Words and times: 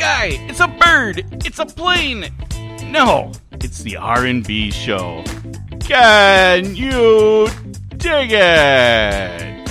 sky. 0.00 0.28
It's 0.48 0.60
a 0.60 0.68
bird. 0.68 1.26
It's 1.44 1.58
a 1.58 1.66
plane. 1.66 2.26
No, 2.90 3.32
it's 3.52 3.82
the 3.82 3.98
R&B 3.98 4.70
show. 4.70 5.22
Can 5.80 6.74
you 6.74 7.48
dig 7.98 8.32
it? 8.32 9.70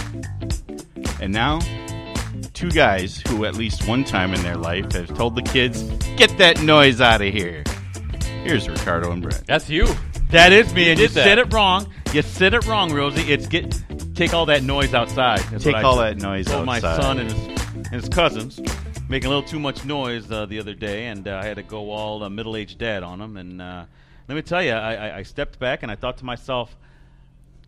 And 1.19 1.33
now, 1.33 1.59
two 2.54 2.69
guys 2.69 3.23
who 3.27 3.45
at 3.45 3.55
least 3.55 3.87
one 3.87 4.04
time 4.04 4.36
in 4.36 4.41
their 4.43 4.55
life 4.55 4.91
have 4.91 5.07
told 5.18 5.36
the 5.36 5.41
kids, 5.41 5.81
"Get 6.15 6.37
that 6.37 6.61
noise 6.61 7.01
out 7.01 7.21
of 7.21 7.33
here." 7.33 7.64
Here's 8.43 8.69
Ricardo 8.69 9.11
and 9.11 9.23
Brett. 9.23 9.47
That's 9.47 9.68
you. 9.68 9.87
That 10.29 10.54
is 10.54 10.71
me, 10.75 10.86
You 10.86 10.91
and 10.91 11.00
you 11.00 11.07
that. 11.07 11.23
said 11.23 11.39
it 11.39 11.51
wrong. 11.51 11.87
You 12.14 12.21
said 12.21 12.54
it 12.54 12.68
wrong, 12.68 12.93
Rosie. 12.93 13.33
It's 13.33 13.47
get 13.47 13.82
take 14.14 14.33
all 14.36 14.46
that 14.46 14.61
noise 14.64 14.93
outside. 14.93 15.41
Take 15.59 15.75
all 15.77 15.97
said. 15.97 16.19
that 16.19 16.23
noise 16.23 16.46
Told 16.46 16.68
my 16.68 16.79
son 16.79 17.18
and 17.19 17.32
his 17.32 17.47
and 17.73 17.87
his 17.87 18.07
cousins 18.09 18.59
making 19.09 19.25
a 19.25 19.29
little 19.29 19.43
too 19.47 19.59
much 19.59 19.83
noise 19.83 20.31
uh, 20.31 20.45
the 20.45 20.59
other 20.59 20.73
day, 20.75 21.07
and 21.07 21.27
uh, 21.27 21.41
I 21.43 21.45
had 21.45 21.55
to 21.57 21.63
go 21.63 21.91
all 21.91 22.23
uh, 22.23 22.29
middle-aged 22.29 22.77
dad 22.77 23.04
on 23.04 23.19
them. 23.19 23.36
And 23.37 23.61
uh, 23.61 23.86
let 24.27 24.36
me 24.36 24.41
tell 24.41 24.63
you, 24.63 24.71
I, 24.71 24.93
I, 24.93 25.17
I 25.17 25.23
stepped 25.23 25.59
back 25.59 25.83
and 25.83 25.91
I 25.91 25.95
thought 25.95 26.17
to 26.19 26.25
myself, 26.25 26.77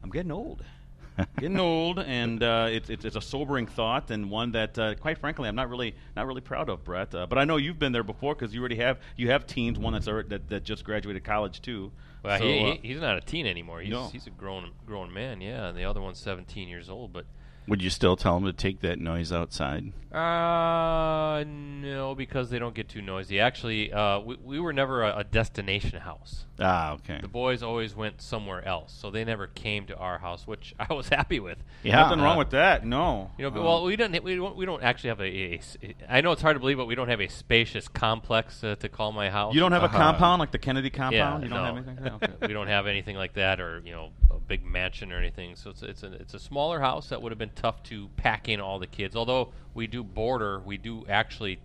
I'm 0.03 0.11
getting 0.11 0.31
old. 0.31 0.63
getting 1.39 1.59
old, 1.59 1.99
and 1.99 2.41
uh, 2.41 2.67
it's, 2.71 2.89
it's 2.89 3.03
it's 3.03 3.15
a 3.17 3.21
sobering 3.21 3.67
thought, 3.67 4.11
and 4.11 4.31
one 4.31 4.53
that, 4.53 4.79
uh, 4.79 4.95
quite 4.95 5.17
frankly, 5.17 5.49
I'm 5.49 5.55
not 5.55 5.69
really 5.69 5.93
not 6.15 6.25
really 6.25 6.41
proud 6.41 6.69
of, 6.69 6.85
Brett. 6.85 7.13
Uh, 7.13 7.25
but 7.27 7.37
I 7.37 7.43
know 7.43 7.57
you've 7.57 7.77
been 7.77 7.91
there 7.91 8.01
before 8.03 8.33
because 8.33 8.53
you 8.53 8.61
already 8.61 8.77
have 8.77 8.97
you 9.17 9.29
have 9.29 9.45
teens, 9.45 9.77
one 9.77 9.93
that's 9.93 10.07
already, 10.07 10.29
that, 10.29 10.47
that 10.49 10.63
just 10.63 10.85
graduated 10.85 11.23
college 11.23 11.61
too. 11.61 11.91
Well, 12.23 12.37
So, 12.39 12.45
he, 12.45 12.79
he, 12.81 12.87
he's 12.89 13.01
not 13.01 13.17
a 13.17 13.21
teen 13.21 13.45
anymore. 13.45 13.81
He's 13.81 13.91
No. 13.91 14.07
he's 14.07 14.25
a 14.27 14.29
grown 14.29 14.71
grown 14.85 15.13
man. 15.13 15.41
Yeah, 15.41 15.67
and 15.67 15.77
the 15.77 15.83
other 15.85 16.01
one's 16.01 16.19
17 16.19 16.69
years 16.69 16.89
old. 16.89 17.11
But 17.11 17.25
Would 17.67 17.81
you 17.81 17.89
still 17.89 18.15
tell 18.17 18.35
them 18.35 18.45
to 18.45 18.53
take 18.53 18.81
that 18.81 18.99
noise 18.99 19.31
outside? 19.31 19.91
uh, 20.11 21.43
no, 21.47 22.13
because 22.15 22.49
they 22.49 22.59
don't 22.59 22.75
get 22.75 22.89
too 22.89 23.01
noisy. 23.01 23.39
Actually, 23.39 23.91
uh, 23.93 24.19
we, 24.19 24.35
we 24.43 24.59
were 24.59 24.73
never 24.73 25.03
a, 25.03 25.19
a 25.19 25.23
destination 25.23 25.99
house. 26.01 26.45
Ah, 26.59 26.93
okay. 26.93 27.19
The 27.21 27.27
boys 27.27 27.63
always 27.63 27.95
went 27.95 28.21
somewhere 28.21 28.63
else, 28.67 28.93
so 28.99 29.09
they 29.09 29.23
never 29.23 29.47
came 29.47 29.85
to 29.87 29.95
our 29.97 30.19
house, 30.19 30.45
which 30.45 30.75
I 30.79 30.93
was 30.93 31.07
happy 31.09 31.39
with. 31.39 31.57
Yeah, 31.83 31.95
nothing 32.01 32.19
wrong 32.19 32.37
with 32.37 32.51
that. 32.51 32.85
No, 32.85 33.31
You 33.37 33.45
know, 33.45 33.51
but, 33.51 33.59
Um, 33.59 33.65
well, 33.65 33.83
we 33.83 33.95
don't 33.95 34.23
we 34.23 34.35
don't 34.35 34.55
we 34.55 34.65
don't 34.65 34.83
actually 34.83 35.09
have 35.09 35.21
a, 35.21 35.23
a 35.53 35.57
s- 35.57 35.77
I 36.09 36.21
know 36.21 36.31
it's 36.33 36.41
hard 36.41 36.55
to 36.55 36.59
believe, 36.59 36.77
but 36.77 36.85
we 36.87 36.95
don't 36.95 37.07
have 37.09 37.21
a 37.21 37.27
spacious 37.29 37.87
complex 37.87 38.63
uh, 38.63 38.75
to 38.75 38.89
call 38.89 39.11
my 39.11 39.29
house. 39.29 39.53
you 39.53 39.59
don't 39.59 39.71
have 39.71 39.83
Uh-huh. 39.83 39.95
a 39.97 39.99
compound 39.99 40.39
like 40.39 40.51
the 40.51 40.59
Kennedy 40.59 40.89
compound. 40.89 41.43
Yeah, 41.43 41.47
you 41.49 41.53
don't 41.53 41.63
no. 41.63 41.65
have 41.65 41.77
anything. 41.87 42.05
Yeah, 42.05 42.15
okay. 42.15 42.33
we 42.47 42.53
don't 42.53 42.67
have 42.67 42.85
anything 42.85 43.15
like 43.15 43.33
that, 43.35 43.59
or 43.61 43.81
you 43.85 43.91
know, 43.93 44.09
a 44.29 44.39
big 44.39 44.63
mansion 44.65 45.11
or 45.11 45.17
anything. 45.17 45.55
So 45.55 45.69
it's 45.71 45.81
it's 45.83 46.03
a 46.03 46.11
it's 46.13 46.33
a 46.33 46.39
smaller 46.39 46.79
house 46.79 47.09
that 47.09 47.21
would 47.21 47.31
have 47.31 47.39
been 47.39 47.49
tough 47.51 47.83
to 47.83 48.09
pack 48.17 48.49
in 48.49 48.59
all 48.59 48.79
the 48.79 48.87
kids. 48.87 49.15
Although 49.15 49.53
we 49.73 49.87
do 49.87 50.03
border, 50.03 50.59
we 50.59 50.77
do 50.77 51.05
actually 51.07 51.59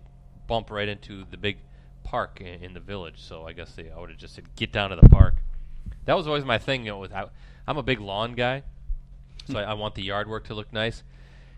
bump 0.47 0.71
right 0.71 0.87
into 0.87 1.25
the 1.29 1.37
big 1.37 1.57
park 2.03 2.39
in, 2.41 2.63
in 2.63 2.73
the 2.73 2.79
village. 2.79 3.15
So 3.17 3.45
I 3.45 3.53
guess 3.53 3.75
they 3.75 3.91
I 3.91 3.99
would 3.99 4.09
have 4.09 4.19
just 4.19 4.35
said 4.35 4.55
get 4.55 4.71
down 4.71 4.91
to 4.91 4.95
the 4.95 5.09
park. 5.09 5.35
That 6.05 6.15
was 6.15 6.27
always 6.27 6.45
my 6.45 6.57
thing. 6.57 6.85
You 6.85 6.91
know, 6.91 7.05
I, 7.05 7.25
I'm 7.67 7.77
a 7.77 7.83
big 7.83 7.99
lawn 7.99 8.33
guy, 8.33 8.63
so 9.45 9.59
I, 9.59 9.63
I 9.63 9.73
want 9.73 9.95
the 9.95 10.03
yard 10.03 10.29
work 10.29 10.45
to 10.47 10.53
look 10.53 10.71
nice. 10.71 11.03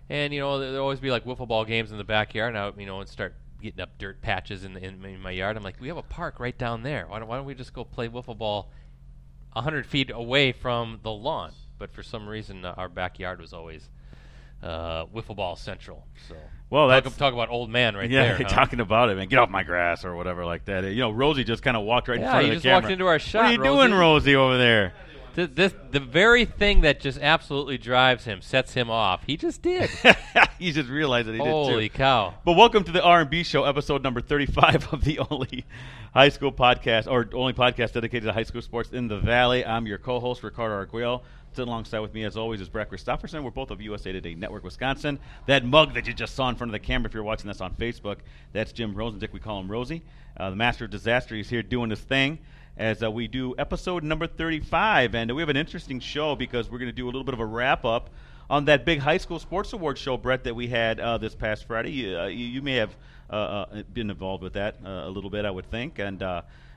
And 0.09 0.33
you 0.33 0.39
know, 0.39 0.59
there 0.59 0.71
there'll 0.71 0.85
always 0.85 0.99
be 0.99 1.11
like 1.11 1.23
wiffle 1.25 1.47
ball 1.47 1.65
games 1.65 1.91
in 1.91 1.97
the 1.97 2.03
backyard, 2.03 2.55
and 2.55 2.57
I, 2.57 2.79
you 2.79 2.87
know, 2.87 2.99
and 2.99 3.07
start 3.07 3.35
getting 3.61 3.81
up 3.81 3.97
dirt 3.97 4.21
patches 4.21 4.63
in, 4.63 4.73
the, 4.73 4.83
in, 4.83 5.03
in 5.05 5.21
my 5.21 5.31
yard. 5.31 5.57
I'm 5.57 5.63
like, 5.63 5.79
we 5.79 5.87
have 5.89 5.97
a 5.97 6.01
park 6.01 6.39
right 6.39 6.57
down 6.57 6.81
there. 6.83 7.05
Why 7.07 7.19
don't, 7.19 7.27
why 7.27 7.37
don't 7.37 7.45
we 7.45 7.53
just 7.53 7.73
go 7.73 7.83
play 7.83 8.07
wiffle 8.07 8.37
ball 8.37 8.71
hundred 9.55 9.85
feet 9.85 10.09
away 10.09 10.51
from 10.51 10.99
the 11.03 11.11
lawn? 11.11 11.51
But 11.77 11.93
for 11.93 12.01
some 12.01 12.27
reason, 12.27 12.65
uh, 12.65 12.73
our 12.77 12.89
backyard 12.89 13.39
was 13.39 13.53
always 13.53 13.89
uh, 14.63 15.05
wiffle 15.07 15.35
ball 15.35 15.55
central. 15.55 16.05
So, 16.27 16.35
Well, 16.69 16.87
talk, 16.89 17.03
that's 17.03 17.17
talk 17.17 17.33
about 17.33 17.49
old 17.49 17.69
man 17.69 17.95
right 17.95 18.09
yeah. 18.09 18.23
there. 18.23 18.37
huh? 18.47 18.49
talking 18.49 18.79
about 18.79 19.09
it, 19.09 19.15
man. 19.17 19.27
Get 19.27 19.39
off 19.39 19.49
my 19.49 19.63
grass 19.63 20.03
or 20.05 20.15
whatever 20.15 20.45
like 20.45 20.65
that. 20.65 20.83
You 20.85 20.99
know, 21.01 21.11
Rosie 21.11 21.43
just 21.43 21.63
kind 21.63 21.77
of 21.77 21.83
walked 21.83 22.07
right 22.07 22.17
in 22.17 22.21
Yeah, 22.23 22.31
front 22.31 22.45
you 22.47 22.51
of 22.51 22.55
the 22.55 22.55
just 22.57 22.63
camera. 22.63 22.81
walked 22.81 22.91
into 22.91 23.05
our 23.07 23.19
shot. 23.19 23.43
What 23.43 23.45
are 23.47 23.51
you 23.53 23.63
doing, 23.63 23.91
Rosie? 23.91 24.33
Rosie, 24.33 24.35
over 24.35 24.57
there? 24.57 24.93
Th- 25.35 25.51
this, 25.53 25.73
the 25.91 25.99
very 25.99 26.43
thing 26.43 26.81
that 26.81 26.99
just 26.99 27.19
absolutely 27.19 27.77
drives 27.77 28.25
him, 28.25 28.41
sets 28.41 28.73
him 28.73 28.89
off. 28.89 29.23
He 29.25 29.37
just 29.37 29.61
did. 29.61 29.89
he 30.59 30.71
just 30.71 30.89
realized 30.89 31.27
that 31.27 31.33
he 31.33 31.37
Holy 31.39 31.83
did 31.83 31.91
too. 31.93 31.97
cow! 31.99 32.33
But 32.43 32.53
welcome 32.53 32.83
to 32.83 32.91
the 32.91 33.01
R&B 33.01 33.43
show, 33.43 33.63
episode 33.63 34.01
number 34.03 34.21
35 34.21 34.91
of 34.91 35.03
the 35.05 35.19
only 35.29 35.65
high 36.15 36.29
school 36.29 36.51
podcast, 36.51 37.09
or 37.09 37.29
only 37.33 37.53
podcast 37.53 37.93
dedicated 37.93 38.23
to 38.23 38.33
high 38.33 38.43
school 38.43 38.63
sports 38.63 38.91
in 38.91 39.07
the 39.07 39.19
Valley. 39.19 39.63
I'm 39.63 39.85
your 39.85 39.99
co-host, 39.99 40.41
Ricardo 40.43 40.73
Arguello. 40.75 41.21
Sitting 41.53 41.67
alongside 41.67 41.99
with 41.99 42.13
me, 42.13 42.23
as 42.25 42.37
always, 42.37 42.61
is 42.61 42.69
Brett 42.69 42.89
Christopherson. 42.89 43.43
We're 43.43 43.49
both 43.49 43.71
of 43.71 43.81
USA 43.81 44.11
Today 44.11 44.35
Network 44.35 44.63
Wisconsin. 44.63 45.17
That 45.47 45.65
mug 45.65 45.95
that 45.95 46.05
you 46.05 46.13
just 46.13 46.35
saw 46.35 46.47
in 46.47 46.55
front 46.55 46.69
of 46.69 46.73
the 46.73 46.79
camera, 46.79 47.07
if 47.09 47.13
you're 47.15 47.23
watching 47.23 47.47
this 47.47 47.59
on 47.59 47.73
Facebook, 47.73 48.17
that's 48.53 48.71
Jim 48.71 48.93
Rosendick. 48.93 49.33
We 49.33 49.39
call 49.39 49.59
him 49.59 49.69
Rosie. 49.69 50.03
Uh, 50.37 50.51
the 50.51 50.55
master 50.55 50.85
of 50.85 50.91
disaster. 50.91 51.35
He's 51.35 51.49
here 51.49 51.63
doing 51.63 51.89
his 51.89 51.99
thing 51.99 52.37
as 52.77 53.01
uh, 53.01 53.09
we 53.09 53.27
do 53.27 53.55
episode 53.57 54.03
number 54.03 54.27
35. 54.27 55.15
And 55.15 55.35
we 55.35 55.41
have 55.41 55.49
an 55.49 55.57
interesting 55.57 55.99
show 55.99 56.35
because 56.35 56.69
we're 56.69 56.77
going 56.77 56.89
to 56.89 56.95
do 56.95 57.05
a 57.05 57.07
little 57.07 57.23
bit 57.23 57.33
of 57.33 57.39
a 57.39 57.45
wrap-up 57.45 58.11
on 58.47 58.65
that 58.65 58.85
big 58.85 58.99
high 58.99 59.17
school 59.17 59.39
sports 59.39 59.73
award 59.73 59.97
show, 59.97 60.17
Brett, 60.17 60.43
that 60.43 60.55
we 60.55 60.67
had 60.67 60.99
uh, 60.99 61.17
this 61.17 61.33
past 61.33 61.65
Friday. 61.65 61.91
You, 61.91 62.19
uh, 62.19 62.25
you, 62.27 62.45
you 62.45 62.61
may 62.61 62.75
have 62.75 62.95
uh, 63.29 63.33
uh, 63.33 63.83
been 63.91 64.11
involved 64.11 64.43
with 64.43 64.53
that 64.53 64.77
a 64.85 65.09
little 65.09 65.31
bit, 65.31 65.45
I 65.45 65.51
would 65.51 65.69
think, 65.69 65.97
and 65.97 66.21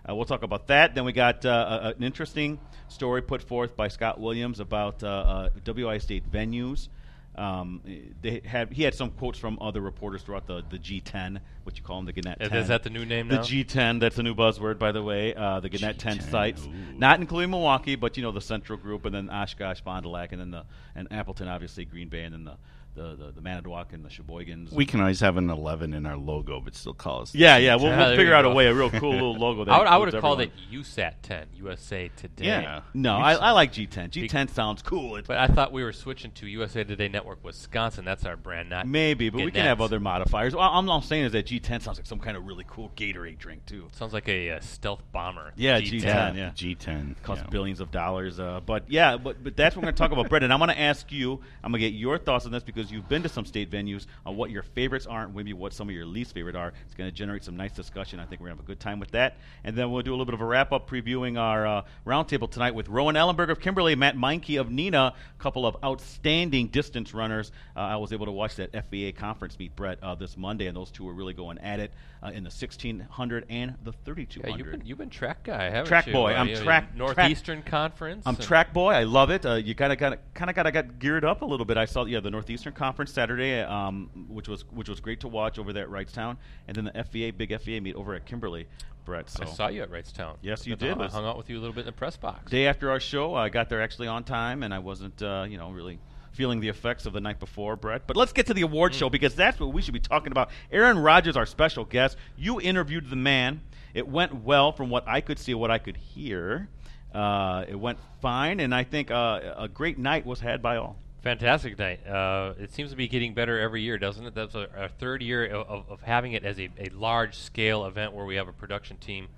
uh, 0.06 0.10
uh, 0.10 0.14
we'll 0.14 0.24
talk 0.24 0.42
about 0.42 0.66
that. 0.68 0.94
Then 0.94 1.04
we 1.04 1.12
got 1.12 1.44
uh, 1.44 1.80
a- 1.82 1.88
an 1.96 2.02
interesting 2.02 2.58
story 2.88 3.22
put 3.22 3.42
forth 3.42 3.76
by 3.76 3.88
Scott 3.88 4.20
Williams 4.20 4.60
about 4.60 5.02
uh, 5.02 5.06
uh, 5.08 5.48
WIAA 5.64 6.00
State 6.02 6.30
venues. 6.30 6.88
Um, 7.34 7.80
they 8.20 8.42
had 8.44 8.70
he 8.74 8.82
had 8.82 8.94
some 8.94 9.10
quotes 9.10 9.38
from 9.38 9.56
other 9.62 9.80
reporters 9.80 10.20
throughout 10.20 10.46
the, 10.46 10.62
the 10.68 10.76
G10, 10.78 11.40
what 11.62 11.78
you 11.78 11.82
call 11.82 11.96
them, 11.96 12.04
the 12.04 12.12
Gannett 12.12 12.42
Is- 12.42 12.50
10. 12.50 12.58
is 12.58 12.68
that 12.68 12.82
the 12.82 12.90
new 12.90 13.06
name 13.06 13.28
The 13.28 13.36
now? 13.36 13.40
G10, 13.42 14.00
that's 14.00 14.18
a 14.18 14.22
new 14.22 14.34
buzzword, 14.34 14.78
by 14.78 14.92
the 14.92 15.02
way. 15.02 15.34
Uh, 15.34 15.58
the 15.60 15.70
Gannett 15.70 15.98
10 15.98 16.18
G10, 16.18 16.30
sites, 16.30 16.66
ooh. 16.66 16.98
not 16.98 17.20
including 17.20 17.50
Milwaukee, 17.50 17.96
but 17.96 18.18
you 18.18 18.22
know 18.22 18.32
the 18.32 18.42
Central 18.42 18.76
Group, 18.78 19.06
and 19.06 19.14
then 19.14 19.30
Oshkosh, 19.30 19.80
Fond 19.80 20.02
du 20.02 20.10
Lac, 20.10 20.32
and 20.32 20.42
then 20.42 20.50
the 20.50 20.66
and 20.94 21.08
Appleton, 21.10 21.48
obviously 21.48 21.86
Green 21.86 22.08
Bay, 22.10 22.24
and 22.24 22.34
then 22.34 22.44
the 22.44 22.56
the 22.94 23.16
the, 23.16 23.32
the 23.32 23.40
Manitowoc 23.40 23.92
and 23.92 24.04
the 24.04 24.08
Sheboygans. 24.08 24.72
We 24.72 24.86
can 24.86 25.00
always 25.00 25.20
have 25.20 25.36
an 25.36 25.50
11 25.50 25.94
in 25.94 26.06
our 26.06 26.16
logo, 26.16 26.60
but 26.60 26.74
still 26.74 26.94
call 26.94 27.22
us. 27.22 27.34
yeah, 27.34 27.56
yeah, 27.56 27.76
we'll, 27.76 27.86
we'll 27.96 28.10
figure 28.16 28.26
you 28.26 28.34
out 28.34 28.44
a 28.44 28.50
way, 28.50 28.66
a 28.66 28.74
real 28.74 28.90
cool 28.90 29.12
little 29.12 29.34
logo. 29.34 29.62
That 29.72 29.72
I 29.72 29.78
would, 29.78 29.86
I 29.86 29.96
would 29.96 30.12
have 30.12 30.20
called 30.20 30.40
everyone. 30.40 30.58
it 30.70 30.74
USAT 30.74 31.14
10, 31.22 31.46
USA 31.54 32.10
Today. 32.16 32.46
Yeah. 32.46 32.80
No, 32.94 33.16
I, 33.16 33.34
I 33.34 33.50
like 33.52 33.72
G10. 33.72 34.10
G10 34.10 34.50
sounds 34.50 34.82
cool. 34.82 35.16
It's, 35.16 35.28
But 35.28 35.38
I 35.38 35.46
thought 35.46 35.72
we 35.72 35.84
were 35.84 35.92
switching 35.92 36.32
to 36.32 36.46
USA 36.46 36.82
Today 36.82 37.08
Network 37.08 37.44
Wisconsin. 37.44 38.04
That's 38.04 38.24
our 38.24 38.36
brand, 38.36 38.70
not 38.70 38.88
maybe, 38.88 39.30
but 39.30 39.44
we 39.44 39.50
can 39.50 39.64
have 39.64 39.80
other 39.80 40.00
modifiers. 40.00 40.54
Well, 40.54 40.68
I'm 40.68 40.86
not 40.86 41.04
saying 41.04 41.26
is 41.26 41.32
that 41.32 41.46
G10 41.46 41.82
sounds 41.82 41.98
like 41.98 42.06
some 42.06 42.18
kind 42.18 42.36
of 42.36 42.46
really 42.46 42.64
cool 42.66 42.90
Gatorade 42.96 43.38
drink 43.38 43.66
too. 43.66 43.88
Sounds 43.92 44.12
like 44.12 44.28
a 44.28 44.52
uh, 44.52 44.60
stealth 44.60 45.02
bomber. 45.12 45.52
Yeah, 45.56 45.80
G10. 45.80 46.00
G10. 46.00 46.04
Yeah, 46.04 46.32
yeah. 46.34 46.50
G10. 46.50 47.14
costs 47.22 47.44
yeah. 47.44 47.50
billions 47.50 47.80
of 47.80 47.90
dollars. 47.90 48.40
Uh, 48.40 48.60
but 48.64 48.84
yeah, 48.88 49.16
but 49.16 49.42
but 49.44 49.56
that's 49.56 49.76
what 49.76 49.82
we're 49.82 49.86
going 49.86 49.94
to 49.94 49.98
talk 49.98 50.12
about, 50.12 50.28
Brett. 50.30 50.42
And 50.42 50.52
I'm 50.52 50.58
going 50.58 50.70
to 50.70 50.80
ask 50.80 51.12
you. 51.12 51.40
I'm 51.62 51.70
going 51.70 51.80
to 51.80 51.90
get 51.90 51.96
your 51.96 52.18
thoughts 52.18 52.46
on 52.46 52.52
this 52.52 52.62
because 52.62 52.81
you've 52.90 53.08
been 53.08 53.22
to 53.22 53.28
some 53.28 53.44
state 53.44 53.70
venues 53.70 54.06
on 54.26 54.36
what 54.36 54.50
your 54.50 54.62
favorites 54.62 55.06
are 55.06 55.24
and 55.24 55.34
maybe 55.34 55.52
what 55.52 55.72
some 55.72 55.88
of 55.88 55.94
your 55.94 56.06
least 56.06 56.34
favorite 56.34 56.56
are. 56.56 56.72
It's 56.86 56.94
going 56.94 57.08
to 57.10 57.14
generate 57.14 57.44
some 57.44 57.56
nice 57.56 57.72
discussion. 57.72 58.18
I 58.18 58.24
think 58.24 58.40
we're 58.40 58.48
going 58.48 58.56
to 58.56 58.62
have 58.62 58.66
a 58.66 58.72
good 58.72 58.80
time 58.80 58.98
with 58.98 59.10
that. 59.12 59.36
And 59.64 59.76
then 59.76 59.90
we'll 59.90 60.02
do 60.02 60.10
a 60.10 60.14
little 60.14 60.24
bit 60.24 60.34
of 60.34 60.40
a 60.40 60.44
wrap 60.44 60.72
up 60.72 60.88
previewing 60.88 61.38
our 61.38 61.66
uh, 61.66 61.82
roundtable 62.06 62.50
tonight 62.50 62.74
with 62.74 62.88
Rowan 62.88 63.14
Ellenberg 63.14 63.50
of 63.50 63.60
Kimberly, 63.60 63.94
Matt 63.94 64.16
Meinke 64.16 64.58
of 64.60 64.68
Neenah, 64.68 65.12
a 65.12 65.42
couple 65.42 65.66
of 65.66 65.76
outstanding 65.84 66.68
distance 66.68 67.12
runners. 67.14 67.52
Uh, 67.76 67.80
I 67.80 67.96
was 67.96 68.12
able 68.12 68.26
to 68.26 68.32
watch 68.32 68.56
that 68.56 68.72
FVA 68.72 69.14
conference 69.14 69.58
meet, 69.58 69.76
Brett, 69.76 69.98
uh, 70.02 70.14
this 70.14 70.36
Monday, 70.36 70.66
and 70.66 70.76
those 70.76 70.90
two 70.90 71.04
were 71.04 71.12
really 71.14 71.34
going 71.34 71.58
at 71.58 71.80
it 71.80 71.92
uh, 72.22 72.28
in 72.28 72.44
the 72.44 72.50
1600 72.50 73.46
and 73.48 73.74
the 73.84 73.92
3200. 73.92 74.48
Yeah, 74.50 74.56
you've 74.56 74.70
been 74.70 74.86
you've 74.86 74.98
been 74.98 75.10
track 75.10 75.42
guy, 75.42 75.64
haven't 75.64 75.86
Track 75.86 76.06
you? 76.06 76.12
boy. 76.12 76.32
Uh, 76.32 76.36
I'm 76.36 76.48
you 76.48 76.54
know, 76.54 76.62
track- 76.62 76.94
Northeastern 76.96 77.62
Conference. 77.62 78.22
I'm 78.26 78.36
track 78.36 78.72
boy. 78.72 78.92
I 78.92 79.02
love 79.04 79.30
it. 79.30 79.44
Uh, 79.44 79.54
you 79.54 79.74
kind 79.74 79.92
of 79.92 79.98
got 79.98 80.18
kind 80.34 80.48
of 80.48 80.56
got 80.56 80.64
to 80.64 80.72
get 80.72 80.98
geared 80.98 81.24
up 81.24 81.42
a 81.42 81.44
little 81.44 81.66
bit. 81.66 81.76
I 81.76 81.84
saw 81.84 82.04
yeah 82.04 82.20
the 82.20 82.30
Northeastern 82.30 82.71
Conference 82.72 83.12
Saturday, 83.12 83.60
um, 83.60 84.10
which 84.28 84.48
was 84.48 84.64
which 84.70 84.88
was 84.88 85.00
great 85.00 85.20
to 85.20 85.28
watch 85.28 85.58
over 85.58 85.72
there 85.72 85.84
at 85.84 85.90
Wrightstown, 85.90 86.36
and 86.68 86.76
then 86.76 86.84
the 86.84 86.92
FVA 86.92 87.36
big 87.36 87.50
FVA 87.50 87.82
meet 87.82 87.94
over 87.96 88.14
at 88.14 88.26
Kimberly. 88.26 88.66
Brett, 89.04 89.28
so 89.28 89.42
I 89.42 89.46
saw 89.46 89.68
you 89.68 89.82
at 89.82 89.90
Wrightstown. 89.90 90.36
Yes, 90.42 90.64
you 90.64 90.76
did. 90.76 91.00
I 91.00 91.08
hung 91.08 91.24
out 91.26 91.36
with 91.36 91.50
you 91.50 91.58
a 91.58 91.60
little 91.60 91.74
bit 91.74 91.80
in 91.80 91.86
the 91.86 91.92
press 91.92 92.16
box. 92.16 92.50
day 92.50 92.68
after 92.68 92.88
our 92.88 93.00
show, 93.00 93.34
I 93.34 93.48
got 93.48 93.68
there 93.68 93.82
actually 93.82 94.06
on 94.06 94.22
time, 94.22 94.62
and 94.62 94.72
I 94.72 94.78
wasn't 94.78 95.20
uh, 95.22 95.44
you 95.48 95.58
know 95.58 95.70
really 95.70 95.98
feeling 96.32 96.60
the 96.60 96.68
effects 96.68 97.04
of 97.04 97.12
the 97.12 97.20
night 97.20 97.38
before, 97.38 97.76
Brett. 97.76 98.06
But 98.06 98.16
let's 98.16 98.32
get 98.32 98.46
to 98.46 98.54
the 98.54 98.62
award 98.62 98.94
show 98.94 99.10
because 99.10 99.34
that's 99.34 99.60
what 99.60 99.72
we 99.72 99.82
should 99.82 99.94
be 99.94 100.00
talking 100.00 100.32
about. 100.32 100.50
Aaron 100.70 100.98
Rodgers, 100.98 101.36
our 101.36 101.46
special 101.46 101.84
guest. 101.84 102.16
You 102.36 102.60
interviewed 102.60 103.10
the 103.10 103.16
man. 103.16 103.60
It 103.92 104.08
went 104.08 104.42
well 104.42 104.72
from 104.72 104.88
what 104.88 105.06
I 105.06 105.20
could 105.20 105.38
see, 105.38 105.52
what 105.52 105.70
I 105.70 105.78
could 105.78 105.96
hear. 105.96 106.68
Uh, 107.14 107.64
it 107.68 107.78
went 107.78 107.98
fine, 108.22 108.60
and 108.60 108.74
I 108.74 108.84
think 108.84 109.10
uh, 109.10 109.54
a 109.58 109.68
great 109.68 109.98
night 109.98 110.24
was 110.24 110.40
had 110.40 110.62
by 110.62 110.76
all. 110.76 110.96
Fantastic 111.22 111.78
night. 111.78 112.04
Uh, 112.06 112.54
it 112.58 112.72
seems 112.72 112.90
to 112.90 112.96
be 112.96 113.06
getting 113.06 113.32
better 113.32 113.60
every 113.60 113.82
year, 113.82 113.96
doesn't 113.96 114.26
it? 114.26 114.34
That's 114.34 114.56
our, 114.56 114.66
our 114.76 114.88
third 114.88 115.22
year 115.22 115.46
of, 115.46 115.88
of, 115.88 116.02
having 116.02 116.32
it 116.32 116.44
as 116.44 116.58
a, 116.58 116.68
a 116.78 116.88
large 116.88 117.36
scale 117.36 117.86
event 117.86 118.12
where 118.12 118.24
we 118.24 118.34
have 118.34 118.48
a 118.48 118.52
production 118.52 118.96
team 118.96 119.28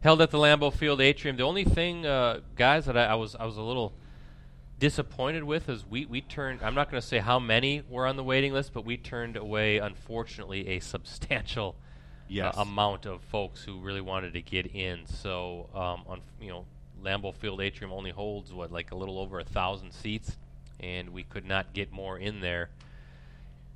held 0.00 0.22
at 0.22 0.30
the 0.30 0.38
Lambeau 0.38 0.72
Field 0.72 1.00
atrium. 1.00 1.36
The 1.36 1.42
only 1.42 1.64
thing, 1.64 2.06
uh, 2.06 2.40
guys, 2.54 2.86
that 2.86 2.96
I, 2.96 3.06
I 3.06 3.14
was 3.16 3.34
I 3.34 3.46
was 3.46 3.56
a 3.56 3.62
little 3.62 3.94
disappointed 4.78 5.42
with 5.42 5.68
is 5.68 5.84
we, 5.84 6.06
we 6.06 6.20
turned. 6.20 6.62
I'm 6.62 6.74
not 6.74 6.88
going 6.88 7.00
to 7.00 7.06
say 7.06 7.18
how 7.18 7.40
many 7.40 7.82
were 7.88 8.06
on 8.06 8.16
the 8.16 8.24
waiting 8.24 8.52
list, 8.52 8.72
but 8.72 8.84
we 8.84 8.96
turned 8.96 9.36
away, 9.36 9.78
unfortunately, 9.78 10.68
a 10.68 10.80
substantial 10.80 11.76
Yes. 12.28 12.56
uh, 12.56 12.62
amount 12.62 13.06
of 13.06 13.22
folks 13.22 13.62
who 13.62 13.80
really 13.80 14.00
wanted 14.00 14.32
to 14.32 14.40
get 14.40 14.66
in. 14.74 15.06
So, 15.06 15.68
um, 15.74 16.04
on 16.06 16.20
you 16.40 16.48
know, 16.48 16.64
Lambeau 17.02 17.34
Field 17.34 17.60
atrium 17.60 17.92
only 17.92 18.10
holds 18.10 18.52
what 18.52 18.72
like 18.72 18.92
a 18.92 18.94
little 18.94 19.18
over 19.18 19.40
a 19.40 19.44
thousand 19.44 19.92
seats, 19.92 20.36
and 20.80 21.10
we 21.10 21.22
could 21.22 21.44
not 21.46 21.72
get 21.72 21.92
more 21.92 22.18
in 22.18 22.40
there. 22.40 22.70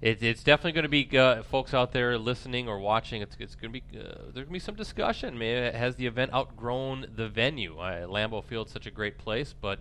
It, 0.01 0.23
it's 0.23 0.45
definitely 0.45 0.73
going 0.73 0.85
to 0.85 0.89
be 0.89 1.19
uh, 1.19 1.43
folks 1.43 1.75
out 1.75 1.93
there 1.93 2.17
listening 2.19 2.69
or 2.69 2.79
watching. 2.79 3.21
It's, 3.21 3.37
it's 3.41 3.57
going 3.57 3.73
to 3.73 3.81
be 3.81 3.99
uh, 3.99 4.03
there's 4.33 4.33
going 4.35 4.47
to 4.47 4.53
be 4.53 4.59
some 4.61 4.77
discussion. 4.77 5.37
Maybe 5.37 5.77
has 5.77 5.97
the 5.97 6.07
event 6.07 6.33
outgrown 6.33 7.07
the 7.17 7.29
venue? 7.29 7.79
Uh, 7.79 8.07
Lambeau 8.07 8.45
Field's 8.45 8.71
such 8.73 8.87
a 8.87 8.93
great 8.93 9.19
place, 9.19 9.55
but 9.61 9.81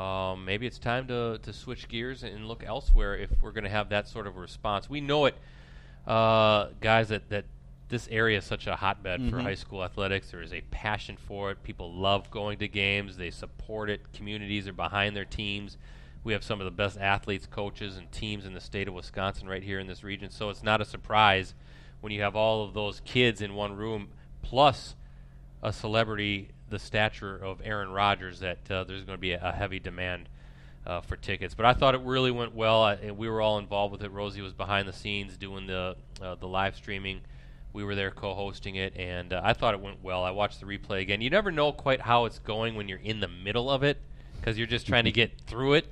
um, 0.00 0.44
maybe 0.46 0.66
it's 0.66 0.78
time 0.78 1.06
to, 1.08 1.38
to 1.42 1.52
switch 1.52 1.88
gears 1.88 2.22
and 2.22 2.48
look 2.48 2.64
elsewhere 2.64 3.14
if 3.16 3.30
we're 3.42 3.52
going 3.52 3.64
to 3.64 3.70
have 3.70 3.90
that 3.90 4.08
sort 4.08 4.26
of 4.26 4.36
response. 4.36 4.88
We 4.88 5.02
know 5.02 5.26
it, 5.26 5.34
uh, 6.06 6.68
guys, 6.80 7.08
that, 7.08 7.28
that 7.28 7.44
this 7.88 8.08
area 8.10 8.38
is 8.38 8.44
such 8.44 8.66
a 8.66 8.76
hotbed 8.76 9.20
for 9.30 9.36
Mhm. 9.36 9.42
high 9.42 9.54
school 9.54 9.84
athletics. 9.84 10.30
There 10.30 10.42
is 10.42 10.52
a 10.52 10.60
passion 10.70 11.16
for 11.16 11.50
it. 11.50 11.62
People 11.62 11.92
love 11.92 12.30
going 12.30 12.58
to 12.58 12.68
games, 12.68 13.16
they 13.18 13.30
support 13.30 13.90
it. 13.90 14.00
Communities 14.14 14.66
are 14.66 14.72
behind 14.72 15.14
their 15.14 15.24
teams. 15.26 15.76
We 16.26 16.32
have 16.32 16.42
some 16.42 16.60
of 16.60 16.64
the 16.64 16.72
best 16.72 16.98
athletes, 16.98 17.46
coaches, 17.46 17.96
and 17.96 18.10
teams 18.10 18.46
in 18.46 18.52
the 18.52 18.60
state 18.60 18.88
of 18.88 18.94
Wisconsin 18.94 19.48
right 19.48 19.62
here 19.62 19.78
in 19.78 19.86
this 19.86 20.02
region. 20.02 20.28
So 20.28 20.50
it's 20.50 20.64
not 20.64 20.80
a 20.80 20.84
surprise 20.84 21.54
when 22.00 22.12
you 22.12 22.20
have 22.22 22.34
all 22.34 22.64
of 22.64 22.74
those 22.74 23.00
kids 23.04 23.40
in 23.40 23.54
one 23.54 23.76
room, 23.76 24.08
plus 24.42 24.96
a 25.62 25.72
celebrity 25.72 26.48
the 26.68 26.80
stature 26.80 27.36
of 27.36 27.60
Aaron 27.62 27.90
Rodgers 27.90 28.40
that 28.40 28.68
uh, 28.68 28.82
there's 28.82 29.04
going 29.04 29.16
to 29.16 29.20
be 29.20 29.34
a, 29.34 29.40
a 29.40 29.52
heavy 29.52 29.78
demand 29.78 30.28
uh, 30.84 31.00
for 31.00 31.14
tickets. 31.14 31.54
But 31.54 31.64
I 31.64 31.74
thought 31.74 31.94
it 31.94 32.00
really 32.00 32.32
went 32.32 32.56
well. 32.56 32.82
I, 32.82 33.12
we 33.12 33.28
were 33.28 33.40
all 33.40 33.58
involved 33.58 33.92
with 33.92 34.02
it. 34.02 34.10
Rosie 34.10 34.42
was 34.42 34.52
behind 34.52 34.88
the 34.88 34.92
scenes 34.92 35.36
doing 35.36 35.68
the 35.68 35.94
uh, 36.20 36.34
the 36.34 36.48
live 36.48 36.74
streaming. 36.74 37.20
We 37.72 37.84
were 37.84 37.94
there 37.94 38.10
co-hosting 38.10 38.74
it, 38.74 38.96
and 38.96 39.32
uh, 39.32 39.42
I 39.44 39.52
thought 39.52 39.74
it 39.74 39.80
went 39.80 40.02
well. 40.02 40.24
I 40.24 40.32
watched 40.32 40.58
the 40.58 40.66
replay 40.66 41.02
again. 41.02 41.20
You 41.20 41.30
never 41.30 41.52
know 41.52 41.70
quite 41.70 42.00
how 42.00 42.24
it's 42.24 42.40
going 42.40 42.74
when 42.74 42.88
you're 42.88 42.98
in 42.98 43.20
the 43.20 43.28
middle 43.28 43.70
of 43.70 43.84
it 43.84 44.00
because 44.40 44.58
you're 44.58 44.66
just 44.66 44.88
trying 44.88 45.04
to 45.04 45.12
get 45.12 45.40
through 45.46 45.74
it 45.74 45.86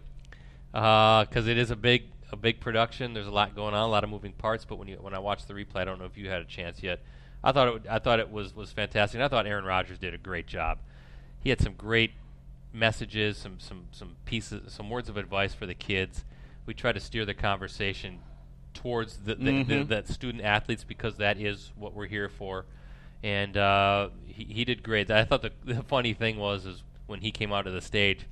because 0.74 1.46
it 1.46 1.56
is 1.56 1.70
a 1.70 1.76
big 1.76 2.04
a 2.32 2.36
big 2.36 2.58
production. 2.60 3.14
There's 3.14 3.28
a 3.28 3.30
lot 3.32 3.54
going 3.54 3.74
on, 3.74 3.82
a 3.84 3.86
lot 3.90 4.02
of 4.02 4.10
moving 4.10 4.32
parts. 4.32 4.64
But 4.64 4.76
when 4.76 4.88
you 4.88 4.96
when 5.00 5.14
I 5.14 5.18
watched 5.20 5.46
the 5.48 5.54
replay, 5.54 5.76
I 5.76 5.84
don't 5.84 5.98
know 5.98 6.04
if 6.06 6.18
you 6.18 6.28
had 6.28 6.42
a 6.42 6.44
chance 6.46 6.82
yet. 6.82 7.00
I 7.44 7.52
thought 7.52 7.68
it 7.68 7.82
I 7.88 7.98
thought 8.00 8.18
it 8.18 8.30
was 8.30 8.54
was 8.54 8.72
fantastic. 8.72 9.16
And 9.16 9.24
I 9.24 9.28
thought 9.28 9.46
Aaron 9.46 9.64
Rodgers 9.64 9.98
did 9.98 10.14
a 10.14 10.18
great 10.18 10.46
job. 10.46 10.78
He 11.42 11.50
had 11.50 11.60
some 11.60 11.74
great 11.74 12.12
messages, 12.72 13.36
some 13.38 13.60
some 13.60 13.84
some 13.92 14.16
pieces, 14.24 14.72
some 14.72 14.90
words 14.90 15.08
of 15.08 15.16
advice 15.16 15.54
for 15.54 15.66
the 15.66 15.74
kids. 15.74 16.24
We 16.66 16.74
tried 16.74 16.92
to 16.92 17.00
steer 17.00 17.24
the 17.24 17.34
conversation 17.34 18.20
towards 18.72 19.18
the, 19.18 19.34
the, 19.36 19.44
the, 19.44 19.74
Mhm. 19.84 19.88
the 19.88 20.12
student 20.12 20.42
athletes 20.42 20.82
because 20.82 21.18
that 21.18 21.38
is 21.38 21.70
what 21.76 21.94
we're 21.94 22.06
here 22.06 22.28
for. 22.28 22.64
And 23.22 23.56
uh, 23.56 24.08
he, 24.26 24.44
he 24.44 24.64
did 24.64 24.82
great. 24.82 25.10
I 25.10 25.24
thought 25.24 25.42
the, 25.42 25.52
the 25.64 25.82
funny 25.84 26.14
thing 26.14 26.38
was 26.38 26.66
is 26.66 26.82
when 27.06 27.20
he 27.20 27.30
came 27.30 27.52
out 27.52 27.66
of 27.68 27.72
the 27.74 27.80
stage, 27.82 28.26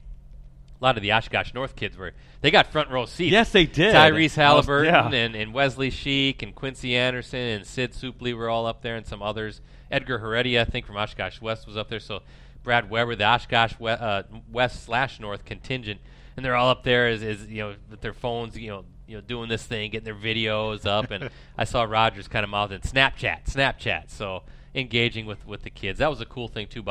a 0.82 0.84
lot 0.84 0.96
of 0.96 1.02
the 1.02 1.12
Oshkosh 1.12 1.55
North 1.55 1.76
kids 1.76 1.96
were 1.96 2.12
they 2.40 2.50
got 2.50 2.73
front 2.73 2.90
row 2.90 3.06
seats. 3.06 3.31
Yes, 3.31 3.52
they 3.52 3.67
did. 3.67 3.94
Tyrese 3.94 4.37
Most- 4.37 4.67
Haliburton 4.69 5.12
yeah. 5.12 5.12
and, 5.12 5.37
and 5.37 5.55
Wesley 5.55 5.90
Sheik 5.90 6.43
and 6.43 6.55
Quincy 6.55 6.96
Anderson 6.96 7.38
and 7.38 7.67
Sid 7.67 7.93
Supley 7.93 8.37
were 8.37 8.49
all 8.49 8.67
up 8.67 8.82
there 8.82 8.96
and 8.96 9.06
some 9.06 9.23
others. 9.23 9.61
Edgar 9.93 10.19
Heredia, 10.19 10.62
I 10.62 10.64
think 10.64 10.84
from 10.84 10.96
Oshkosh 10.96 11.40
West, 11.40 11.69
was 11.69 11.76
up 11.76 11.88
there. 11.88 12.00
So 12.00 12.20
Brad 12.64 12.90
Weber, 12.90 13.14
the 13.14 13.25
Oshkosh 13.25 13.75
we- 13.79 13.90
uh, 13.93 14.25
West 14.50 14.82
slash 14.82 15.20
North 15.20 15.44
contingent, 15.44 16.00
and 16.37 16.44
they're 16.44 16.56
all 16.56 16.70
up 16.70 16.82
there 16.82 17.06
as, 17.06 17.23
as 17.23 17.46
you 17.46 17.62
know 17.62 17.75
with 17.88 18.00
their 18.00 18.12
phones, 18.12 18.58
you 18.58 18.70
know, 18.70 18.85
you 19.06 19.17
know, 19.17 19.20
doing 19.20 19.49
this 19.49 19.62
thing, 19.62 19.93
getting 19.93 20.05
their 20.05 20.14
videos 20.17 20.85
up. 20.85 21.12
And 21.12 21.31
I 21.56 21.62
saw 21.62 21.85
Rodgers 21.85 22.26
kind 22.26 22.43
of 22.43 22.50
mouthing 22.50 22.81
Snapchat, 22.81 23.44
Snapchat. 23.44 24.11
So 24.11 24.43
engaging 24.75 25.26
with 25.26 25.46
with 25.46 25.62
the 25.62 25.70
kids. 25.70 26.00
That 26.00 26.11
was 26.11 26.20
a 26.20 26.26
cool 26.26 26.49
thing 26.49 26.67
too. 26.67 26.85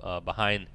Uh, 0.00 0.20
behind 0.20 0.68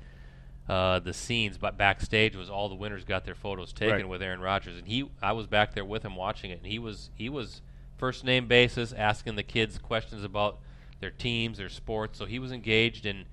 uh, 0.69 1.00
the 1.00 1.14
scenes, 1.14 1.58
but 1.58 1.78
backstage 1.78 2.36
was 2.36 2.50
all 2.50 2.68
the 2.69 2.75
winners 2.75 3.04
got 3.06 3.24
their 3.25 3.36
photos 3.36 3.72
taken 3.74 3.96
Right. 3.96 4.10
with 4.10 4.22
Aaron 4.22 4.42
Rodgers, 4.42 4.78
and 4.78 4.88
he 4.88 5.10
I 5.22 5.31
was 5.31 5.48
back 5.48 5.74
there 5.74 5.86
with 5.86 6.04
him 6.04 6.16
watching 6.16 6.52
it, 6.52 6.58
and 6.58 6.68
he 6.68 6.80
was 6.80 7.10
he 7.16 7.30
was 7.30 7.62
first 7.98 8.24
name 8.24 8.48
basis 8.48 8.92
asking 8.94 9.36
the 9.36 9.44
kids 9.44 9.78
questions 9.78 10.24
about 10.24 10.60
their 11.00 11.12
teams, 11.12 11.58
their 11.58 11.69
sports, 11.69 12.18
so 12.19 12.25
he 12.25 12.40
was 12.40 12.52
engaged 12.52 13.06
and 13.06 13.25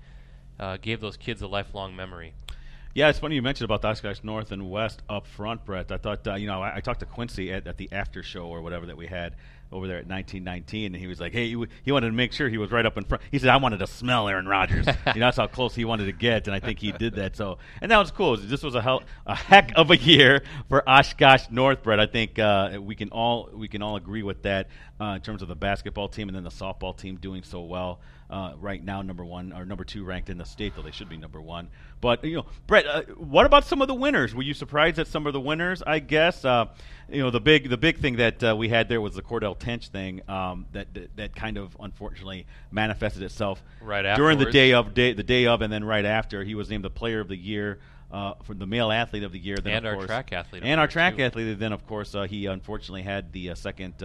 uh, 0.59 0.77
gave 0.77 1.01
those 1.01 1.17
kids 1.17 1.41
a 1.41 1.47
lifelong 1.47 1.95
memory. 1.95 2.33
Yeah, 2.93 3.09
it's 3.09 3.19
funny 3.19 3.35
you 3.35 3.41
mentioned 3.41 3.65
about 3.65 3.81
the 3.81 3.89
Oshkosh 3.89 4.23
North 4.23 4.53
and 4.53 4.71
West 4.71 5.01
up 5.09 5.27
front, 5.27 5.65
Brett. 5.65 5.91
I 5.91 5.97
thought, 5.97 6.25
uh, 6.25 6.35
you 6.35 6.47
know, 6.47 6.61
I, 6.61 6.77
I 6.77 6.79
talked 6.79 7.01
to 7.01 7.05
Quincy 7.05 7.51
at, 7.51 7.67
at 7.67 7.75
the 7.75 7.89
after 7.91 8.23
show 8.23 8.45
or 8.47 8.61
whatever 8.61 8.85
that 8.85 8.95
we 8.95 9.07
had 9.07 9.35
over 9.71 9.87
there 9.87 9.97
at 9.97 10.07
1919, 10.07 10.93
and 10.93 10.95
he 10.95 11.07
was 11.07 11.19
like, 11.19 11.33
hey, 11.33 11.49
he, 11.49 11.65
he 11.83 11.91
wanted 11.91 12.07
to 12.07 12.13
make 12.13 12.31
sure 12.31 12.49
he 12.49 12.57
was 12.57 12.71
right 12.71 12.85
up 12.85 12.97
in 12.97 13.03
front. 13.03 13.23
He 13.31 13.39
said, 13.39 13.49
I 13.49 13.57
wanted 13.57 13.79
to 13.79 13.87
smell 13.87 14.27
Aaron 14.27 14.47
Rodgers. 14.47 14.85
you 15.07 15.19
know, 15.19 15.27
that's 15.27 15.37
how 15.37 15.47
close 15.47 15.75
he 15.75 15.85
wanted 15.85 16.05
to 16.05 16.11
get, 16.11 16.47
and 16.47 16.55
I 16.55 16.59
think 16.59 16.79
he 16.79 16.91
did 16.91 17.15
that. 17.15 17.35
So, 17.35 17.57
and 17.81 17.91
that 17.91 17.97
was 17.97 18.11
cool. 18.11 18.37
This 18.37 18.63
was 18.63 18.75
a 18.75 18.81
hell, 18.81 19.03
a 19.25 19.35
heck 19.35 19.71
of 19.75 19.91
a 19.91 19.97
year 19.97 20.43
for 20.69 20.87
Oshkosh 20.87 21.49
North, 21.49 21.83
Brett. 21.83 21.99
I 21.99 22.05
think 22.05 22.39
uh, 22.39 22.79
we 22.81 22.95
can 22.95 23.09
all 23.09 23.49
we 23.53 23.67
can 23.67 23.81
all 23.81 23.95
agree 23.95 24.23
with 24.23 24.43
that 24.43 24.67
uh, 24.99 25.05
in 25.15 25.21
terms 25.21 25.41
of 25.41 25.47
the 25.47 25.55
basketball 25.55 26.07
team 26.07 26.29
and 26.29 26.35
then 26.35 26.43
the 26.43 26.49
softball 26.49 26.95
team 26.97 27.17
doing 27.17 27.43
so 27.43 27.61
well. 27.61 27.99
Uh, 28.27 28.53
right 28.59 28.83
now, 28.83 29.03
number 29.03 29.23
one 29.23 29.53
or 29.53 29.65
number 29.65 29.83
two 29.83 30.03
ranked 30.03 30.31
in 30.31 30.37
the 30.39 30.45
state, 30.45 30.73
though 30.75 30.81
they 30.81 30.89
should 30.89 31.07
be 31.07 31.15
number 31.15 31.39
one. 31.39 31.69
But 32.01 32.23
you 32.23 32.37
know, 32.37 32.45
Brett, 32.65 32.87
uh, 32.87 33.03
what 33.17 33.45
about 33.45 33.65
some 33.65 33.83
of 33.83 33.87
the 33.87 33.93
winners? 33.93 34.33
Were 34.33 34.41
you 34.41 34.55
surprised 34.55 34.97
at 34.97 35.05
some 35.05 35.27
of 35.27 35.33
the 35.33 35.39
winners? 35.39 35.83
I 35.85 35.99
guess 35.99 36.43
uh, 36.43 36.65
you 37.07 37.21
know 37.21 37.29
the 37.29 37.39
big 37.39 37.69
the 37.69 37.77
big 37.77 37.99
thing 37.99 38.15
that 38.15 38.43
uh, 38.43 38.55
we 38.55 38.67
had 38.69 38.89
there 38.89 38.99
was 38.99 39.13
the 39.13 39.21
Cordell 39.21 39.55
Tench 39.57 39.89
thing 39.89 40.27
um, 40.27 40.65
that, 40.71 40.91
that 40.95 41.15
that 41.17 41.35
kind 41.35 41.57
of 41.57 41.77
unfortunately 41.79 42.47
manifested 42.71 43.21
itself 43.21 43.63
Right 43.79 44.03
after 44.07 44.23
during 44.23 44.39
the 44.39 44.49
day 44.49 44.73
of 44.73 44.95
day, 44.95 45.13
the 45.13 45.23
day 45.23 45.45
of, 45.45 45.61
and 45.61 45.71
then 45.71 45.83
right 45.83 46.05
after 46.05 46.43
he 46.43 46.55
was 46.55 46.67
named 46.67 46.83
the 46.83 46.89
Player 46.89 47.19
of 47.19 47.27
the 47.27 47.37
Year. 47.37 47.79
Uh, 48.11 48.33
for 48.43 48.53
the 48.53 48.67
male 48.67 48.91
athlete 48.91 49.23
of 49.23 49.31
the 49.31 49.39
year, 49.39 49.57
then 49.57 49.73
And 49.73 49.85
our 49.87 49.95
course, 49.95 50.05
track 50.05 50.31
athlete 50.31 50.61
and 50.63 50.79
our 50.79 50.87
track 50.87 51.17
too. 51.17 51.23
athlete. 51.23 51.59
Then, 51.59 51.73
of 51.73 51.85
course, 51.87 52.13
uh, 52.15 52.23
he 52.23 52.45
unfortunately 52.45 53.01
had 53.01 53.33
the 53.33 53.49
uh, 53.49 53.55
second 53.55 54.01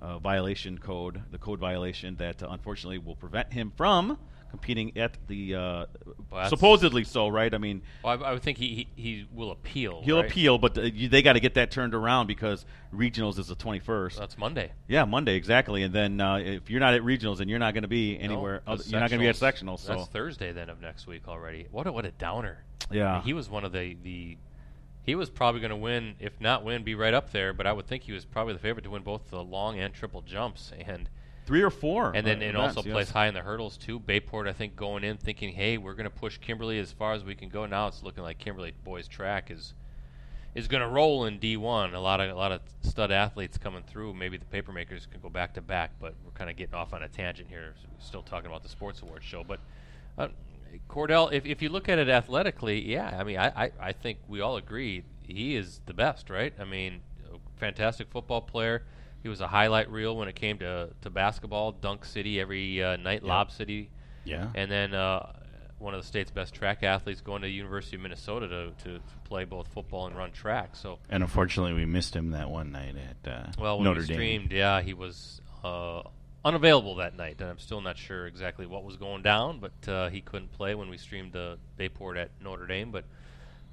uh, 0.00 0.18
violation 0.18 0.78
code, 0.78 1.22
the 1.30 1.38
code 1.38 1.58
violation 1.58 2.16
that 2.16 2.42
uh, 2.42 2.48
unfortunately 2.50 2.98
will 2.98 3.16
prevent 3.16 3.52
him 3.52 3.72
from 3.76 4.18
competing 4.50 4.96
at 4.96 5.16
the 5.26 5.54
uh, 5.54 5.86
Well, 6.30 6.48
supposedly 6.48 7.04
so, 7.04 7.28
right? 7.28 7.52
I 7.52 7.58
mean, 7.58 7.82
Well, 8.02 8.22
I, 8.22 8.28
I 8.28 8.32
would 8.32 8.42
think 8.42 8.58
he, 8.58 8.88
he 8.96 9.02
he 9.02 9.26
will 9.32 9.50
appeal. 9.50 10.00
he'll 10.02 10.22
right? 10.22 10.30
appeal, 10.30 10.58
but 10.58 10.76
uh, 10.78 10.82
you, 10.82 11.08
they 11.08 11.22
got 11.22 11.34
to 11.34 11.40
get 11.40 11.54
that 11.54 11.70
turned 11.70 11.94
around 11.94 12.26
because 12.26 12.64
regionals 12.94 13.38
is 13.38 13.48
the 13.48 13.56
21st. 13.56 14.16
That's 14.18 14.38
Monday. 14.38 14.72
yeah, 14.86 15.04
Monday 15.04 15.34
exactly. 15.34 15.82
And 15.82 15.94
then 15.94 16.20
uh, 16.20 16.36
if 16.36 16.70
you're 16.70 16.80
not 16.80 16.94
at 16.94 17.02
regionals, 17.02 17.38
then 17.38 17.48
you're 17.48 17.58
not 17.58 17.74
going 17.74 17.82
to 17.82 17.88
be 17.88 18.18
anywhere. 18.18 18.62
No, 18.66 18.72
other, 18.74 18.84
you're 18.86 19.00
not 19.00 19.10
going 19.10 19.20
to 19.20 19.24
be 19.24 19.28
at 19.28 19.36
sectionals-. 19.36 19.80
So 19.80 19.96
That's 19.96 20.08
Thursday 20.08 20.52
then 20.52 20.70
of 20.70 20.80
next 20.80 21.06
week 21.06 21.28
already. 21.28 21.66
What 21.70 21.86
a 21.86 21.92
what 21.92 22.04
a 22.06 22.10
downer. 22.12 22.64
Yeah. 22.90 23.16
And 23.16 23.24
he 23.24 23.34
was 23.34 23.50
one 23.50 23.64
of 23.64 23.72
the 23.72 23.96
the. 24.02 24.38
He 25.08 25.14
was 25.14 25.30
probably 25.30 25.62
going 25.62 25.70
to 25.70 25.76
win, 25.76 26.16
if 26.20 26.38
not 26.38 26.64
win, 26.64 26.84
be 26.84 26.94
right 26.94 27.14
up 27.14 27.32
there. 27.32 27.54
But 27.54 27.66
I 27.66 27.72
would 27.72 27.86
think 27.86 28.02
he 28.02 28.12
was 28.12 28.26
probably 28.26 28.52
the 28.52 28.58
favorite 28.58 28.82
to 28.82 28.90
win 28.90 29.00
both 29.00 29.30
the 29.30 29.42
long 29.42 29.80
and 29.80 29.94
triple 29.94 30.20
jumps, 30.20 30.70
and 30.86 31.08
three 31.46 31.62
or 31.62 31.70
four, 31.70 32.12
and 32.14 32.26
then 32.26 32.42
uh, 32.42 32.44
and 32.44 32.54
events, 32.54 32.76
also 32.76 32.86
yes. 32.86 32.92
place 32.92 33.10
high 33.10 33.26
in 33.26 33.32
the 33.32 33.40
hurdles 33.40 33.78
too. 33.78 34.00
Bayport, 34.00 34.46
I 34.46 34.52
think, 34.52 34.76
going 34.76 35.04
in 35.04 35.16
thinking, 35.16 35.54
hey, 35.54 35.78
we're 35.78 35.94
going 35.94 36.04
to 36.04 36.10
push 36.10 36.36
Kimberly 36.36 36.78
as 36.78 36.92
far 36.92 37.14
as 37.14 37.24
we 37.24 37.34
can 37.34 37.48
go. 37.48 37.64
Now 37.64 37.86
it's 37.86 38.02
looking 38.02 38.22
like 38.22 38.36
Kimberly 38.36 38.74
boys 38.84 39.08
track 39.08 39.50
is 39.50 39.72
is 40.54 40.68
going 40.68 40.82
to 40.82 40.88
roll 40.88 41.24
in 41.24 41.38
D1. 41.38 41.94
A 41.94 41.98
lot 41.98 42.20
of 42.20 42.28
a 42.28 42.34
lot 42.34 42.52
of 42.52 42.60
stud 42.82 43.10
athletes 43.10 43.56
coming 43.56 43.84
through. 43.84 44.12
Maybe 44.12 44.36
the 44.36 44.44
papermakers 44.44 45.10
can 45.10 45.22
go 45.22 45.30
back 45.30 45.54
to 45.54 45.62
back, 45.62 45.92
but 45.98 46.12
we're 46.22 46.32
kind 46.32 46.50
of 46.50 46.56
getting 46.56 46.74
off 46.74 46.92
on 46.92 47.02
a 47.02 47.08
tangent 47.08 47.48
here. 47.48 47.72
Still 47.98 48.22
talking 48.22 48.50
about 48.50 48.62
the 48.62 48.68
sports 48.68 49.00
awards 49.00 49.24
show, 49.24 49.42
but. 49.42 49.60
Uh, 50.18 50.28
Cordell, 50.88 51.32
if, 51.32 51.44
if 51.46 51.62
you 51.62 51.68
look 51.68 51.88
at 51.88 51.98
it 51.98 52.08
athletically, 52.08 52.84
yeah, 52.90 53.16
I 53.18 53.24
mean, 53.24 53.38
I, 53.38 53.64
I, 53.64 53.70
I 53.80 53.92
think 53.92 54.18
we 54.28 54.40
all 54.40 54.56
agree 54.56 55.04
he 55.22 55.56
is 55.56 55.80
the 55.86 55.94
best, 55.94 56.30
right? 56.30 56.52
I 56.58 56.64
mean, 56.64 57.00
a 57.32 57.38
fantastic 57.60 58.08
football 58.10 58.40
player. 58.40 58.82
He 59.22 59.28
was 59.28 59.40
a 59.40 59.48
highlight 59.48 59.90
reel 59.90 60.16
when 60.16 60.28
it 60.28 60.34
came 60.36 60.58
to, 60.60 60.90
to 61.02 61.10
basketball, 61.10 61.72
Dunk 61.72 62.04
City 62.04 62.40
every 62.40 62.82
uh, 62.82 62.96
night, 62.96 63.22
Lob 63.24 63.50
City, 63.50 63.90
Yeah. 64.24 64.48
and 64.54 64.70
then 64.70 64.94
uh, 64.94 65.32
one 65.78 65.92
of 65.94 66.00
the 66.00 66.06
state's 66.06 66.30
best 66.30 66.54
track 66.54 66.82
athletes 66.82 67.20
going 67.20 67.42
to 67.42 67.46
the 67.48 67.52
University 67.52 67.96
of 67.96 68.02
Minnesota 68.02 68.48
to, 68.48 68.72
to 68.84 69.00
play 69.24 69.44
both 69.44 69.68
football 69.68 70.06
and 70.06 70.16
run 70.16 70.30
track. 70.32 70.76
So, 70.76 70.98
And 71.10 71.22
unfortunately, 71.22 71.74
we 71.74 71.84
missed 71.84 72.14
him 72.16 72.30
that 72.30 72.48
one 72.48 72.72
night 72.72 72.94
at 73.24 73.30
uh, 73.30 73.46
well, 73.58 73.78
when 73.78 73.84
Notre 73.84 74.00
we 74.00 74.06
Dame. 74.06 74.14
streamed, 74.16 74.52
yeah, 74.52 74.80
he 74.80 74.94
was 74.94 75.40
uh, 75.64 76.02
unavailable 76.44 76.96
that 76.96 77.16
night, 77.16 77.36
and 77.40 77.50
I'm 77.50 77.58
still 77.58 77.80
not 77.80 77.98
sure 77.98 78.26
exactly 78.26 78.66
what 78.66 78.84
was 78.84 78.96
going 78.96 79.22
down, 79.22 79.60
but 79.60 79.88
uh, 79.90 80.08
he 80.08 80.20
couldn't 80.20 80.52
play 80.52 80.74
when 80.74 80.88
we 80.88 80.96
streamed 80.96 81.32
the 81.32 81.58
Bayport 81.76 82.16
at 82.16 82.30
Notre 82.42 82.66
Dame. 82.66 82.90
But 82.90 83.04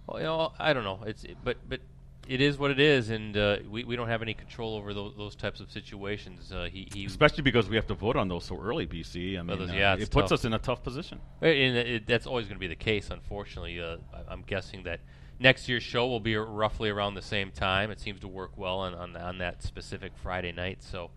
well, 0.08 0.18
you 0.20 0.26
know, 0.26 0.52
I 0.60 0.74
don't 0.74 0.84
know. 0.84 1.00
It's 1.06 1.26
but 1.44 1.58
but 1.68 1.80
it 2.28 2.42
is 2.42 2.58
what 2.58 2.72
it 2.72 2.80
is, 2.80 3.10
and 3.10 3.38
uh, 3.38 3.58
we 3.70 3.84
we 3.84 3.96
don't 3.96 4.08
have 4.08 4.22
any 4.22 4.34
control 4.34 4.76
over 4.76 4.94
those, 4.94 5.14
those 5.16 5.36
types 5.36 5.60
of 5.60 5.70
situations. 5.72 6.52
Uh, 6.52 6.68
he 6.72 6.88
he 6.94 7.06
especially 7.06 7.44
because 7.44 7.70
we 7.70 7.76
have 7.76 7.88
to 7.88 7.94
vote 7.94 8.16
on 8.16 8.28
those 8.28 8.46
so 8.46 8.60
early. 8.60 8.88
BC, 8.88 9.38
I 9.38 9.44
mean, 9.44 9.60
those- 9.60 9.70
uh, 9.70 9.74
yeah, 9.74 9.94
it's 9.94 10.04
it 10.06 10.12
puts 10.12 10.30
tough. 10.30 10.40
us 10.40 10.46
in 10.46 10.54
a 10.54 10.60
tough 10.60 10.84
position. 10.84 11.20
Uh, 11.42 11.46
And 11.46 11.78
it, 11.78 12.08
that's 12.08 12.26
always 12.26 12.48
going 12.48 12.56
to 12.56 12.60
be 12.60 12.68
the 12.68 12.76
case, 12.76 13.10
unfortunately. 13.12 13.80
Uh, 13.80 13.98
I'm 14.28 14.42
guessing 14.42 14.84
that 14.84 15.02
next 15.40 15.70
year's 15.70 15.84
show 15.84 16.08
will 16.08 16.20
be 16.20 16.36
roughly 16.36 16.90
around 16.90 17.14
the 17.14 17.22
same 17.22 17.52
time. 17.52 17.92
It 17.92 18.00
seems 18.00 18.22
to 18.22 18.28
work 18.28 18.58
well 18.58 18.80
on, 18.80 18.94
on, 18.96 19.16
on 19.16 19.38
that 19.40 19.62
specific 19.62 20.14
Friday 20.16 20.52
night. 20.52 20.82
So, 20.82 21.12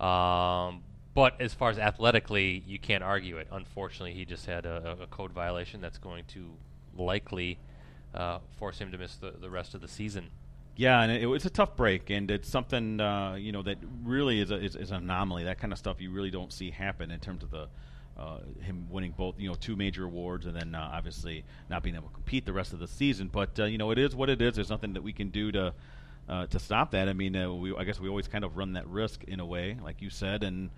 um, 0.00 0.82
but 1.14 1.40
as 1.40 1.54
far 1.54 1.70
as 1.70 1.78
athletically, 1.78 2.64
you 2.66 2.78
can't 2.78 3.04
argue 3.04 3.38
it. 3.38 3.46
Unfortunately, 3.52 4.12
he 4.14 4.24
just 4.24 4.46
had 4.46 4.66
a, 4.66 4.98
a 5.02 5.06
code 5.06 5.32
violation 5.32 5.80
that's 5.80 5.98
going 5.98 6.24
to 6.28 6.50
likely 6.96 7.58
uh, 8.14 8.38
force 8.58 8.78
him 8.78 8.90
to 8.92 8.98
miss 8.98 9.16
the, 9.16 9.32
the 9.40 9.50
rest 9.50 9.74
of 9.74 9.80
the 9.80 9.88
season. 9.88 10.30
Yeah, 10.76 11.02
and 11.02 11.12
it, 11.12 11.22
it 11.22 11.26
was 11.26 11.46
a 11.46 11.50
tough 11.50 11.76
break, 11.76 12.10
and 12.10 12.30
it's 12.30 12.48
something 12.48 13.00
uh, 13.00 13.34
you 13.34 13.52
know 13.52 13.62
that 13.62 13.78
really 14.02 14.40
is, 14.40 14.50
a, 14.50 14.56
is, 14.56 14.74
is 14.74 14.90
an 14.90 15.04
anomaly. 15.04 15.44
That 15.44 15.58
kind 15.58 15.72
of 15.72 15.78
stuff 15.78 16.00
you 16.00 16.10
really 16.10 16.30
don't 16.30 16.52
see 16.52 16.70
happen 16.70 17.12
in 17.12 17.20
terms 17.20 17.44
of 17.44 17.50
the 17.50 17.68
uh, 18.18 18.38
him 18.60 18.86
winning 18.90 19.12
both 19.16 19.36
you 19.38 19.48
know 19.48 19.54
two 19.54 19.76
major 19.76 20.04
awards, 20.04 20.46
and 20.46 20.56
then 20.56 20.74
uh, 20.74 20.90
obviously 20.92 21.44
not 21.70 21.84
being 21.84 21.94
able 21.94 22.08
to 22.08 22.14
compete 22.14 22.44
the 22.44 22.52
rest 22.52 22.72
of 22.72 22.80
the 22.80 22.88
season. 22.88 23.28
But 23.32 23.58
uh, 23.60 23.64
you 23.66 23.78
know 23.78 23.92
it 23.92 23.98
is 23.98 24.16
what 24.16 24.28
it 24.28 24.42
is. 24.42 24.56
There's 24.56 24.70
nothing 24.70 24.94
that 24.94 25.02
we 25.02 25.12
can 25.12 25.28
do 25.28 25.52
to 25.52 25.74
uh, 26.28 26.46
to 26.46 26.58
stop 26.58 26.92
that. 26.92 27.08
I 27.08 27.12
mean, 27.12 27.36
uh, 27.36 27.52
we 27.52 27.74
I 27.76 27.84
guess 27.84 28.00
we 28.00 28.08
always 28.08 28.28
kind 28.28 28.44
of 28.44 28.56
run 28.56 28.74
that 28.74 28.86
risk 28.88 29.24
in 29.24 29.40
a 29.40 29.46
way, 29.46 29.76
like 29.82 30.02
you 30.02 30.10
said, 30.10 30.42
and. 30.42 30.70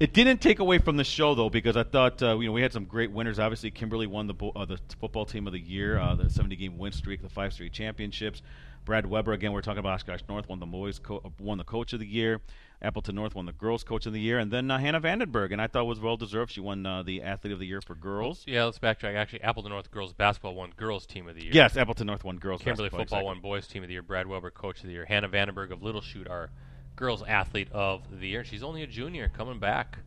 It 0.00 0.14
didn't 0.14 0.40
take 0.40 0.58
away 0.58 0.78
from 0.78 0.96
the 0.96 1.04
show 1.04 1.36
though, 1.36 1.50
because 1.50 1.76
I 1.76 1.84
thought 1.84 2.20
uh, 2.22 2.36
you 2.36 2.46
know 2.46 2.52
we 2.52 2.62
had 2.62 2.72
some 2.72 2.86
great 2.86 3.12
winners. 3.12 3.38
Obviously, 3.38 3.70
Kimberly 3.70 4.08
won 4.08 4.26
the 4.26 4.34
bo- 4.34 4.50
uh, 4.56 4.64
the 4.64 4.80
football 4.98 5.24
team 5.24 5.46
of 5.46 5.52
the 5.52 5.60
year, 5.60 5.96
uh, 5.96 6.16
the 6.16 6.28
70 6.28 6.56
game 6.56 6.76
win 6.76 6.90
streak, 6.90 7.22
the 7.22 7.28
five 7.28 7.52
straight 7.52 7.72
championships. 7.72 8.42
Brad 8.84 9.06
Weber 9.06 9.32
again. 9.32 9.52
We're 9.52 9.62
talking 9.62 9.78
about 9.78 9.94
Oshkosh 9.94 10.22
North 10.28 10.48
won 10.48 10.58
the 10.58 10.66
boys 10.66 10.98
co- 10.98 11.32
won 11.38 11.58
the 11.58 11.64
coach 11.64 11.92
of 11.92 12.00
the 12.00 12.06
year. 12.06 12.40
Appleton 12.80 13.14
North 13.14 13.36
won 13.36 13.46
the 13.46 13.52
girls 13.52 13.84
coach 13.84 14.06
of 14.06 14.12
the 14.12 14.20
year, 14.20 14.40
and 14.40 14.50
then 14.50 14.68
uh, 14.68 14.76
Hannah 14.76 15.00
Vandenberg, 15.00 15.52
and 15.52 15.62
I 15.62 15.68
thought 15.68 15.86
was 15.86 16.00
well 16.00 16.16
deserved. 16.16 16.50
She 16.50 16.60
won 16.60 16.84
uh, 16.84 17.04
the 17.04 17.22
athlete 17.22 17.52
of 17.52 17.60
the 17.60 17.66
year 17.66 17.80
for 17.80 17.94
girls. 17.94 18.42
Yeah, 18.44 18.64
let's 18.64 18.80
backtrack. 18.80 19.14
Actually, 19.14 19.42
Appleton 19.42 19.70
North 19.70 19.90
girls 19.92 20.12
basketball 20.12 20.56
won 20.56 20.72
girls 20.76 21.06
team 21.06 21.28
of 21.28 21.36
the 21.36 21.44
year. 21.44 21.52
Yes, 21.54 21.76
Appleton 21.76 22.08
North 22.08 22.24
won 22.24 22.38
girls. 22.38 22.60
Kimberly 22.60 22.88
football 22.88 23.02
exactly. 23.02 23.26
won 23.26 23.40
boys 23.40 23.68
team 23.68 23.84
of 23.84 23.88
the 23.88 23.92
year. 23.92 24.02
Brad 24.02 24.26
Weber 24.26 24.50
coach 24.50 24.80
of 24.80 24.86
the 24.86 24.92
year. 24.92 25.04
Hannah 25.04 25.28
Vandenberg 25.28 25.70
of 25.70 25.82
Little 25.82 26.00
Chute 26.00 26.26
our 26.26 26.50
girls 26.96 27.22
athlete 27.22 27.68
of 27.70 28.02
the 28.20 28.26
year. 28.26 28.44
She's 28.44 28.64
only 28.64 28.82
a 28.82 28.86
junior 28.88 29.28
coming 29.28 29.60
back. 29.60 29.98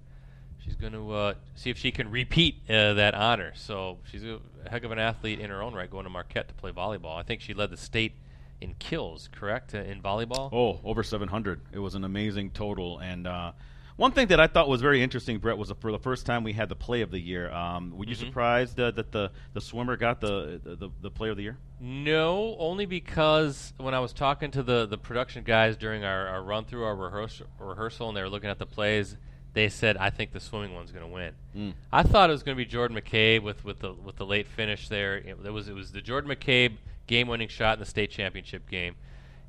She's 0.60 0.76
going 0.76 0.94
to 0.94 1.12
uh, 1.12 1.34
see 1.54 1.70
if 1.70 1.78
she 1.78 1.92
can 1.92 2.10
repeat 2.10 2.62
uh, 2.70 2.94
that 2.96 3.14
honor. 3.14 3.54
So 3.56 4.00
she's 4.12 4.24
a 4.24 4.40
heck 4.70 4.84
of 4.84 4.92
an 4.92 5.00
athlete 5.00 5.40
in 5.40 5.50
her 5.50 5.62
own 5.62 5.74
right, 5.74 5.90
going 5.90 6.06
to 6.06 6.10
Marquette 6.10 6.48
to 6.50 6.54
play 6.56 6.72
volleyball. 6.72 7.16
I 7.16 7.24
think 7.24 7.42
she 7.42 7.54
led 7.54 7.70
the 7.70 7.78
state 7.78 8.14
in 8.62 8.74
kills, 8.80 9.30
correct, 9.32 9.74
uh, 9.76 9.80
in 9.80 10.02
volleyball. 10.02 10.50
Oh, 10.54 10.80
over 10.84 11.04
700. 11.04 11.62
It 11.72 11.80
was 11.80 11.96
an 11.96 12.04
amazing 12.04 12.52
total. 12.52 13.00
And 13.00 13.28
uh, 13.28 13.52
one 13.98 14.12
thing 14.12 14.28
that 14.28 14.40
I 14.40 14.48
thought 14.48 14.68
was 14.68 14.82
very 14.82 15.02
interesting, 15.04 15.38
Brett, 15.40 15.58
was 15.58 15.72
for 15.80 15.92
the 15.92 16.00
first 16.00 16.26
time 16.26 16.44
we 16.44 16.54
had 16.54 16.70
the 16.70 16.76
play 16.76 17.02
of 17.02 17.12
the 17.12 17.20
year. 17.20 17.52
Um, 17.52 17.92
were 17.98 18.06
you 18.06 18.16
Mhm. 18.16 18.20
surprised 18.20 18.80
uh, 18.80 18.92
that 18.92 19.12
the, 19.12 19.32
the 19.54 19.62
swimmer 19.62 19.98
got 19.98 20.20
the, 20.22 20.60
the 20.64 20.90
the 21.02 21.12
player 21.12 21.32
of 21.32 21.38
the 21.38 21.44
year? 21.44 21.58
No, 21.80 22.56
only 22.60 22.86
because 22.86 23.74
when 23.78 23.94
I 23.94 24.00
was 24.00 24.12
talking 24.14 24.52
to 24.52 24.64
the, 24.64 24.86
the 24.86 24.98
production 24.98 25.44
guys 25.44 25.76
during 25.78 26.04
our, 26.04 26.28
our 26.28 26.42
run 26.44 26.66
through 26.66 26.84
our 26.86 26.96
rehearsal, 26.96 27.48
rehearsal 27.60 28.08
and 28.10 28.18
they 28.18 28.22
were 28.22 28.30
looking 28.30 28.50
at 28.50 28.60
the 28.60 28.66
plays, 28.66 29.18
they 29.54 29.70
said 29.70 29.96
I 29.98 30.10
think 30.10 30.32
the 30.32 30.40
swimming 30.40 30.74
one's 30.74 30.92
going 30.92 31.06
to 31.06 31.12
win. 31.12 31.34
Mm. 31.56 31.74
I 31.92 32.04
thought 32.04 32.30
it 32.30 32.34
was 32.34 32.44
going 32.44 32.58
to 32.58 32.62
be 32.64 32.70
Jordan 32.70 32.98
McCabe 32.98 33.42
with, 33.44 33.64
with 33.64 33.80
the 33.80 33.94
with 33.94 34.16
the 34.18 34.26
late 34.26 34.48
finish 34.48 34.90
there. 34.90 35.16
It, 35.18 35.38
it 35.46 35.52
was 35.52 35.68
it 35.70 35.74
was 35.74 35.92
the 35.94 36.02
Jordan 36.02 36.30
McCabe 36.30 36.74
game-winning 37.08 37.48
shot 37.48 37.78
in 37.78 37.80
the 37.80 37.86
state 37.86 38.12
championship 38.12 38.70
game. 38.70 38.96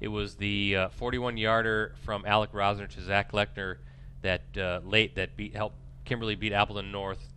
It 0.00 0.08
was 0.08 0.36
the 0.36 0.76
uh, 0.76 0.88
41 0.90 1.36
yarder 1.36 1.94
from 2.04 2.24
Alec 2.26 2.52
Rosner 2.52 2.88
to 2.88 3.00
Zach 3.00 3.32
Lechner 3.32 3.78
that 4.22 4.42
uh, 4.56 4.80
late 4.84 5.14
that 5.14 5.36
beat 5.36 5.54
helped 5.54 5.76
Kimberly 6.04 6.34
beat 6.34 6.52
Appleton 6.52 6.92
North 6.92 7.32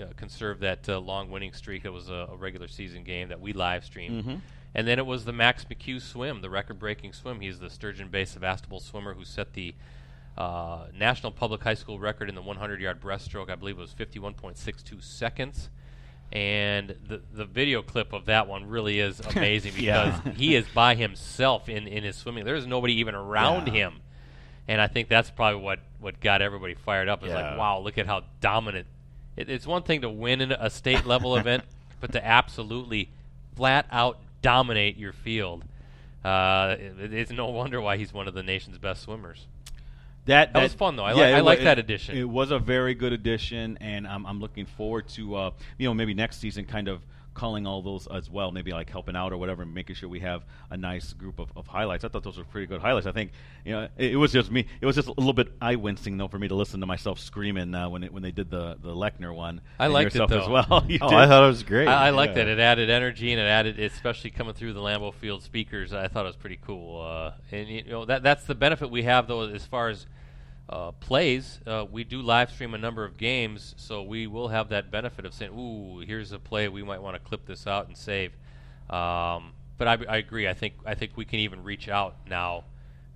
uh, 0.00 0.06
conserve 0.16 0.60
that 0.60 0.88
uh, 0.88 0.98
long 0.98 1.30
winning 1.30 1.52
streak. 1.52 1.84
It 1.84 1.90
was 1.90 2.10
a, 2.10 2.28
a 2.32 2.36
regular 2.36 2.68
season 2.68 3.04
game 3.04 3.28
that 3.28 3.40
we 3.40 3.52
live 3.52 3.84
streamed. 3.84 4.24
Mhm. 4.24 4.40
And 4.74 4.88
then 4.88 4.98
it 4.98 5.06
was 5.06 5.24
the 5.24 5.32
Max 5.32 5.64
McHugh 5.64 6.00
swim, 6.00 6.40
the 6.40 6.50
record-breaking 6.50 7.12
swim. 7.12 7.40
He's 7.40 7.60
the 7.60 7.70
Sturgeon-based 7.70 8.32
Sevastopol 8.32 8.80
swimmer 8.80 9.14
who 9.14 9.24
set 9.24 9.52
the 9.52 9.72
uh, 10.36 10.86
national 10.92 11.30
public 11.30 11.62
high 11.62 11.74
school 11.74 12.00
record 12.00 12.28
in 12.28 12.34
the 12.34 12.42
100-yard 12.42 13.00
breaststroke. 13.00 13.48
I 13.50 13.54
believe 13.54 13.78
it 13.78 13.80
was 13.80 13.94
51.62 13.94 15.00
seconds. 15.00 15.70
And 16.32 16.96
the 17.06 17.20
the 17.32 17.44
video 17.44 17.80
clip 17.82 18.12
of 18.12 18.24
that 18.26 18.48
one 18.48 18.66
really 18.66 18.98
is 18.98 19.20
amazing 19.36 19.72
because 19.76 20.14
Yeah. 20.24 20.32
he 20.32 20.56
is 20.56 20.66
by 20.74 20.94
himself 20.96 21.68
in, 21.68 21.86
in 21.86 22.02
his 22.04 22.16
swimming. 22.16 22.44
There's 22.44 22.66
nobody 22.66 22.94
even 22.94 23.14
around 23.14 23.68
Yeah. 23.68 23.72
him. 23.74 23.94
And 24.66 24.80
I 24.80 24.86
think 24.86 25.08
that's 25.08 25.30
probably 25.30 25.60
what, 25.60 25.78
what 26.00 26.20
got 26.20 26.40
everybody 26.42 26.74
fired 26.74 27.08
up. 27.08 27.22
Is 27.22 27.28
Yeah. 27.28 27.50
like, 27.50 27.58
wow, 27.58 27.78
look 27.80 27.98
at 27.98 28.06
how 28.06 28.22
dominant. 28.40 28.86
It, 29.36 29.48
it's 29.50 29.66
one 29.66 29.82
thing 29.82 30.00
to 30.00 30.10
win 30.10 30.40
in 30.40 30.52
a 30.52 30.70
state 30.70 31.04
level 31.06 31.36
event, 31.38 31.64
but 32.00 32.12
to 32.12 32.24
absolutely 32.26 33.10
flat 33.56 33.86
out 33.92 34.18
dominate 34.42 34.96
your 34.96 35.12
field. 35.12 35.64
Uh, 36.24 36.76
it, 36.78 37.12
it's 37.12 37.30
no 37.30 37.46
wonder 37.48 37.80
why 37.80 37.96
he's 37.98 38.12
one 38.12 38.26
of 38.26 38.34
the 38.34 38.42
nation's 38.42 38.78
best 38.78 39.02
swimmers. 39.02 39.46
That, 40.26 40.52
That 40.54 40.62
was 40.62 40.72
fun, 40.74 40.96
though. 40.96 41.04
I 41.04 41.10
yeah, 41.10 41.16
like- 41.16 41.34
I 41.34 41.40
like 41.40 41.60
it- 41.60 41.64
that 41.64 41.78
addition. 41.78 42.16
It 42.16 42.28
was 42.28 42.50
a 42.50 42.58
very 42.58 42.94
good 42.94 43.12
addition, 43.12 43.76
and 43.80 44.06
I'm, 44.06 44.24
I'm 44.26 44.40
looking 44.40 44.64
forward 44.66 45.08
to 45.10 45.34
uh, 45.36 45.50
you 45.78 45.86
know 45.88 45.94
maybe 45.94 46.14
next 46.14 46.38
season 46.38 46.64
kind 46.64 46.88
of 46.88 47.02
calling 47.34 47.66
all 47.66 47.82
those 47.82 48.06
as 48.06 48.30
well, 48.30 48.50
maybe 48.52 48.70
like 48.72 48.88
helping 48.88 49.16
out 49.16 49.32
or 49.32 49.36
whatever, 49.36 49.64
making 49.66 49.96
sure 49.96 50.08
we 50.08 50.20
have 50.20 50.44
a 50.70 50.76
nice 50.76 51.12
group 51.12 51.38
of, 51.38 51.50
of 51.56 51.66
highlights. 51.66 52.04
I 52.04 52.08
thought 52.08 52.22
those 52.22 52.38
were 52.38 52.44
pretty 52.44 52.66
good 52.66 52.80
highlights. 52.80 53.06
I 53.06 53.12
think 53.12 53.32
you 53.64 53.72
know 53.72 53.88
it, 53.98 54.12
it 54.12 54.16
was 54.16 54.32
just 54.32 54.50
me. 54.50 54.66
It 54.80 54.86
was 54.86 54.96
just 54.96 55.08
a 55.08 55.12
little 55.12 55.32
bit 55.32 55.48
eye 55.60 55.76
wincing 55.76 56.16
though 56.16 56.28
for 56.28 56.38
me 56.38 56.48
to 56.48 56.54
listen 56.54 56.80
to 56.80 56.86
myself 56.86 57.18
screaming 57.18 57.74
uh, 57.74 57.88
when 57.88 58.04
it, 58.04 58.12
when 58.12 58.22
they 58.22 58.30
did 58.30 58.50
the 58.50 58.76
the 58.80 58.94
Lechner 58.94 59.34
one. 59.34 59.60
I 59.78 59.84
and 59.86 59.94
liked 59.94 60.14
it, 60.14 60.18
yourself 60.20 60.32
as 60.32 60.46
though. 60.46 60.52
well. 60.52 60.66
Oh, 60.70 60.80
did. 60.86 61.02
I 61.02 61.26
thought 61.26 61.44
it 61.44 61.46
was 61.48 61.62
great. 61.62 61.88
I, 61.88 62.06
I 62.06 62.10
like 62.10 62.30
Yeah. 62.30 62.44
that. 62.44 62.48
It 62.48 62.58
added 62.60 62.88
energy 62.90 63.32
and 63.32 63.40
it 63.40 63.44
added, 63.46 63.80
especially 63.80 64.30
coming 64.30 64.54
through 64.54 64.72
the 64.72 64.80
Lambeau 64.80 65.12
Field 65.12 65.42
speakers. 65.42 65.92
I 65.92 66.08
thought 66.08 66.24
it 66.24 66.28
was 66.28 66.36
pretty 66.36 66.58
cool. 66.64 67.02
Uh, 67.02 67.32
and 67.50 67.68
you 67.68 67.82
know 67.84 68.04
that 68.04 68.22
that's 68.22 68.44
the 68.44 68.54
benefit 68.54 68.90
we 68.90 69.02
have 69.02 69.26
though, 69.26 69.42
as 69.48 69.66
far 69.66 69.88
as 69.88 70.06
uh, 70.68 70.92
plays. 70.92 71.60
Uh, 71.66 71.84
we 71.90 72.04
do 72.04 72.22
live 72.22 72.50
stream 72.50 72.74
a 72.74 72.78
number 72.78 73.04
of 73.04 73.16
games, 73.16 73.74
so 73.76 74.02
we 74.02 74.26
will 74.26 74.48
have 74.48 74.68
that 74.70 74.90
benefit 74.90 75.24
of 75.24 75.34
saying, 75.34 75.52
"Ooh, 75.52 76.00
here's 76.00 76.32
a 76.32 76.38
play 76.38 76.68
we 76.68 76.82
might 76.82 77.02
want 77.02 77.14
to 77.16 77.20
clip 77.20 77.46
this 77.46 77.66
out 77.66 77.86
and 77.86 77.96
save." 77.96 78.32
Um, 78.88 79.52
but 79.76 79.88
I, 79.88 79.98
I 80.08 80.16
agree. 80.18 80.48
I 80.48 80.54
think 80.54 80.74
I 80.86 80.94
think 80.94 81.12
we 81.16 81.24
can 81.24 81.40
even 81.40 81.62
reach 81.62 81.88
out 81.88 82.16
now. 82.28 82.64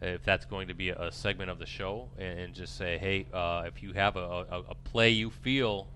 If 0.01 0.23
that's 0.23 0.45
going 0.45 0.69
to 0.69 0.75
be 0.75 0.91
a, 0.91 1.09
a 1.09 1.13
segment 1.13 1.51
of 1.51 1.59
the 1.59 1.67
show, 1.67 2.09
and, 2.19 2.39
and 2.39 2.55
just 2.55 2.77
say, 2.77 2.99
"Hey, 2.99 3.27
uh, 3.33 3.65
if 3.67 3.83
you 3.83 3.93
have 3.95 4.17
a, 4.17 4.47
a, 4.51 4.63
a 4.71 4.75
play 4.75 5.11
you 5.11 5.31
feel 5.31 5.89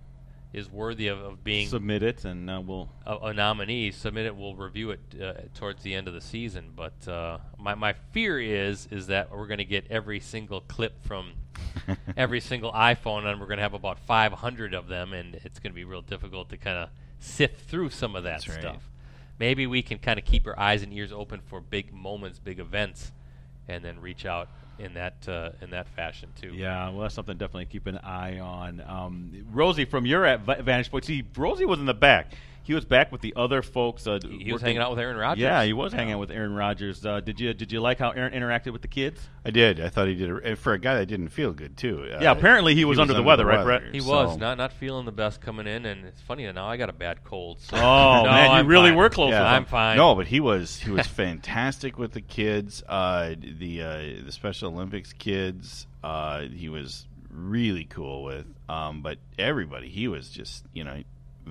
is 0.52 0.70
worthy 0.70 1.08
of, 1.08 1.18
of 1.20 1.44
being 1.44 1.68
submit 1.68 2.02
it, 2.02 2.24
and 2.24 2.50
uh, 2.50 2.60
we'll 2.64 2.88
a, 3.06 3.16
a 3.16 3.34
nominee, 3.34 3.90
submit 3.90 4.26
it. 4.26 4.36
We'll 4.36 4.54
review 4.54 4.90
it 4.90 5.00
uh, 5.20 5.32
towards 5.54 5.82
the 5.82 5.94
end 5.94 6.08
of 6.08 6.14
the 6.14 6.20
season. 6.20 6.72
But 6.74 7.06
uh, 7.08 7.38
my 7.58 7.74
my 7.74 7.94
fear 8.12 8.40
is 8.40 8.86
is 8.90 9.06
that 9.06 9.30
we're 9.30 9.46
going 9.46 9.58
to 9.58 9.64
get 9.64 9.86
every 9.90 10.20
single 10.20 10.60
clip 10.62 11.02
from 11.04 11.32
every 12.16 12.40
single 12.40 12.72
iPhone, 12.72 13.24
and 13.24 13.40
we're 13.40 13.46
going 13.46 13.58
to 13.58 13.62
have 13.62 13.74
about 13.74 13.98
500 13.98 14.74
of 14.74 14.88
them, 14.88 15.12
and 15.12 15.34
it's 15.44 15.58
going 15.58 15.72
to 15.72 15.74
be 15.74 15.84
real 15.84 16.02
difficult 16.02 16.48
to 16.50 16.56
kind 16.56 16.78
of 16.78 16.88
sift 17.18 17.68
through 17.68 17.90
some 17.90 18.16
of 18.16 18.24
that 18.24 18.42
That's 18.44 18.48
right. 18.48 18.60
stuff. 18.60 18.90
Maybe 19.38 19.66
we 19.66 19.82
can 19.82 19.98
kind 19.98 20.18
of 20.18 20.24
keep 20.24 20.46
our 20.46 20.58
eyes 20.58 20.82
and 20.82 20.92
ears 20.92 21.12
open 21.12 21.40
for 21.40 21.60
big 21.60 21.92
moments, 21.92 22.38
big 22.38 22.58
events, 22.58 23.12
and 23.68 23.84
then 23.84 24.00
reach 24.00 24.26
out 24.26 24.48
in 24.78 24.94
that 24.94 25.28
uh, 25.28 25.50
in 25.60 25.70
that 25.70 25.88
fashion 25.88 26.30
too. 26.40 26.52
Yeah, 26.54 26.90
well, 26.90 27.02
that's 27.02 27.14
something 27.14 27.36
definitely 27.36 27.66
keep 27.66 27.86
an 27.86 27.98
eye 27.98 28.38
on. 28.38 28.82
Um, 28.86 29.46
Rosie, 29.50 29.84
from 29.84 30.06
your 30.06 30.36
vantage 30.38 30.90
point, 30.90 31.04
see, 31.04 31.24
Rosie 31.36 31.64
was 31.64 31.78
in 31.78 31.86
the 31.86 31.94
back. 31.94 32.32
He 32.64 32.74
was 32.74 32.84
back 32.84 33.10
with 33.10 33.20
the 33.20 33.32
other 33.36 33.60
folks. 33.62 34.06
Uh, 34.06 34.18
He 34.22 34.52
was 34.52 34.62
hanging 34.62 34.78
out 34.78 34.90
with 34.90 34.98
Aaron 35.00 35.16
Rodgers. 35.16 35.42
Yeah, 35.42 35.64
he 35.64 35.72
was 35.72 35.92
hanging 35.92 36.14
out 36.14 36.20
with 36.20 36.30
Aaron 36.30 36.54
Rodgers. 36.54 37.04
Uh, 37.04 37.20
did 37.20 37.40
you 37.40 37.52
did 37.54 37.72
you 37.72 37.80
like 37.80 37.98
how 37.98 38.10
Aaron 38.10 38.32
interacted 38.32 38.72
with 38.72 38.82
the 38.82 38.88
kids? 38.88 39.20
I 39.44 39.50
did. 39.50 39.80
I 39.80 39.88
thought 39.88 40.06
he 40.08 40.14
did. 40.14 40.30
A, 40.30 40.56
for 40.56 40.72
a 40.72 40.78
guy 40.78 40.94
that 40.94 41.06
didn't 41.06 41.30
feel 41.30 41.52
good 41.52 41.76
too. 41.76 42.04
Uh, 42.12 42.18
Yeah, 42.20 42.30
apparently 42.32 42.74
he 42.74 42.84
was 42.84 42.98
under 43.00 43.14
the 43.14 43.22
weather, 43.22 43.44
right, 43.44 43.64
Brett? 43.64 43.82
He 43.92 44.00
so- 44.00 44.08
was 44.08 44.36
not 44.38 44.58
not 44.58 44.72
feeling 44.72 45.04
the 45.06 45.12
best 45.12 45.40
coming 45.40 45.66
in, 45.66 45.84
and 45.86 46.04
it's 46.04 46.20
funny 46.20 46.50
now 46.52 46.66
I 46.68 46.76
got 46.76 46.88
a 46.88 46.92
bad 46.92 47.24
cold. 47.24 47.60
So 47.60 47.76
Oh 47.76 48.22
No, 48.24 48.30
man, 48.30 48.50
you 48.50 48.56
I'm 48.56 48.66
really 48.66 48.90
fine. 48.90 48.96
were 48.96 49.08
close. 49.10 49.30
Yeah. 49.30 49.40
with 49.40 49.48
him. 49.48 49.54
I'm 49.54 49.64
fine. 49.64 49.96
No, 49.96 50.14
but 50.14 50.26
he 50.28 50.38
was 50.40 50.78
he 50.78 50.90
was 50.90 51.06
fantastic 51.22 51.98
with 51.98 52.12
the 52.12 52.20
kids. 52.20 52.82
Uh, 52.88 53.34
the 53.38 53.82
uh, 53.82 54.24
the 54.24 54.30
Special 54.32 54.72
Olympics 54.72 55.12
kids. 55.12 55.86
Uh, 56.04 56.42
he 56.42 56.68
was 56.68 57.06
really 57.30 57.84
cool 57.84 58.22
with. 58.24 58.46
Um, 58.68 59.02
but 59.02 59.18
everybody, 59.38 59.88
he 59.88 60.06
was 60.08 60.28
just 60.30 60.64
you 60.72 60.84
know 60.84 61.02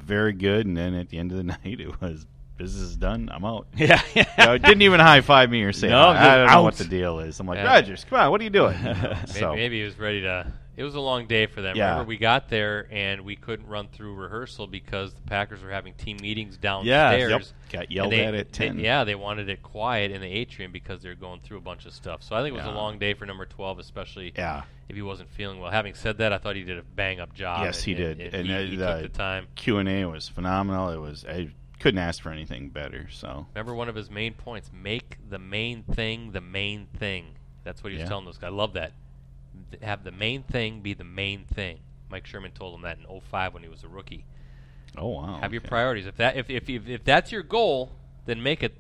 very 0.04 0.34
good. 0.34 0.66
And 0.66 0.76
then 0.76 0.94
at 0.94 1.10
the 1.10 1.18
end 1.18 1.32
of 1.32 1.38
the 1.38 1.44
night, 1.64 1.80
it 1.80 2.02
was 2.02 2.26
business 2.58 2.84
is 2.90 2.96
done. 2.98 3.30
I'm 3.34 3.44
out. 3.46 3.68
Yeah, 3.78 4.02
You 4.14 4.24
know, 4.38 4.58
didn't 4.58 4.84
even 4.84 5.00
high 5.00 5.22
five 5.22 5.50
me 5.50 5.64
or 5.64 5.72
say 5.74 5.90
No, 5.90 6.14
hi. 6.14 6.34
I 6.34 6.38
don't 6.38 6.48
know 6.52 6.62
what 6.64 6.76
the 6.76 6.86
deal 6.86 7.20
is. 7.20 7.40
I'm 7.40 7.48
like 7.48 7.58
Yeah. 7.58 7.66
Rodgers, 7.66 8.06
come 8.08 8.20
on, 8.20 8.30
what 8.32 8.40
are 8.40 8.44
you 8.44 8.50
doing? 8.52 8.78
You 8.84 9.42
know, 9.42 9.50
Maybe, 9.52 9.56
maybe 9.56 9.80
he 9.80 9.84
was 9.86 9.98
ready 9.98 10.22
to. 10.22 10.52
It 10.78 10.84
was 10.84 10.96
a 10.96 11.00
long 11.02 11.28
day 11.28 11.48
for 11.48 11.62
them. 11.62 11.76
Yeah. 11.76 11.90
Remember, 11.92 12.08
we 12.08 12.18
got 12.18 12.48
there 12.50 12.88
and 12.92 13.22
we 13.22 13.36
couldn't 13.36 13.68
run 13.68 13.90
through 13.90 14.16
rehearsal 14.16 14.68
because 14.68 15.14
the 15.14 15.22
Packers 15.24 15.62
were 15.62 15.70
having 15.70 15.94
team 15.96 16.18
meetings 16.22 16.58
downstairs. 16.58 17.30
yep. 17.30 17.44
got 17.72 17.92
yelled 17.92 18.12
they- 18.14 18.24
at 18.26 18.34
at 18.34 18.54
they- 18.54 18.72
yeah, 18.72 19.04
they 19.04 19.16
wanted 19.16 19.50
it 19.50 19.62
quiet 19.62 20.12
in 20.12 20.22
the 20.22 20.28
atrium 20.28 20.72
because 20.72 21.02
they're 21.02 21.14
going 21.16 21.42
through 21.42 21.58
a 21.58 21.62
bunch 21.62 21.86
of 21.86 21.94
stuff. 21.94 22.24
So 22.24 22.36
I 22.36 22.42
think 22.42 22.54
it 22.54 22.58
was 22.58 22.66
Yeah. 22.66 22.74
a 22.74 22.76
long 22.76 23.00
day 23.00 23.14
for 23.14 23.26
number 23.26 23.46
12, 23.46 23.80
especially 23.80 24.32
yeah. 24.38 24.62
if 24.88 24.96
he 24.96 25.02
wasn't 25.02 25.30
feeling 25.30 25.60
well. 25.60 25.72
Having 25.72 25.96
said 25.96 26.18
that, 26.20 26.32
I 26.32 26.38
thought 26.38 26.56
he 26.56 26.64
did 26.64 26.78
a 26.78 26.84
bang 26.84 27.20
up 27.20 27.34
job. 27.34 27.66
Yes, 27.66 27.78
and- 27.80 27.98
he 27.98 28.04
and- 28.06 28.18
did. 28.18 28.26
And, 28.28 28.36
And, 28.36 28.48
he, 28.48 28.54
uh, 28.54 28.60
he 28.70 28.76
the- 28.78 28.94
took 29.02 29.12
the 29.12 29.18
time. 29.18 29.48
Q 29.56 29.78
and 29.78 29.90
A 29.90 30.06
was 30.06 30.30
phenomenal. 30.30 30.90
It 30.90 30.98
was 31.00 31.26
I 31.26 31.50
couldn't 31.80 32.00
ask 32.00 32.22
for 32.24 32.30
anything 32.32 32.70
better. 32.70 33.08
So 33.12 33.48
Remember 33.56 33.74
one 33.76 33.90
of 33.90 33.96
his 33.96 34.10
main 34.10 34.34
points: 34.36 34.72
make 34.74 35.18
the 35.30 35.40
main 35.40 35.84
thing 35.84 36.32
the 36.32 36.42
main 36.42 36.86
thing. 36.98 37.26
That's 37.64 37.84
what 37.84 37.92
he 37.92 37.98
was 37.98 38.04
Yeah. 38.04 38.10
telling 38.10 38.26
those 38.26 38.38
guys. 38.38 38.48
I 38.48 38.52
love 38.52 38.74
that. 38.74 38.94
Th- 39.72 39.84
have 39.84 40.04
the 40.04 40.12
main 40.12 40.44
thing 40.44 40.82
be 40.82 40.94
the 40.94 41.04
main 41.04 41.46
thing. 41.46 41.80
Mike 42.10 42.26
Sherman 42.26 42.52
told 42.52 42.76
him 42.76 42.82
that 42.82 42.98
in 42.98 43.22
05 43.22 43.54
when 43.54 43.64
he 43.64 43.70
was 43.70 43.84
a 43.84 43.88
rookie. 43.88 44.26
Oh 44.98 45.08
wow. 45.08 45.40
Have 45.42 45.54
your 45.54 45.62
priorities. 45.62 46.06
If 46.06 46.18
that 46.18 46.36
if, 46.36 46.50
if 46.50 46.70
if 46.70 46.88
if 46.90 47.04
that's 47.04 47.32
your 47.32 47.44
goal, 47.44 47.92
then 48.26 48.44
make 48.44 48.62
it 48.64 48.76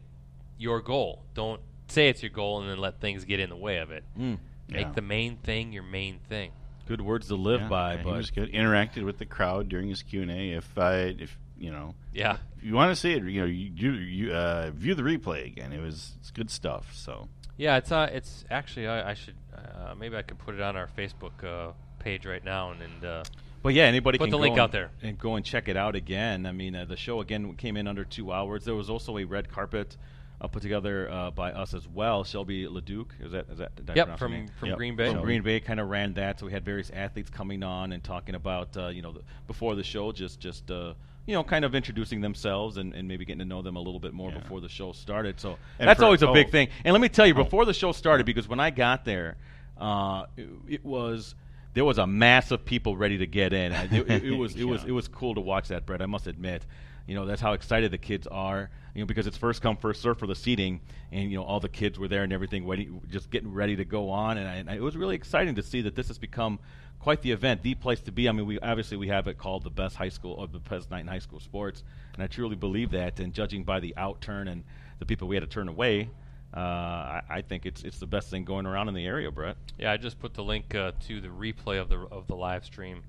your 0.57 0.81
goal. 0.81 1.23
Don't 1.33 1.61
say 1.87 2.09
it's 2.09 2.21
your 2.21 2.29
goal 2.31 2.59
and 2.61 2.69
then 2.69 2.77
let 2.77 2.99
things 2.99 3.23
get 3.25 3.39
in 3.39 3.49
the 3.49 3.55
way 3.55 3.77
of 3.77 3.91
it. 3.91 4.03
Mm. 4.19 4.37
Make 4.69 4.87
Yeah. 4.87 4.91
the 4.93 5.01
main 5.01 5.37
thing 5.37 5.71
your 5.71 5.83
main 5.83 6.19
thing. 6.27 6.51
Good 6.87 7.01
words 7.01 7.27
to 7.29 7.35
live 7.35 7.61
Yeah, 7.61 7.67
by, 7.69 7.93
yeah, 7.95 8.03
but 8.03 8.11
he 8.11 8.17
was 8.17 8.31
good. 8.31 8.51
Interacted 8.51 9.05
with 9.05 9.17
the 9.17 9.25
crowd 9.25 9.69
during 9.69 9.87
his 9.89 10.03
Q 10.03 10.23
and 10.23 10.31
A. 10.31 10.51
If 10.51 10.77
I, 10.77 10.95
if 11.17 11.37
you 11.57 11.71
know, 11.71 11.95
Yeah. 12.11 12.37
if 12.57 12.63
you 12.63 12.73
want 12.73 12.91
to 12.91 12.95
see 12.95 13.13
it, 13.13 13.23
you 13.23 13.39
know, 13.41 13.47
you 13.47 13.71
you, 13.75 13.91
you 13.93 14.33
uh, 14.33 14.71
view 14.73 14.93
the 14.95 15.03
replay 15.03 15.45
again. 15.45 15.71
It 15.71 15.79
was 15.81 16.15
it's 16.19 16.31
good 16.31 16.49
stuff. 16.49 16.93
So 16.93 17.29
Yeah, 17.55 17.77
it's 17.77 17.91
uh, 17.91 18.09
it's 18.11 18.43
actually 18.51 18.87
I, 18.87 19.11
I 19.11 19.13
should 19.13 19.35
uh, 19.55 19.95
maybe 19.95 20.15
I 20.15 20.21
could 20.21 20.39
put 20.39 20.55
it 20.55 20.61
on 20.61 20.75
our 20.75 20.87
Facebook 20.97 21.43
uh, 21.43 21.73
page 21.99 22.25
right 22.25 22.43
now 22.43 22.71
and, 22.71 22.81
and 22.81 23.05
uh, 23.05 23.23
But 23.63 23.73
yeah, 23.73 23.83
anybody 23.83 24.17
Put 24.17 24.25
can 24.25 24.31
the 24.31 24.37
link 24.39 24.53
and, 24.53 24.61
out 24.61 24.71
there. 24.71 24.89
and 25.01 25.17
go 25.17 25.35
and 25.35 25.45
check 25.45 25.67
it 25.67 25.77
out 25.77 25.95
again. 25.95 26.45
I 26.45 26.51
mean, 26.51 26.75
uh, 26.75 26.85
the 26.85 26.97
show 26.97 27.21
again 27.21 27.53
came 27.55 27.77
in 27.77 27.87
under 27.87 28.03
two 28.03 28.31
hours. 28.31 28.65
There 28.65 28.75
was 28.75 28.89
also 28.89 29.17
a 29.17 29.23
red 29.23 29.51
carpet 29.51 29.97
uh, 30.39 30.47
put 30.47 30.63
together 30.63 31.07
uh, 31.11 31.29
by 31.31 31.51
us 31.51 31.73
as 31.75 31.87
well. 31.87 32.23
Shelby 32.23 32.67
Leduc 32.67 33.13
is 33.19 33.31
that 33.33 33.47
is 33.51 33.59
that 33.59 33.75
did 33.75 33.95
Yep, 33.95 34.17
from 34.17 34.47
from 34.59 34.69
Yep. 34.69 34.77
Green 34.77 34.95
Bay. 34.95 35.05
From 35.05 35.15
Shelby. 35.17 35.25
Green 35.25 35.41
Bay 35.43 35.59
kind 35.59 35.79
of 35.79 35.89
ran 35.89 36.13
that, 36.15 36.39
so 36.39 36.47
we 36.47 36.51
had 36.51 36.65
various 36.65 36.89
athletes 36.89 37.29
coming 37.29 37.61
on 37.61 37.91
and 37.91 38.03
talking 38.03 38.33
about 38.33 38.75
uh, 38.75 38.87
you 38.87 39.03
know 39.03 39.11
the, 39.11 39.21
before 39.45 39.75
the 39.75 39.83
show, 39.83 40.11
just 40.11 40.39
just 40.39 40.71
uh, 40.71 40.95
you 41.25 41.33
know 41.35 41.43
kind 41.43 41.63
of 41.65 41.75
introducing 41.75 42.21
themselves 42.21 42.77
and, 42.77 42.93
and 42.93 43.07
maybe 43.07 43.25
getting 43.25 43.39
to 43.39 43.45
know 43.45 43.61
them 43.61 43.75
a 43.75 43.79
little 43.79 43.99
bit 43.99 44.13
more 44.13 44.31
Yeah. 44.31 44.39
before 44.39 44.59
the 44.61 44.69
show 44.69 44.91
started. 44.91 45.39
So 45.39 45.57
And 45.79 45.87
that's 45.87 45.99
for- 45.99 46.05
always 46.05 46.21
a 46.23 46.29
oh. 46.29 46.33
big 46.33 46.49
thing. 46.49 46.69
And 46.83 46.93
let 46.93 47.01
me 47.01 47.09
tell 47.09 47.27
you, 47.27 47.33
Oh. 47.35 47.43
before 47.43 47.65
the 47.65 47.73
show 47.73 47.91
started, 47.91 48.25
because 48.25 48.47
when 48.47 48.59
I 48.59 48.69
got 48.71 49.05
there, 49.05 49.37
uh, 49.77 50.25
it, 50.37 50.49
it 50.67 50.85
was 50.85 51.35
there 51.73 51.85
was 51.85 51.97
a 51.99 52.07
mass 52.07 52.51
of 52.51 52.65
people 52.65 52.97
ready 52.97 53.17
to 53.19 53.25
get 53.27 53.53
in. 53.53 53.71
It, 53.71 53.93
it, 54.09 54.23
it 54.25 54.31
was 54.37 54.55
it 54.55 54.65
was 54.65 54.83
it 54.87 54.91
was 54.91 55.07
cool 55.07 55.35
to 55.35 55.41
watch 55.41 55.69
that, 55.69 55.85
Brett. 55.85 56.01
I 56.01 56.05
must 56.05 56.27
admit. 56.27 56.65
You 57.07 57.15
know 57.15 57.25
that's 57.25 57.41
how 57.41 57.53
excited 57.53 57.91
the 57.91 57.97
kids 57.97 58.27
are. 58.27 58.69
You 58.93 59.01
know 59.01 59.05
because 59.05 59.27
it's 59.27 59.37
first 59.37 59.61
come 59.61 59.77
first 59.77 60.01
serve 60.01 60.19
for 60.19 60.27
the 60.27 60.35
seating, 60.35 60.81
and 61.11 61.31
you 61.31 61.37
know 61.37 61.43
all 61.43 61.59
the 61.59 61.69
kids 61.69 61.99
were 61.99 62.07
there 62.07 62.23
and 62.23 62.33
everything, 62.33 62.65
waiting, 62.65 63.01
just 63.09 63.29
getting 63.29 63.53
ready 63.53 63.75
to 63.77 63.85
go 63.85 64.09
on. 64.09 64.37
And, 64.37 64.47
I, 64.47 64.55
and 64.55 64.69
it 64.69 64.81
was 64.81 64.95
really 64.95 65.15
exciting 65.15 65.55
to 65.55 65.63
see 65.63 65.81
that 65.81 65.95
this 65.95 66.07
has 66.07 66.17
become 66.17 66.59
quite 66.99 67.21
the 67.21 67.31
event, 67.31 67.63
the 67.63 67.75
place 67.75 68.01
to 68.01 68.11
be. 68.11 68.29
I 68.29 68.31
mean, 68.31 68.45
we 68.45 68.59
obviously 68.59 68.97
we 68.97 69.07
have 69.07 69.27
it 69.27 69.37
called 69.37 69.63
the 69.63 69.69
best 69.69 69.95
high 69.95 70.09
school 70.09 70.39
of 70.39 70.51
the 70.51 70.59
best 70.59 70.91
night 70.91 71.01
in 71.01 71.07
high 71.07 71.19
school 71.19 71.39
sports, 71.39 71.83
and 72.13 72.23
I 72.23 72.27
truly 72.27 72.55
believe 72.55 72.91
that. 72.91 73.19
And 73.19 73.33
judging 73.33 73.63
by 73.63 73.79
the 73.79 73.93
outturn 73.97 74.49
and 74.49 74.63
the 74.99 75.05
people 75.05 75.27
we 75.27 75.35
had 75.35 75.41
to 75.41 75.47
turn 75.49 75.67
away, 75.67 76.09
uh, 76.55 76.59
I, 76.59 77.21
I 77.29 77.41
think 77.41 77.65
it's 77.65 77.83
it's 77.83 77.99
the 77.99 78.07
best 78.07 78.29
thing 78.29 78.45
going 78.45 78.65
around 78.65 78.87
in 78.87 78.93
the 78.93 79.05
area, 79.05 79.31
Brett. 79.31 79.57
Yeah, 79.77 79.91
I 79.91 79.97
just 79.97 80.19
put 80.19 80.33
the 80.33 80.43
link 80.43 80.75
uh, 80.75 80.91
to 81.07 81.21
the 81.21 81.29
replay 81.29 81.79
of 81.79 81.89
the 81.89 81.99
of 82.11 82.27
the 82.27 82.35
live 82.35 82.65
stream 82.65 83.03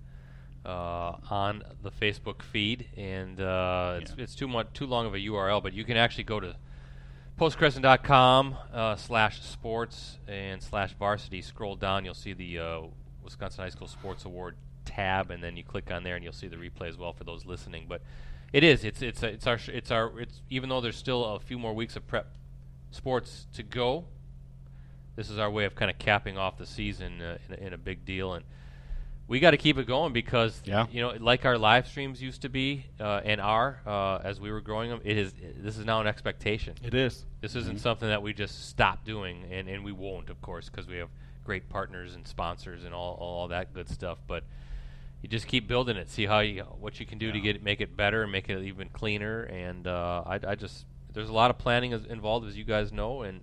uh, 0.65 1.17
on 1.31 1.63
the 1.83 1.91
Facebook 1.91 2.43
feed, 2.43 2.87
and 2.97 3.41
uh, 3.41 3.99
it's 4.01 4.15
Yeah. 4.17 4.23
it's 4.25 4.35
too 4.35 4.47
much 4.49 4.69
too 4.75 4.87
long 4.87 5.07
of 5.07 5.15
a 5.15 5.19
URL, 5.19 5.63
but 5.63 5.73
you 5.73 5.85
can 5.85 5.97
actually 5.97 6.25
go 6.25 6.39
to 6.41 6.55
postcrescent.com 7.39 8.57
uh, 8.73 8.97
slash 8.97 9.43
sports 9.43 10.19
and 10.29 10.63
slash 10.63 10.95
varsity. 10.99 11.43
Scroll 11.43 11.77
down, 11.77 12.05
you'll 12.05 12.15
see 12.15 12.33
the 12.33 12.59
uh, 12.59 12.81
Wisconsin 13.25 13.65
High 13.65 13.71
School 13.71 13.89
Sports 13.89 14.25
Award 14.25 14.57
tab, 14.85 15.31
and 15.31 15.43
then 15.43 15.57
you 15.57 15.65
click 15.65 15.91
on 15.91 16.03
there, 16.05 16.15
and 16.15 16.23
you'll 16.25 16.33
see 16.33 16.49
the 16.49 16.57
replay 16.57 16.89
as 16.89 16.97
well 16.97 17.13
for 17.13 17.25
those 17.25 17.45
listening. 17.45 17.87
But 17.89 18.03
it 18.53 18.63
is 18.63 18.85
it's 18.85 19.03
it's 19.03 19.23
it's 19.23 19.47
our 19.47 19.59
sh- 19.59 19.71
it's 19.71 19.91
our 19.91 20.21
it's 20.21 20.43
even 20.51 20.69
though 20.69 20.81
there's 20.81 20.97
still 20.97 21.25
a 21.25 21.41
few 21.41 21.59
more 21.59 21.73
weeks 21.75 21.97
of 21.97 22.07
prep 22.07 22.37
sports 22.91 23.47
to 23.55 23.63
go 23.63 24.05
this 25.17 25.31
is 25.31 25.39
our 25.39 25.51
way 25.51 25.65
of 25.65 25.75
kind 25.75 25.91
of 25.91 25.99
capping 25.99 26.37
off 26.37 26.59
the 26.59 26.67
season 26.67 27.23
uh, 27.23 27.39
in, 27.49 27.55
a, 27.55 27.67
in 27.69 27.73
a 27.73 27.79
big 27.79 28.05
deal 28.05 28.35
and 28.35 28.45
we 29.29 29.41
got 29.41 29.53
to 29.53 29.57
keep 29.57 29.79
it 29.79 29.87
going 29.87 30.13
because 30.13 30.61
Yeah. 30.65 30.87
you 30.91 31.01
know 31.01 31.11
like 31.19 31.45
our 31.45 31.57
live 31.59 31.87
streams 31.87 32.21
used 32.21 32.43
to 32.43 32.49
be 32.49 32.87
uh, 33.01 33.21
and 33.25 33.41
are 33.41 33.81
uh, 33.87 34.17
as 34.25 34.41
we 34.41 34.51
were 34.51 34.61
growing 34.61 34.91
them 34.91 35.01
it 35.05 35.17
is 35.17 35.33
this 35.59 35.79
is 35.79 35.85
now 35.85 36.01
an 36.01 36.07
expectation 36.07 36.75
It 36.83 36.95
is. 36.95 37.25
this 37.41 37.55
isn't 37.57 37.81
something 37.81 38.09
that 38.09 38.23
we 38.23 38.33
just 38.33 38.69
stop 38.69 39.05
doing 39.05 39.45
and, 39.51 39.69
and 39.69 39.85
we 39.85 39.93
won't 39.93 40.29
of 40.31 40.41
course 40.43 40.69
because 40.69 40.87
we 40.87 40.97
have 40.99 41.09
great 41.45 41.69
partners 41.69 42.15
and 42.15 42.27
sponsors 42.27 42.85
and 42.85 42.95
all, 42.95 43.15
all 43.21 43.49
that 43.49 43.73
good 43.73 43.89
stuff 43.89 44.19
but 44.27 44.45
you 45.23 45.29
just 45.29 45.47
keep 45.47 45.67
building 45.69 45.97
it 45.97 46.11
see 46.11 46.27
how 46.27 46.41
you 46.41 46.63
what 46.81 46.99
you 47.01 47.07
can 47.07 47.19
do 47.19 47.31
to 47.33 47.41
get 47.41 47.57
it, 47.57 47.63
make 47.63 47.81
it 47.81 47.97
better 47.97 48.23
and 48.25 48.33
make 48.33 48.49
it 48.49 48.63
even 48.63 48.89
cleaner 48.89 49.45
and 49.45 49.87
uh, 49.87 50.23
I, 50.27 50.41
I 50.49 50.55
just 50.57 50.85
there's 51.13 51.29
a 51.29 51.33
lot 51.33 51.51
of 51.51 51.59
planning 51.59 51.93
is 51.93 52.05
involved 52.07 52.47
as 52.49 52.57
you 52.57 52.65
guys 52.65 52.93
know 52.93 53.23
and 53.23 53.41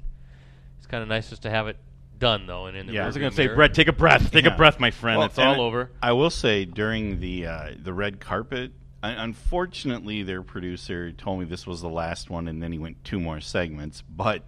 it's 0.78 0.88
kind 0.88 1.02
of 1.04 1.10
nice 1.10 1.30
just 1.30 1.42
to 1.44 1.50
have 1.50 1.68
it 1.68 1.78
done 2.20 2.46
though 2.46 2.66
and 2.68 2.78
in 2.78 2.88
the 2.88 2.94
Yeah. 2.94 3.04
I 3.04 3.08
was 3.08 3.18
going 3.18 3.30
to 3.32 3.36
say, 3.36 3.46
mirror. 3.46 3.56
Brett, 3.56 3.74
take 3.74 3.88
a 3.88 3.94
breath. 3.94 4.32
Take 4.32 4.46
Yeah. 4.46 4.54
a 4.54 4.58
breath, 4.58 4.80
my 4.80 4.92
friend. 4.92 5.18
Well, 5.20 5.28
it's 5.28 5.40
all 5.40 5.56
I- 5.56 5.58
over. 5.58 5.92
I 6.02 6.12
will 6.12 6.30
say 6.30 6.66
during 6.66 7.20
the 7.20 7.48
uh, 7.48 7.70
the 7.82 7.94
red 7.94 8.20
carpet, 8.20 8.72
un- 9.02 9.16
unfortunately, 9.18 10.24
their 10.24 10.42
producer 10.44 11.12
told 11.12 11.40
me 11.40 11.46
this 11.46 11.66
was 11.66 11.82
the 11.82 11.90
last 11.90 12.30
one, 12.30 12.48
and 12.48 12.62
then 12.62 12.72
he 12.72 12.78
went 12.78 13.04
two 13.04 13.20
more 13.20 13.40
segments. 13.40 14.04
But 14.10 14.44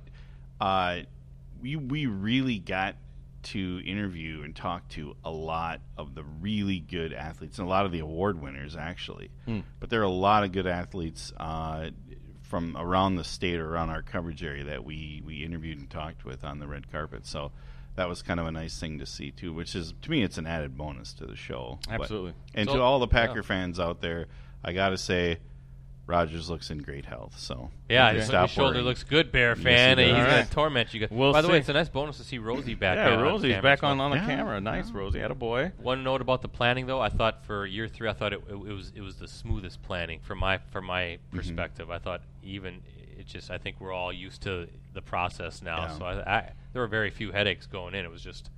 uh, 0.60 1.00
we 1.62 1.76
we 1.76 2.06
really 2.06 2.60
got 2.60 2.96
to 3.44 3.82
interview 3.84 4.44
and 4.44 4.56
talk 4.56 4.88
to 4.90 5.16
a 5.26 5.32
lot 5.32 5.82
of 5.98 6.14
the 6.14 6.24
really 6.24 6.78
good 6.80 7.12
athletes 7.12 7.58
and 7.58 7.68
a 7.68 7.70
lot 7.70 7.88
of 7.88 7.92
the 7.92 7.98
award 7.98 8.40
winners 8.40 8.76
actually. 8.76 9.32
Hmm. 9.46 9.62
But 9.80 9.90
there 9.90 10.00
are 10.02 10.04
a 10.04 10.10
lot 10.10 10.44
of 10.44 10.52
good 10.52 10.68
athletes 10.68 11.34
uh, 11.38 11.90
from 12.52 12.76
around 12.78 13.16
the 13.16 13.24
state 13.24 13.60
or 13.60 13.70
around 13.70 13.90
our 13.90 14.02
coverage 14.02 14.44
area 14.44 14.66
that 14.66 14.84
we 14.84 15.24
we 15.26 15.44
interviewed 15.44 15.78
and 15.80 15.90
talked 15.90 16.26
with 16.26 16.44
on 16.44 16.60
the 16.60 16.68
red 16.68 16.92
carpet. 16.92 17.26
So. 17.26 17.52
That 17.98 18.08
was 18.08 18.22
kind 18.22 18.40
of 18.40 18.48
a 18.48 18.52
nice 18.54 18.80
thing 18.80 19.00
to 19.00 19.06
see 19.06 19.32
too, 19.32 19.52
which 19.54 19.76
is 19.76 19.94
to 20.04 20.10
me 20.10 20.24
it's 20.24 20.38
an 20.38 20.48
added 20.48 20.78
bonus 20.78 21.12
to 21.16 21.26
the 21.26 21.36
show. 21.36 21.78
But- 21.90 22.04
Absolutely. 22.04 22.34
and 22.56 22.70
So- 22.70 22.78
to 22.78 22.82
all 22.82 23.00
the 23.00 23.08
Packer 23.08 23.40
yeah. 23.40 23.42
fans 23.42 23.82
out 23.82 24.00
there, 24.00 24.28
I 24.64 24.72
got 24.72 24.90
to 24.92 24.98
say, 24.98 25.40
Rodgers 26.08 26.50
looks 26.50 26.70
in 26.70 26.80
great 26.80 27.06
health. 27.06 27.38
So 27.40 27.70
Yeah, 27.90 28.12
you 28.12 28.18
his, 28.20 28.30
his 28.30 28.50
shoulder 28.52 28.72
worrying. 28.74 28.86
looks 28.86 29.04
good, 29.04 29.32
Bear 29.32 29.56
Yes, 29.56 29.64
fan. 29.64 29.98
he 29.98 30.04
he's 30.06 30.14
All 30.14 30.20
going 30.20 30.30
right. 30.32 30.46
to 30.46 30.52
torment 30.52 30.94
you 30.94 31.00
guys. 31.00 31.10
We'll 31.10 31.32
By 31.32 31.42
the 31.42 31.48
way, 31.48 31.60
it's 31.60 31.70
a 31.70 31.74
nice 31.74 31.88
bonus 31.90 32.18
to 32.18 32.24
see 32.24 32.38
Rosie 32.38 32.74
back. 32.76 32.98
Yeah, 32.98 33.16
on 33.16 33.22
Rosie's 33.24 33.52
camera, 33.54 33.62
back 33.62 33.80
so- 33.80 33.88
on, 33.88 34.02
on 34.02 34.12
the 34.12 34.18
Yeah. 34.18 34.26
camera. 34.26 34.60
Nice, 34.60 34.92
Rosie. 34.92 35.20
Had 35.20 35.32
a 35.32 35.36
boy. 35.36 35.72
One 35.78 36.04
note 36.04 36.20
about 36.22 36.42
the 36.42 36.50
planning, 36.50 36.86
though, 36.88 37.00
I 37.00 37.10
thought 37.10 37.46
for 37.46 37.66
year 37.66 37.88
three, 37.88 38.10
I 38.10 38.14
thought 38.14 38.34
it, 38.34 38.42
it, 38.50 38.54
it 38.54 38.74
was 38.74 38.92
it 38.96 39.02
was 39.02 39.16
the 39.18 39.28
smoothest 39.28 39.82
planning 39.84 40.20
from 40.22 40.40
my 40.40 40.58
from 40.72 40.86
my 40.86 41.02
Mm-hmm. 41.02 41.38
perspective. 41.38 41.90
I 41.90 42.00
thought 42.00 42.22
even 42.44 42.82
it 43.18 43.26
just 43.28 43.50
I 43.52 43.58
think 43.58 43.80
we're 43.80 43.94
all 43.94 44.12
used 44.12 44.42
to 44.44 44.68
the 44.94 45.02
process 45.02 45.62
now, 45.62 45.84
Yeah. 45.84 45.98
so 45.98 46.06
I, 46.06 46.38
I 46.38 46.52
there 46.74 46.82
were 46.82 46.88
very 46.88 47.10
few 47.12 47.32
headaches 47.32 47.68
going 47.68 47.94
in. 47.96 48.04
It 48.04 48.12
was 48.12 48.24
just 48.24 48.50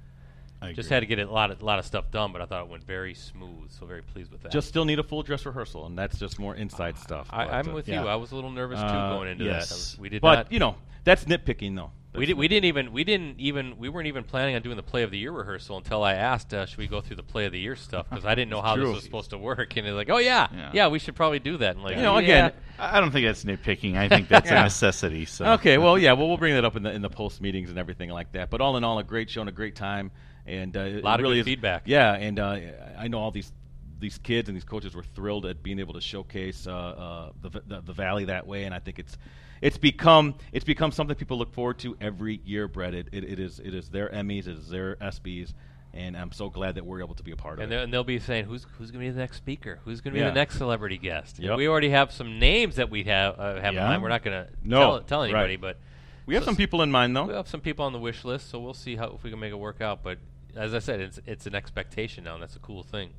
I 0.63 0.73
just 0.73 0.87
agree. 0.87 0.95
had 0.95 0.99
to 1.01 1.05
get 1.07 1.19
a 1.19 1.31
lot 1.31 1.51
of 1.51 1.61
lot 1.61 1.79
of 1.79 1.85
stuff 1.85 2.11
done, 2.11 2.31
but 2.31 2.41
I 2.41 2.45
thought 2.45 2.63
it 2.63 2.69
went 2.69 2.83
very 2.85 3.13
smooth. 3.13 3.69
So 3.71 3.85
very 3.85 4.01
pleased 4.01 4.31
with 4.31 4.41
that. 4.43 4.51
Just 4.51 4.67
still 4.67 4.85
need 4.85 4.99
a 4.99 5.03
full 5.03 5.23
dress 5.23 5.45
rehearsal, 5.45 5.85
and 5.85 5.97
that's 5.97 6.17
just 6.17 6.39
more 6.39 6.55
inside 6.55 6.97
stuff. 6.97 7.27
I, 7.31 7.45
I'm 7.45 7.69
uh, 7.69 7.73
with 7.73 7.87
yeah. 7.87 8.01
you. 8.03 8.07
I 8.07 8.15
was 8.15 8.31
a 8.31 8.35
little 8.35 8.51
nervous 8.51 8.79
too 8.79 8.85
Uh, 8.85 9.15
going 9.17 9.29
into 9.29 9.45
yes. 9.45 9.69
that. 9.69 9.73
I 9.73 9.77
was- 9.77 9.97
We 9.99 10.09
did 10.09 10.21
But 10.21 10.35
not. 10.35 10.51
you 10.51 10.59
know, 10.59 10.75
that's 11.03 11.25
nitpicking, 11.25 11.75
though. 11.75 11.91
We, 12.15 12.19
That's 12.19 12.27
did, 12.27 12.37
we 12.37 12.47
didn't 12.47 12.65
even 12.65 12.93
we 12.93 13.03
didn't 13.03 13.39
even 13.39 13.75
we 13.79 13.89
weren't 13.89 14.05
even 14.05 14.23
planning 14.23 14.53
on 14.55 14.61
doing 14.61 14.77
the 14.77 14.83
play 14.83 15.01
of 15.01 15.09
the 15.09 15.17
year 15.17 15.31
rehearsal 15.31 15.77
until 15.77 16.03
I 16.03 16.13
asked 16.13 16.53
uh, 16.53 16.67
should 16.67 16.77
we 16.77 16.85
go 16.85 17.01
through 17.01 17.15
the 17.15 17.23
play 17.23 17.47
of 17.47 17.51
the 17.53 17.59
year 17.59 17.75
stuff 17.75 18.07
because 18.11 18.23
I 18.23 18.35
didn't 18.35 18.51
know 18.51 18.61
how 18.61 18.75
True. 18.75 18.85
this 18.85 18.95
was 18.97 19.03
supposed 19.03 19.31
to 19.31 19.39
work 19.39 19.75
and 19.77 19.87
they're 19.87 19.95
like 19.95 20.11
oh 20.11 20.19
yeah, 20.19 20.45
Yeah. 20.53 20.69
yeah 20.75 20.87
we 20.89 20.99
should 20.99 21.15
probably 21.15 21.39
do 21.39 21.57
that 21.57 21.73
and 21.73 21.83
like 21.83 21.95
You 21.95 22.03
know, 22.03 22.19
yeah. 22.19 22.23
again, 22.45 22.51
I 22.77 22.97
I 22.97 23.01
don't 23.01 23.09
think 23.09 23.25
that's 23.25 23.43
nitpicking. 23.43 23.97
I 23.97 24.09
think 24.09 24.27
that's 24.27 24.47
Yeah. 24.51 24.59
a 24.59 24.63
necessity. 24.65 25.25
So 25.25 25.53
Okay, 25.53 25.79
well, 25.79 25.97
yeah, 26.05 26.13
well, 26.13 26.27
we'll 26.27 26.37
bring 26.37 26.53
that 26.53 26.63
up 26.63 26.75
in 26.75 26.83
the 26.83 26.91
in 26.91 27.01
the 27.01 27.09
post 27.09 27.41
meetings 27.41 27.71
and 27.71 27.79
everything 27.79 28.11
like 28.11 28.31
that. 28.33 28.51
But 28.51 28.61
all 28.61 28.77
in 28.77 28.83
all, 28.83 28.99
a 28.99 29.03
great 29.03 29.31
show 29.31 29.39
and 29.41 29.49
a 29.49 29.51
great 29.51 29.75
time, 29.75 30.11
and 30.45 30.75
uh, 30.75 30.79
a 30.81 31.01
Lot 31.01 31.19
of 31.19 31.23
really 31.23 31.35
good 31.35 31.39
is- 31.41 31.45
feedback. 31.45 31.83
Yeah, 31.85 32.13
and 32.13 32.39
uh, 32.39 32.57
I 32.97 33.07
know 33.07 33.19
all 33.19 33.31
these 33.31 33.51
these 33.99 34.17
kids 34.17 34.49
and 34.49 34.55
these 34.55 34.65
coaches 34.65 34.93
were 34.93 35.03
thrilled 35.03 35.45
at 35.45 35.63
being 35.63 35.79
able 35.79 35.93
to 35.93 36.01
showcase 36.01 36.67
uh, 36.67 36.71
uh, 36.71 37.31
the, 37.41 37.61
the 37.65 37.81
the 37.81 37.93
valley 37.93 38.25
that 38.25 38.45
way, 38.47 38.63
and 38.65 38.73
I 38.75 38.79
think 38.79 38.99
it's 38.99 39.17
it's 39.61 39.77
become 39.77 40.35
it's 40.51 40.65
become 40.65 40.91
something 40.91 41.15
people 41.15 41.37
look 41.37 41.53
forward 41.53 41.79
to 41.79 41.95
every 42.01 42.41
year. 42.43 42.67
Brett, 42.67 42.93
it, 42.93 43.07
it, 43.13 43.23
it 43.23 43.39
is 43.39 43.59
it 43.59 43.73
is 43.73 43.89
their 43.89 44.09
Emmys, 44.09 44.47
it 44.47 44.57
is 44.57 44.67
their 44.67 44.97
ESPYS, 44.97 45.53
and 45.93 46.17
I'm 46.17 46.33
so 46.33 46.49
glad 46.49 46.75
that 46.75 46.85
we're 46.85 46.99
able 47.01 47.15
to 47.15 47.23
be 47.23 47.31
a 47.31 47.37
part 47.37 47.59
and, 47.59 47.71
of 47.71 47.79
it. 47.79 47.83
and 47.85 47.93
they'll 47.93 48.03
be 48.03 48.19
saying 48.19 48.43
who's 48.43 48.65
who's 48.77 48.91
going 48.91 49.05
to 49.05 49.07
be 49.09 49.11
the 49.13 49.19
next 49.21 49.37
speaker 49.37 49.79
who's 49.85 50.01
going 50.01 50.13
to 50.13 50.19
be 50.19 50.25
the 50.25 50.33
next 50.33 50.57
celebrity 50.57 50.97
guest 50.97 51.39
Yep. 51.39 51.55
we 51.55 51.69
already 51.69 51.91
have 51.91 52.11
some 52.11 52.39
names 52.39 52.75
that 52.75 52.89
we 52.89 53.03
have 53.03 53.39
uh, 53.39 53.61
have 53.61 53.73
in 53.73 53.79
mind 53.79 54.01
we're 54.03 54.09
not 54.09 54.21
going 54.23 54.45
to 54.45 54.51
No, 54.65 54.79
tell, 54.79 55.01
tell 55.01 55.19
right. 55.21 55.29
anybody 55.29 55.55
but 55.55 55.77
We 56.25 56.33
have 56.33 56.43
so- 56.43 56.47
some 56.47 56.55
people 56.57 56.81
in 56.81 56.91
mind, 56.91 57.15
though. 57.15 57.25
we 57.27 57.33
have 57.33 57.47
some 57.47 57.61
people 57.61 57.85
on 57.85 57.93
the 57.93 57.99
wish 57.99 58.25
list 58.25 58.49
so 58.49 58.59
we'll 58.59 58.73
see 58.73 58.97
how 58.97 59.11
if 59.15 59.23
we 59.23 59.29
can 59.29 59.39
make 59.39 59.51
it 59.53 59.59
work 59.59 59.79
out 59.79 60.03
but 60.03 60.17
as 60.55 60.73
I 60.73 60.79
said 60.79 60.99
it's 60.99 61.19
it's 61.25 61.45
an 61.45 61.55
expectation 61.55 62.23
now 62.23 62.33
and 62.35 62.43
that's 62.43 62.55
a 62.55 62.59
cool 62.59 62.83
thing 62.83 63.09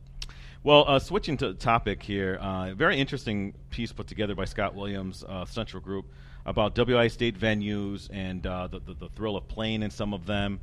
Well, 0.64 0.86
uh, 0.88 0.98
switching 0.98 1.36
to 1.38 1.48
the 1.48 1.58
topic 1.58 2.02
here, 2.02 2.36
uh, 2.40 2.72
very 2.72 2.98
interesting 2.98 3.52
piece 3.68 3.92
put 3.92 4.06
together 4.06 4.34
by 4.34 4.46
Scott 4.46 4.74
Williams, 4.74 5.22
uh, 5.28 5.44
Central 5.44 5.82
Group, 5.82 6.06
about 6.46 6.74
WIAA 6.74 7.10
State 7.10 7.38
venues 7.38 8.08
and 8.10 8.46
uh, 8.46 8.66
the, 8.68 8.80
the, 8.80 8.94
the 8.94 9.08
thrill 9.10 9.36
of 9.36 9.46
playing 9.46 9.82
in 9.82 9.90
some 9.90 10.14
of 10.14 10.24
them, 10.24 10.60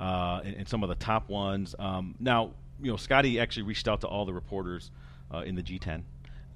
uh, 0.00 0.40
and 0.44 0.68
some 0.68 0.82
of 0.82 0.88
the 0.88 0.96
top 0.96 1.28
ones. 1.28 1.76
Um, 1.78 2.16
now, 2.18 2.50
you 2.82 2.90
know, 2.90 2.96
Scotty 2.96 3.38
actually 3.38 3.62
reached 3.62 3.86
out 3.86 4.00
to 4.00 4.08
all 4.08 4.24
the 4.24 4.32
reporters 4.32 4.90
uh, 5.32 5.42
in 5.46 5.54
the 5.54 5.62
G10 5.62 6.02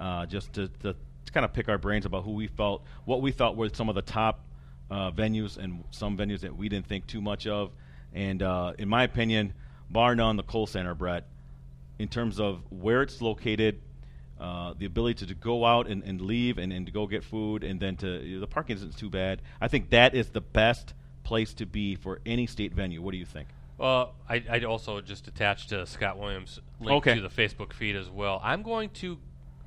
uh, 0.00 0.26
just 0.26 0.52
to, 0.54 0.66
to, 0.82 0.96
to 1.26 1.32
kind 1.32 1.44
of 1.44 1.52
pick 1.52 1.68
our 1.68 1.78
brains 1.78 2.04
about 2.04 2.24
who 2.24 2.32
we 2.32 2.48
felt, 2.48 2.82
what 3.04 3.22
we 3.22 3.30
thought 3.30 3.56
were 3.56 3.68
some 3.68 3.88
of 3.88 3.94
the 3.94 4.02
top 4.02 4.40
venues 4.90 5.56
and 5.56 5.84
some 5.92 6.16
venues 6.16 6.40
that 6.40 6.56
we 6.56 6.68
didn't 6.68 6.88
think 6.88 7.06
too 7.06 7.20
much 7.20 7.46
of. 7.46 7.70
And 8.12 8.42
uh, 8.42 8.72
in 8.78 8.88
my 8.88 9.04
opinion, 9.04 9.54
bar 9.90 10.14
none, 10.14 10.36
the 10.36 10.42
Kohl 10.42 10.66
Center, 10.66 10.94
Brett, 10.94 11.26
in 11.98 12.08
terms 12.08 12.40
of 12.40 12.62
where 12.70 13.02
it's 13.02 13.20
located, 13.20 13.80
uh, 14.40 14.74
the 14.78 14.86
ability 14.86 15.14
to, 15.14 15.26
to 15.26 15.34
go 15.34 15.64
out 15.64 15.88
and, 15.88 16.02
and 16.04 16.20
leave 16.20 16.58
and, 16.58 16.72
and 16.72 16.86
to 16.86 16.92
go 16.92 17.06
get 17.06 17.24
food, 17.24 17.64
and 17.64 17.80
then 17.80 17.96
to 17.96 18.22
you 18.24 18.36
know, 18.36 18.40
the 18.40 18.46
parking 18.46 18.76
isn't 18.76 18.96
too 18.96 19.10
bad. 19.10 19.42
I 19.60 19.68
think 19.68 19.90
that 19.90 20.14
is 20.14 20.30
the 20.30 20.40
best 20.40 20.94
place 21.24 21.52
to 21.54 21.66
be 21.66 21.94
for 21.96 22.20
any 22.24 22.46
state 22.46 22.72
venue. 22.72 23.02
What 23.02 23.10
do 23.12 23.18
you 23.18 23.26
think? 23.26 23.48
Well, 23.76 24.14
I, 24.28 24.42
I'd 24.48 24.64
also 24.64 25.00
just 25.00 25.28
attach 25.28 25.66
to 25.68 25.86
Scott 25.86 26.18
Williams' 26.18 26.58
link 26.80 27.06
Okay. 27.06 27.14
to 27.16 27.20
the 27.20 27.28
Facebook 27.28 27.72
feed 27.72 27.94
as 27.96 28.08
well. 28.08 28.40
I'm 28.42 28.62
going 28.62 28.90
to 28.90 29.18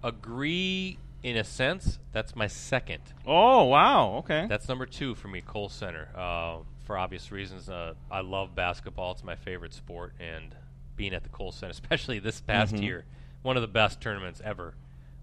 agree 0.04 0.97
in 1.23 1.38
a 1.38 1.43
sense. 1.43 1.99
That's 2.12 2.36
my 2.36 2.47
second. 2.47 3.01
Oh 3.27 3.65
wow, 3.65 4.15
okay. 4.19 4.47
That's 4.49 4.67
number 4.67 4.86
two 4.86 5.15
for 5.15 5.27
me, 5.27 5.41
Kohl 5.41 5.69
Center. 5.69 6.10
Uh, 6.15 6.58
for 6.84 6.98
obvious 6.98 7.32
reasons, 7.32 7.70
uh, 7.70 7.94
I 8.10 8.22
love 8.22 8.56
basketball. 8.56 9.12
It's 9.12 9.24
my 9.24 9.36
favorite 9.36 9.74
sport, 9.74 10.13
and 10.20 10.56
being 10.96 11.13
at 11.13 11.24
the 11.24 11.30
Kohl 11.30 11.52
Center, 11.52 11.72
especially 11.82 12.20
this 12.20 12.41
past 12.41 12.76
Mhm. 12.76 12.82
year, 12.84 13.06
one 13.44 13.56
of 13.58 13.62
the 13.62 13.67
best 13.67 14.02
tournaments 14.02 14.41
ever. 14.44 14.76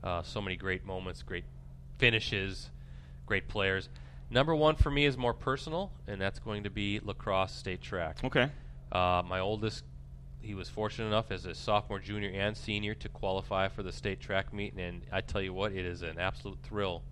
Uh, 0.03 0.23
so 0.23 0.41
many 0.41 0.57
great 0.57 0.85
moments, 0.85 1.23
great 1.23 1.45
finishes, 1.99 2.71
great 3.27 3.49
players. 3.49 3.89
Number 4.31 4.55
one 4.55 4.77
for 4.77 4.91
me 4.91 5.05
is 5.05 5.17
more 5.17 5.35
personal, 5.35 5.91
and 6.07 6.21
that's 6.21 6.39
going 6.39 6.63
to 6.65 6.71
be 6.71 7.01
La 7.01 7.13
Crosse 7.15 7.53
state 7.53 7.81
track. 7.81 8.19
okay. 8.25 8.51
Uh, 8.93 9.23
my 9.27 9.41
oldest, 9.41 9.85
he 10.41 10.55
was 10.55 10.69
fortunate 10.69 11.09
enough 11.09 11.31
as 11.31 11.45
a 11.45 11.55
sophomore, 11.55 11.99
junior, 11.99 12.31
and 12.31 12.57
senior 12.57 12.95
to 12.95 13.09
qualify 13.09 13.69
for 13.69 13.83
the 13.83 13.93
state 13.93 14.21
track 14.21 14.53
meet, 14.53 14.75
and 14.75 15.03
I 15.13 15.21
tell 15.21 15.43
you 15.43 15.53
what, 15.53 15.73
it 15.73 15.85
is 15.85 16.03
an 16.03 16.19
absolute 16.19 16.59
thrill 16.63 17.03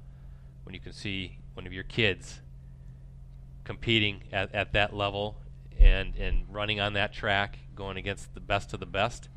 when 0.65 0.75
you 0.75 0.81
can 0.81 0.93
see 0.93 1.39
one 1.55 1.67
of 1.67 1.73
your 1.73 1.85
kids 1.85 2.41
competing 3.67 4.23
at, 4.33 4.55
at 4.55 4.73
that 4.73 4.95
level 4.95 5.37
and 5.79 6.17
and 6.17 6.47
running 6.49 6.81
on 6.81 6.95
that 6.95 7.13
track, 7.13 7.59
going 7.75 7.99
against 7.99 8.33
the 8.33 8.41
best 8.41 8.73
of 8.73 8.81
the 8.81 8.87
best, 8.87 9.29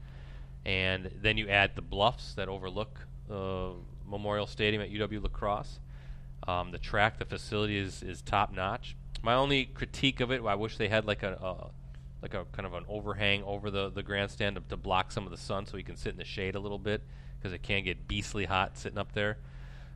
and 0.65 1.11
then 1.21 1.37
you 1.37 1.49
add 1.49 1.75
the 1.75 1.81
bluffs 1.81 2.33
that 2.35 2.47
overlook 2.47 2.99
uh, 3.29 3.71
Memorial 4.07 4.47
Stadium 4.47 4.81
at 4.81 4.89
UW 4.89 5.21
La 5.21 5.29
Crosse. 5.29 5.79
Um, 6.47 6.71
the 6.71 6.77
track, 6.77 7.19
the 7.19 7.25
facility 7.25 7.77
is, 7.77 8.01
is 8.01 8.21
top 8.21 8.53
notch. 8.53 8.95
My 9.21 9.33
only 9.33 9.65
critique 9.65 10.21
of 10.21 10.31
it, 10.31 10.41
I 10.43 10.55
wish 10.55 10.77
they 10.77 10.87
had 10.87 11.05
like 11.05 11.23
a, 11.23 11.33
a 11.33 11.71
like 12.21 12.33
a 12.33 12.45
kind 12.51 12.65
of 12.65 12.73
an 12.73 12.85
overhang 12.87 13.43
over 13.43 13.71
the, 13.71 13.89
the 13.89 14.03
grandstand 14.03 14.55
to, 14.55 14.61
to 14.69 14.77
block 14.77 15.11
some 15.11 15.25
of 15.25 15.31
the 15.31 15.37
sun 15.37 15.65
so 15.65 15.77
you 15.77 15.83
can 15.83 15.95
sit 15.95 16.11
in 16.11 16.17
the 16.17 16.25
shade 16.25 16.55
a 16.55 16.59
little 16.59 16.79
bit 16.79 17.01
because 17.37 17.53
it 17.53 17.63
can 17.63 17.83
get 17.83 18.07
beastly 18.07 18.45
hot 18.45 18.77
sitting 18.77 18.97
up 18.97 19.13
there. 19.13 19.37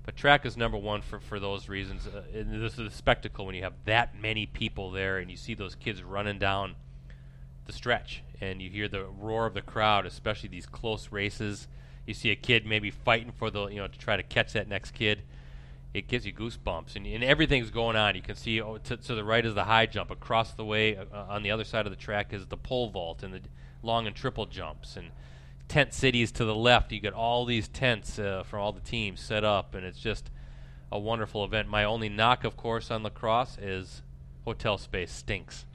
But 0.05 0.17
track 0.17 0.45
is 0.45 0.57
number 0.57 0.77
one 0.77 1.01
for, 1.01 1.19
for 1.19 1.39
those 1.39 1.69
reasons. 1.69 2.07
Uh, 2.07 2.23
and 2.33 2.61
this 2.61 2.73
is 2.73 2.79
a 2.79 2.91
spectacle 2.91 3.45
when 3.45 3.55
you 3.55 3.63
have 3.63 3.73
that 3.85 4.19
many 4.19 4.45
people 4.45 4.91
there 4.91 5.17
and 5.17 5.31
you 5.31 5.37
see 5.37 5.53
those 5.53 5.75
kids 5.75 6.03
running 6.03 6.39
down 6.39 6.75
the 7.65 7.73
stretch 7.73 8.21
and 8.41 8.61
you 8.61 8.69
hear 8.69 8.87
the 8.87 9.05
roar 9.05 9.45
of 9.45 9.53
the 9.53 9.61
crowd, 9.61 10.05
especially 10.05 10.49
these 10.49 10.65
close 10.65 11.11
races. 11.11 11.67
You 12.05 12.13
see 12.13 12.31
a 12.31 12.35
kid 12.35 12.65
maybe 12.65 12.91
fighting 12.91 13.31
for 13.31 13.49
the 13.49 13.67
you 13.67 13.77
know 13.77 13.87
to 13.87 13.97
try 13.97 14.17
to 14.17 14.23
catch 14.23 14.53
that 14.53 14.67
next 14.67 14.91
kid. 14.91 15.21
It 15.93 16.07
gives 16.07 16.25
you 16.25 16.33
goosebumps, 16.33 16.95
and, 16.95 17.05
and 17.05 17.23
everything's 17.23 17.69
going 17.69 17.95
on. 17.95 18.15
You 18.15 18.21
can 18.23 18.35
see 18.35 18.59
oh, 18.59 18.79
to, 18.79 18.97
to 18.97 19.15
the 19.15 19.23
right 19.23 19.45
is 19.45 19.53
the 19.53 19.63
high 19.65 19.85
jump. 19.85 20.09
Across 20.09 20.55
the 20.55 20.65
way, 20.65 20.97
uh, 20.97 21.03
on 21.29 21.43
the 21.43 21.51
other 21.51 21.63
side 21.63 21.85
of 21.85 21.91
the 21.91 21.97
track, 21.97 22.33
is 22.33 22.47
the 22.47 22.57
pole 22.57 22.89
vault 22.89 23.21
and 23.23 23.33
the 23.33 23.41
long 23.83 24.07
and 24.07 24.15
triple 24.15 24.47
jumps. 24.47 24.97
And 24.97 25.11
tent 25.73 25.91
cities 25.91 26.31
to 26.31 26.45
the 26.45 26.53
left. 26.53 26.91
You 26.91 26.99
get 26.99 27.13
all 27.13 27.45
these 27.45 27.67
tents 27.67 28.19
uh, 28.19 28.43
from 28.43 28.59
all 28.59 28.71
the 28.71 28.79
teams 28.79 29.19
set 29.19 29.43
up, 29.43 29.73
and 29.73 29.83
it's 29.83 29.99
just 29.99 30.29
a 30.91 30.99
wonderful 30.99 31.43
event. 31.43 31.67
My 31.67 31.83
only 31.83 32.09
knock, 32.09 32.43
of 32.43 32.55
course, 32.55 32.91
on 32.91 33.01
La 33.01 33.09
Crosse 33.09 33.57
is 33.57 34.03
hotel 34.45 34.77
space 34.77 35.11
stinks. 35.11 35.65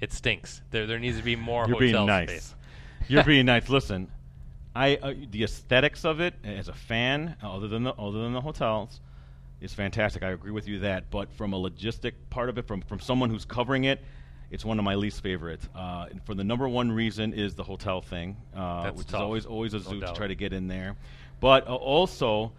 It 0.00 0.14
stinks. 0.14 0.62
There, 0.70 0.86
there 0.86 0.98
needs 0.98 1.18
to 1.18 1.22
be 1.22 1.36
more 1.36 1.66
You're 1.66 1.74
hotel 1.74 1.78
being 1.78 2.06
nice. 2.06 2.30
space. 2.30 2.54
You're 3.08 3.24
being 3.34 3.44
nice. 3.44 3.68
Listen, 3.68 4.10
I 4.74 4.96
uh, 4.96 5.12
the 5.30 5.44
aesthetics 5.44 6.06
of 6.06 6.20
it 6.20 6.32
as 6.42 6.68
a 6.68 6.74
fan, 6.74 7.36
other 7.42 7.68
than 7.68 7.82
the 7.82 7.92
other 7.92 8.22
than 8.22 8.32
the 8.32 8.40
hotels, 8.40 9.00
is 9.60 9.74
fantastic. 9.74 10.22
I 10.22 10.30
agree 10.30 10.50
with 10.50 10.66
you 10.66 10.78
that. 10.78 11.10
But 11.10 11.30
from 11.34 11.52
a 11.52 11.58
logistic 11.58 12.12
part 12.30 12.48
of 12.48 12.56
it, 12.56 12.66
from 12.66 12.80
from 12.80 13.00
someone 13.00 13.28
who's 13.28 13.44
covering 13.44 13.84
it, 13.84 14.02
it's 14.50 14.64
one 14.64 14.78
of 14.78 14.84
my 14.84 14.94
least 14.94 15.22
favorite. 15.22 15.60
Uh, 15.74 16.06
for 16.24 16.34
the 16.34 16.44
number 16.44 16.68
one 16.68 16.90
reason 16.92 17.32
is 17.32 17.54
the 17.54 17.64
hotel 17.64 18.00
thing, 18.00 18.36
uh, 18.54 18.90
which 18.92 19.06
tough. 19.06 19.20
is 19.20 19.22
always 19.22 19.46
always 19.46 19.74
a 19.74 19.78
No 19.78 19.82
zoo 19.84 20.00
to 20.00 20.12
try 20.14 20.26
to 20.26 20.34
get 20.34 20.52
in 20.52 20.68
there. 20.68 20.96
But 21.40 21.66
uh, 21.68 21.74
also. 21.74 22.52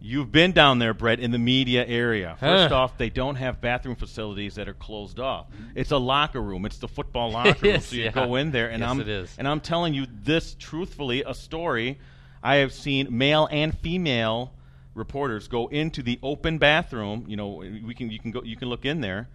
You've 0.00 0.30
been 0.30 0.52
down 0.52 0.78
there, 0.78 0.94
Brett, 0.94 1.18
in 1.18 1.32
the 1.32 1.40
media 1.40 1.84
area. 1.84 2.36
First 2.38 2.68
Huh. 2.68 2.76
off, 2.76 2.96
they 2.98 3.10
don't 3.10 3.34
have 3.34 3.60
bathroom 3.60 3.96
facilities 3.96 4.54
that 4.54 4.68
are 4.68 4.74
closed 4.74 5.18
off. 5.18 5.46
It's 5.74 5.90
a 5.90 5.96
locker 5.96 6.40
room. 6.40 6.64
It's 6.66 6.78
the 6.78 6.86
football 6.86 7.32
locker 7.32 7.58
room. 7.66 7.74
is, 7.74 7.86
so 7.86 7.96
you 7.96 8.04
yeah. 8.04 8.12
go 8.12 8.36
in 8.36 8.52
there, 8.52 8.70
and 8.70 8.80
Yes, 8.82 8.90
I'm 8.90 9.00
it 9.00 9.08
is. 9.08 9.34
and 9.38 9.48
I'm 9.48 9.58
telling 9.58 9.94
you 9.94 10.06
this 10.22 10.54
truthfully, 10.56 11.24
a 11.26 11.34
story. 11.34 11.98
I 12.44 12.56
have 12.58 12.72
seen 12.72 13.08
male 13.10 13.48
and 13.50 13.76
female 13.76 14.52
reporters 14.94 15.48
go 15.48 15.66
into 15.66 16.04
the 16.04 16.20
open 16.22 16.58
bathroom. 16.58 17.24
You 17.26 17.36
know, 17.36 17.48
we 17.56 17.92
can 17.92 18.08
you 18.08 18.20
can 18.20 18.30
go 18.30 18.44
you 18.44 18.56
can 18.56 18.68
look 18.68 18.84
in 18.84 19.00
there 19.00 19.28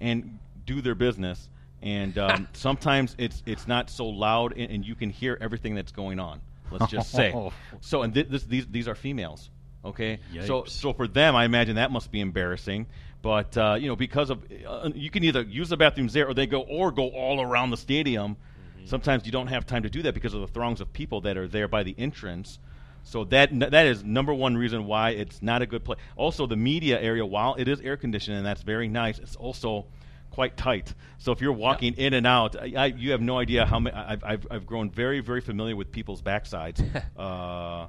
and 0.00 0.40
do 0.70 0.80
their 0.80 0.94
business. 0.94 1.48
And 1.82 2.16
um, 2.18 2.48
sometimes 2.52 3.14
it's 3.18 3.42
it's 3.46 3.66
not 3.66 3.90
so 3.90 4.06
loud, 4.06 4.52
and, 4.56 4.70
and 4.70 4.84
you 4.84 4.94
can 4.94 5.10
hear 5.10 5.36
everything 5.40 5.74
that's 5.74 5.92
going 5.92 6.18
on. 6.20 6.40
Let's 6.70 6.90
just 6.90 7.10
say. 7.10 7.34
So, 7.80 8.02
and 8.02 8.12
th- 8.12 8.28
this, 8.28 8.44
these 8.44 8.66
these 8.66 8.88
are 8.88 8.94
females. 8.94 9.50
Okay, 9.82 10.18
so 10.44 10.62
Yipes. 10.62 10.68
so 10.68 10.92
for 10.92 11.08
them, 11.08 11.34
I 11.34 11.44
imagine 11.46 11.76
that 11.76 11.90
must 11.90 12.12
be 12.12 12.20
embarrassing. 12.20 12.86
But 13.22 13.56
uh, 13.56 13.78
you 13.80 13.88
know, 13.88 13.96
because 13.96 14.28
of 14.30 14.44
uh, 14.66 14.90
you 14.94 15.10
can 15.10 15.24
either 15.24 15.42
use 15.42 15.70
the 15.70 15.76
bathrooms 15.76 16.12
there, 16.12 16.28
or 16.28 16.34
they 16.34 16.46
go 16.46 16.60
or 16.60 16.92
go 16.92 17.08
all 17.08 17.40
around 17.40 17.70
the 17.70 17.76
stadium. 17.76 18.36
Sometimes 18.84 19.26
you 19.26 19.32
don't 19.32 19.48
have 19.48 19.66
time 19.66 19.82
to 19.82 19.90
do 19.90 20.02
that 20.02 20.14
because 20.14 20.34
of 20.34 20.40
the 20.40 20.46
throngs 20.46 20.80
of 20.80 20.92
people 20.92 21.20
that 21.22 21.36
are 21.36 21.46
there 21.46 21.68
by 21.68 21.82
the 21.82 21.94
entrance. 21.96 22.58
So 23.02 23.24
that 23.24 23.58
that 23.70 23.86
is 23.86 24.04
number 24.04 24.34
one 24.34 24.56
reason 24.56 24.86
why 24.86 25.10
it's 25.10 25.40
not 25.42 25.62
a 25.62 25.66
good 25.66 25.84
place. 25.84 25.98
Also, 26.16 26.46
the 26.46 26.56
media 26.56 27.00
area, 27.00 27.24
while 27.24 27.54
it 27.54 27.68
is 27.68 27.80
air 27.80 27.96
conditioned 27.96 28.36
and 28.36 28.44
that's 28.44 28.62
very 28.62 28.88
nice, 28.88 29.18
it's 29.18 29.36
also 29.36 29.86
quite 30.30 30.56
tight. 30.56 30.94
So 31.18 31.32
if 31.32 31.40
you're 31.40 31.52
walking 31.52 31.94
in 31.94 32.14
and 32.14 32.26
out, 32.26 32.56
I, 32.56 32.72
I, 32.76 32.86
you 32.86 33.12
have 33.12 33.20
no 33.20 33.38
idea 33.38 33.66
how 33.66 33.78
many. 33.80 33.94
I've, 33.96 34.24
I've 34.24 34.46
I've 34.50 34.66
grown 34.66 34.90
very 34.90 35.20
very 35.20 35.40
familiar 35.40 35.76
with 35.76 35.92
people's 35.92 36.22
backsides. 36.22 36.82
uh, 37.18 37.86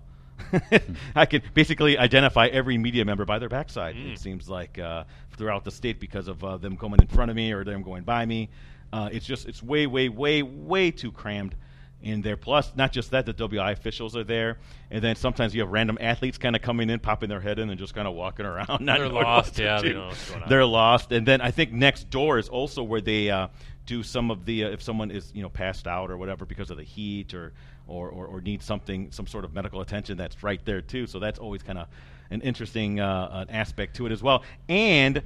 I 1.15 1.25
can 1.25 1.41
basically 1.54 1.97
identify 1.97 2.47
every 2.47 2.77
media 2.77 3.06
member 3.06 3.25
by 3.25 3.39
their 3.39 3.49
backside. 3.49 3.95
Mm. 3.95 4.13
It 4.13 4.19
seems 4.19 4.49
like 4.49 4.80
uh, 4.80 5.04
throughout 5.32 5.63
the 5.63 5.71
state 5.71 5.99
because 5.99 6.27
of 6.27 6.43
uh, 6.43 6.58
them 6.58 6.77
coming 6.77 6.99
in 7.01 7.08
front 7.08 7.30
of 7.30 7.38
me 7.38 7.51
or 7.51 7.63
them 7.63 7.84
going 7.84 8.04
by 8.04 8.25
me. 8.25 8.49
Uh, 8.91 9.10
it's 9.12 9.25
just 9.25 9.47
it's 9.47 9.63
way 9.63 9.88
way 9.88 10.10
way 10.10 10.41
way 10.43 10.91
too 10.91 11.12
crammed 11.12 11.56
in 12.03 12.21
there. 12.21 12.37
Plus, 12.37 12.71
not 12.75 12.91
just 12.91 13.11
that, 13.11 13.25
the 13.25 13.33
WIAA 13.33 13.73
officials 13.73 14.15
are 14.15 14.23
there, 14.23 14.57
and 14.89 15.03
then 15.03 15.15
sometimes 15.15 15.53
you 15.53 15.61
have 15.61 15.69
random 15.69 15.97
athletes 16.01 16.37
kind 16.37 16.55
of 16.55 16.61
coming 16.61 16.89
in, 16.89 16.99
popping 16.99 17.29
their 17.29 17.41
head 17.41 17.59
in, 17.59 17.69
and 17.69 17.79
just 17.79 17.93
kind 17.93 18.07
of 18.07 18.13
walking 18.13 18.45
around. 18.45 18.67
Not 18.81 18.99
They're 18.99 19.09
lost, 19.09 19.57
yeah, 19.59 19.81
they 19.81 19.89
do. 19.89 19.93
don't 19.93 20.01
know 20.03 20.07
what's 20.09 20.29
going 20.29 20.43
on. 20.43 20.49
They're 20.49 20.65
lost, 20.65 21.11
and 21.11 21.27
then 21.27 21.41
I 21.41 21.51
think 21.51 21.71
next 21.71 22.09
door 22.09 22.37
is 22.37 22.49
also 22.49 22.83
where 22.83 23.01
they 23.01 23.29
uh, 23.29 23.47
do 23.85 24.03
some 24.03 24.31
of 24.31 24.45
the 24.45 24.65
uh, 24.65 24.69
if 24.69 24.81
someone 24.81 25.11
is 25.11 25.31
you 25.33 25.41
know 25.41 25.49
passed 25.49 25.87
out 25.87 26.11
or 26.11 26.17
whatever 26.17 26.45
because 26.45 26.69
of 26.69 26.77
the 26.77 26.83
heat 26.83 27.33
or 27.33 27.53
or, 27.87 28.09
or, 28.09 28.27
or 28.27 28.41
needs 28.41 28.65
something 28.65 29.11
some 29.11 29.27
sort 29.27 29.43
of 29.43 29.53
medical 29.53 29.81
attention. 29.81 30.17
That's 30.17 30.43
right 30.43 30.63
there 30.65 30.81
too. 30.81 31.07
So 31.07 31.19
that's 31.19 31.39
always 31.39 31.63
kind 31.63 31.77
of 31.77 31.87
an 32.29 32.41
interesting 32.41 32.99
uh, 32.99 33.45
an 33.47 33.53
aspect 33.53 33.95
to 33.97 34.05
it 34.05 34.11
as 34.11 34.23
well. 34.23 34.43
And 34.69 35.21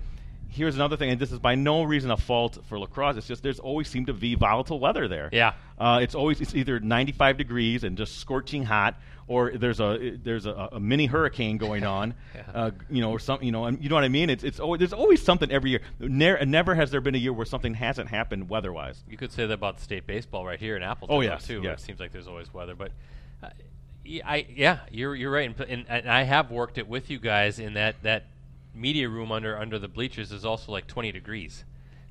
here's 0.50 0.76
another 0.76 0.98
thing, 0.98 1.10
and 1.10 1.20
this 1.20 1.32
is 1.32 1.40
by 1.40 1.56
no 1.56 1.84
reason 1.84 2.12
a 2.12 2.18
fault 2.18 2.60
for 2.68 2.80
La 2.80 2.86
Crosse. 2.86 3.18
It's 3.18 3.28
just 3.28 3.44
there's 3.44 3.60
always 3.60 3.88
seemed 3.90 4.08
to 4.08 4.14
be 4.14 4.36
volatile 4.36 4.80
weather 4.80 5.08
there. 5.08 5.30
Yeah. 5.32 5.54
Uh, 5.78 6.00
it's 6.02 6.16
always 6.16 6.40
it's 6.42 6.56
either 6.56 6.80
95 6.80 7.38
degrees 7.38 7.84
and 7.84 7.98
just 7.98 8.20
scorching 8.20 8.64
hot, 8.64 8.96
or 9.28 9.52
there's 9.52 9.80
a 9.80 10.18
there's 10.24 10.46
a, 10.46 10.70
a 10.74 10.80
mini 10.80 11.06
hurricane 11.08 11.58
going 11.58 11.84
on, 11.98 12.14
Yeah. 12.34 12.42
uh, 12.54 12.72
you 12.90 13.02
know, 13.02 13.12
or 13.12 13.20
something, 13.20 13.46
you 13.46 13.52
know, 13.52 13.66
and 13.66 13.82
you 13.84 13.90
know 13.90 13.96
what 13.96 14.04
I 14.04 14.10
mean. 14.10 14.30
It's 14.30 14.44
it's 14.44 14.60
always, 14.60 14.80
there's 14.80 14.94
always 14.94 15.22
something 15.22 15.52
every 15.52 15.72
year. 15.72 15.82
Ne- 16.00 16.46
never 16.46 16.76
has 16.76 16.92
there 16.92 17.02
been 17.02 17.16
a 17.16 17.20
year 17.20 17.34
where 17.34 17.46
something 17.46 17.74
hasn't 17.74 18.10
happened 18.10 18.50
weather-wise. 18.50 19.04
You 19.10 19.18
could 19.18 19.32
say 19.32 19.46
that 19.48 19.54
about 19.54 19.80
state 19.82 20.08
baseball 20.08 20.46
right 20.46 20.60
here 20.60 20.78
in 20.78 20.84
Appleton. 20.84 21.16
Oh, 21.18 21.22
yes, 21.22 21.46
too. 21.48 21.62
yes. 21.64 21.82
It 21.82 21.86
seems 21.86 22.00
like 22.00 22.12
there's 22.12 22.28
always 22.28 22.54
weather, 22.54 22.76
but 22.76 22.92
uh, 23.44 23.50
I 24.24 24.46
yeah, 24.56 24.80
you're 24.92 25.16
you're 25.16 25.32
right, 25.32 25.50
and, 25.50 25.60
and, 25.70 25.86
and 25.90 26.10
I 26.10 26.24
have 26.24 26.52
worked 26.52 26.78
it 26.78 26.88
with 26.88 27.10
you 27.10 27.18
guys 27.20 27.58
in 27.60 27.74
that 27.74 27.96
that 28.04 28.26
media 28.76 29.10
room 29.10 29.32
under 29.32 29.58
under 29.58 29.80
the 29.80 29.88
bleachers 29.88 30.32
is 30.32 30.46
also 30.46 30.72
like 30.72 30.88
20 30.88 31.12
degrees, 31.12 31.64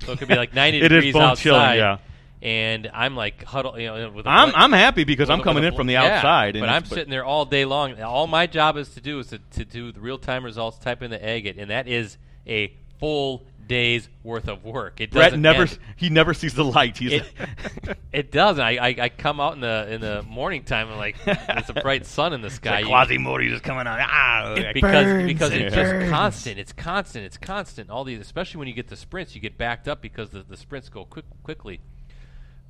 so 0.04 0.12
it 0.12 0.18
could 0.18 0.28
be 0.28 0.34
like 0.36 0.54
90 0.62 0.78
It 0.78 0.82
is 0.84 0.88
degrees 0.90 1.12
bone 1.14 1.22
outside. 1.22 1.42
chilling, 1.42 1.76
yeah. 1.78 1.98
And 2.42 2.90
I'm 2.92 3.16
like 3.16 3.42
huddle, 3.44 3.78
you 3.80 3.86
know, 3.86 4.10
with 4.10 4.26
I'm 4.26 4.52
I'm 4.54 4.72
happy 4.72 5.04
because 5.04 5.30
I'm 5.30 5.40
a- 5.40 5.44
coming 5.44 5.64
in 5.64 5.74
from 5.74 5.86
the 5.86 5.94
yeah, 5.94 6.16
outside, 6.16 6.56
and 6.56 6.62
but 6.62 6.68
I'm 6.68 6.78
it's- 6.82 6.90
sitting 6.90 7.10
there 7.10 7.24
all 7.24 7.44
day 7.46 7.64
long. 7.64 8.00
All 8.02 8.26
my 8.26 8.46
job 8.46 8.76
is 8.76 8.90
to 8.94 9.00
do 9.00 9.18
is 9.20 9.28
to, 9.28 9.38
to 9.52 9.64
do 9.64 9.92
the 9.92 10.00
real 10.00 10.18
time 10.18 10.44
results, 10.44 10.76
type 10.78 11.02
in 11.02 11.10
the 11.10 11.24
agate, 11.26 11.56
and 11.58 11.70
that 11.70 11.88
is 11.88 12.18
a 12.46 12.74
full 13.00 13.44
day's 13.66 14.08
worth 14.22 14.48
of 14.48 14.64
work. 14.64 15.00
It 15.00 15.10
Brett 15.10 15.30
doesn't 15.30 15.42
never 15.42 15.62
end. 15.62 15.78
he 15.96 16.10
never 16.10 16.34
sees 16.34 16.54
the 16.54 16.64
light. 16.64 16.98
He's 16.98 17.12
It, 17.14 17.24
it 18.12 18.32
does. 18.32 18.58
I, 18.58 18.70
I 18.72 18.96
I 18.98 19.08
come 19.08 19.40
out 19.40 19.54
in 19.54 19.60
the 19.60 19.86
in 19.90 20.00
the 20.00 20.22
morning 20.22 20.62
time 20.64 20.88
and 20.88 20.96
like 20.96 21.16
it's 21.26 21.68
a 21.68 21.74
bright 21.74 22.06
sun 22.06 22.32
in 22.32 22.42
the 22.42 22.50
sky. 22.50 22.80
You- 22.80 22.86
Quasimodo 22.86 23.48
just 23.48 23.62
coming 23.64 23.86
on. 23.86 23.98
Ah, 24.00 24.54
because 24.72 25.24
because 25.26 25.52
Yeah. 25.52 25.58
it's 25.66 25.74
just 25.74 26.10
constant. 26.10 26.58
It's 26.58 26.72
constant. 26.72 27.24
It's 27.24 27.38
constant. 27.38 27.90
All 27.90 28.04
these, 28.04 28.20
especially 28.20 28.58
when 28.58 28.68
you 28.68 28.74
get 28.74 28.88
the 28.88 28.96
sprints, 28.96 29.34
you 29.34 29.40
get 29.40 29.56
backed 29.58 29.88
up 29.88 30.00
because 30.02 30.30
the, 30.30 30.42
the 30.42 30.56
sprints 30.56 30.88
go 30.88 31.04
quick 31.04 31.24
quickly. 31.42 31.80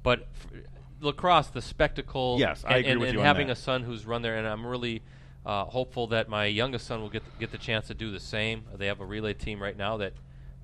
But 0.02 0.26
f- 0.35 0.62
La 1.00 1.12
Crosse, 1.12 1.48
the 1.48 1.62
spectacle. 1.62 2.37
Yes, 2.38 2.64
I 2.66 2.76
and, 2.76 2.78
agree 2.80 2.90
and, 2.92 3.00
with 3.00 3.09
and 3.11 3.14
you 3.16 3.20
on 3.20 3.26
having 3.26 3.46
that. 3.48 3.54
a 3.59 3.61
son 3.61 3.83
who's 3.83 4.07
run 4.07 4.22
there, 4.22 4.37
and 4.37 4.46
I'm 4.46 4.64
really 4.66 5.02
uh, 5.46 5.64
hopeful 5.64 6.07
that 6.09 6.28
my 6.28 6.46
youngest 6.46 6.87
son 6.87 7.00
will 7.02 7.11
get 7.11 7.22
get 7.38 7.52
the 7.52 7.59
chance 7.59 7.87
to 7.88 7.94
do 7.94 8.11
the 8.11 8.20
same. 8.20 8.64
They 8.76 8.87
have 8.87 9.00
a 9.00 9.04
relay 9.07 9.35
team 9.35 9.62
right 9.62 9.76
now 9.76 9.96
that 9.98 10.12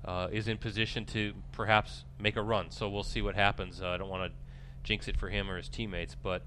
uh, 0.05 0.27
is 0.31 0.47
in 0.47 0.57
position 0.57 1.05
to 1.05 1.33
perhaps 1.51 2.03
make 2.19 2.35
a 2.35 2.41
run. 2.41 2.71
So 2.71 2.89
we'll 2.89 3.03
see 3.03 3.21
what 3.21 3.35
happens. 3.35 3.81
Uh, 3.81 3.89
I 3.89 3.97
don't 3.97 4.09
want 4.09 4.31
to 4.31 4.37
jinx 4.83 5.07
it 5.07 5.17
for 5.17 5.29
him 5.29 5.49
or 5.49 5.57
his 5.57 5.69
teammates, 5.69 6.15
but. 6.15 6.43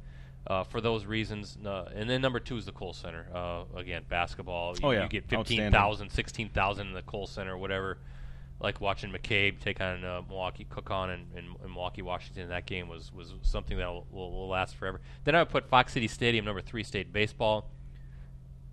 Uh, 0.47 0.63
for 0.63 0.83
those 0.83 1.07
reasons, 1.07 1.57
uh, 1.65 1.89
and 1.95 2.11
then 2.11 2.21
number 2.21 2.39
two 2.39 2.59
is 2.59 2.67
the 2.67 2.73
Kohl 2.73 2.93
Center. 2.93 3.27
Uh, 3.35 3.63
again, 3.79 4.03
basketball. 4.11 4.75
You, 4.77 4.81
Oh, 4.87 4.91
yeah. 4.91 5.05
you 5.05 5.09
get 5.09 5.25
Outstanding. 5.33 5.73
15,000, 5.73 6.11
16,000 6.11 6.87
in 6.87 6.93
the 6.93 7.01
Kohl 7.01 7.27
Center, 7.27 7.57
whatever 7.57 7.97
like 8.61 8.81
watching 8.81 9.13
McCabe 9.13 9.61
take 9.61 9.81
on 9.81 10.05
uh, 10.05 10.23
Milwaukee, 10.29 10.67
cook 10.69 10.91
on 10.91 11.11
in, 11.11 11.21
in, 11.37 11.45
in 11.63 11.73
Milwaukee, 11.73 12.03
Washington. 12.03 12.49
That 12.49 12.67
game 12.67 12.89
was, 12.89 13.13
was 13.13 13.35
something 13.43 13.77
that 13.79 13.89
will, 13.89 14.07
will, 14.11 14.33
will 14.33 14.49
last 14.49 14.77
forever. 14.77 15.01
Then 15.25 15.35
I 15.35 15.41
would 15.41 15.49
put 15.51 15.69
Fox 15.69 15.93
City 15.93 16.09
Stadium, 16.09 16.45
number 16.45 16.61
three, 16.61 16.83
state 16.83 17.13
baseball, 17.13 17.71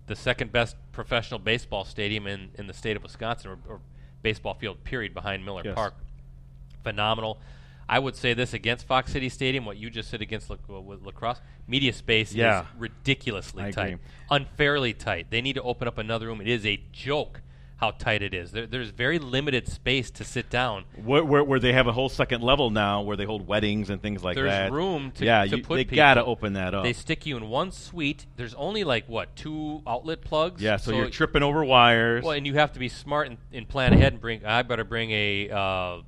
the 0.06 0.16
second 0.16 0.52
best 0.52 0.76
professional 0.92 1.40
baseball 1.40 1.84
stadium 1.84 2.26
in, 2.26 2.50
in 2.58 2.66
the 2.66 2.72
state 2.72 2.96
of 2.96 3.02
Wisconsin, 3.02 3.50
or, 3.50 3.58
or 3.68 3.80
baseball 4.22 4.54
field, 4.54 4.82
period, 4.84 5.14
behind 5.14 5.44
Miller 5.44 5.62
Yes. 5.64 5.74
Park. 5.74 5.94
Phenomenal. 6.82 7.38
I 7.88 7.98
would 7.98 8.16
say 8.16 8.32
this 8.32 8.54
against 8.54 8.86
Fox 8.86 9.12
City 9.12 9.28
Stadium, 9.28 9.64
what 9.66 9.76
you 9.76 9.90
just 9.90 10.08
said 10.10 10.22
against 10.22 10.48
lac- 10.48 10.60
uh, 10.70 10.80
with 10.80 11.02
La 11.02 11.10
Crosse, 11.12 11.40
media 11.66 11.92
space 11.92 12.32
Yeah. 12.32 12.60
is 12.62 12.66
ridiculously 12.78 13.64
I 13.64 13.70
tight, 13.70 13.86
agree. 13.94 13.98
unfairly 14.30 14.94
tight. 14.94 15.26
They 15.30 15.42
need 15.42 15.54
to 15.54 15.62
open 15.62 15.86
up 15.88 15.98
another 15.98 16.26
room. 16.28 16.40
It 16.40 16.48
is 16.48 16.64
a 16.64 16.80
joke 16.92 17.42
how 17.82 17.90
tight 17.90 18.22
it 18.22 18.32
is. 18.32 18.52
There, 18.52 18.64
there's 18.64 18.90
very 18.90 19.18
limited 19.18 19.66
space 19.66 20.08
to 20.12 20.22
sit 20.22 20.48
down. 20.48 20.84
Where, 21.04 21.24
where, 21.24 21.42
where 21.42 21.58
they 21.58 21.72
have 21.72 21.88
a 21.88 21.92
whole 21.92 22.08
second 22.08 22.40
level 22.40 22.70
now, 22.70 23.02
where 23.02 23.16
they 23.16 23.24
hold 23.24 23.44
weddings 23.44 23.90
and 23.90 24.00
things 24.00 24.22
like 24.22 24.36
There's 24.36 24.48
that. 24.48 24.60
There's 24.60 24.72
room 24.72 25.10
to- 25.16 25.24
yeah, 25.24 25.44
to 25.44 25.56
you, 25.56 25.64
put 25.64 25.74
they 25.74 25.84
people. 25.84 25.96
gotta 25.96 26.24
open 26.24 26.52
that 26.52 26.74
up. 26.74 26.84
They 26.84 26.92
stick 26.92 27.26
you 27.26 27.36
in 27.36 27.48
one 27.48 27.72
suite. 27.72 28.24
There's 28.36 28.54
only 28.54 28.84
like 28.84 29.08
what 29.08 29.34
two 29.34 29.82
outlet 29.84 30.20
plugs. 30.20 30.62
yeah, 30.62 30.76
so, 30.76 30.92
you're 30.92 31.10
tripping 31.10 31.42
over 31.42 31.64
wires. 31.64 32.22
Well, 32.22 32.34
and 32.34 32.46
you 32.46 32.54
have 32.54 32.72
to 32.74 32.78
be 32.78 32.88
smart 32.88 33.26
and, 33.26 33.38
and 33.52 33.68
plan 33.68 33.92
ahead 33.92 34.12
and 34.12 34.22
bring. 34.22 34.46
I 34.46 34.62
better 34.62 34.84
bring 34.84 35.10
a 35.10 35.50
uh, 35.50 36.02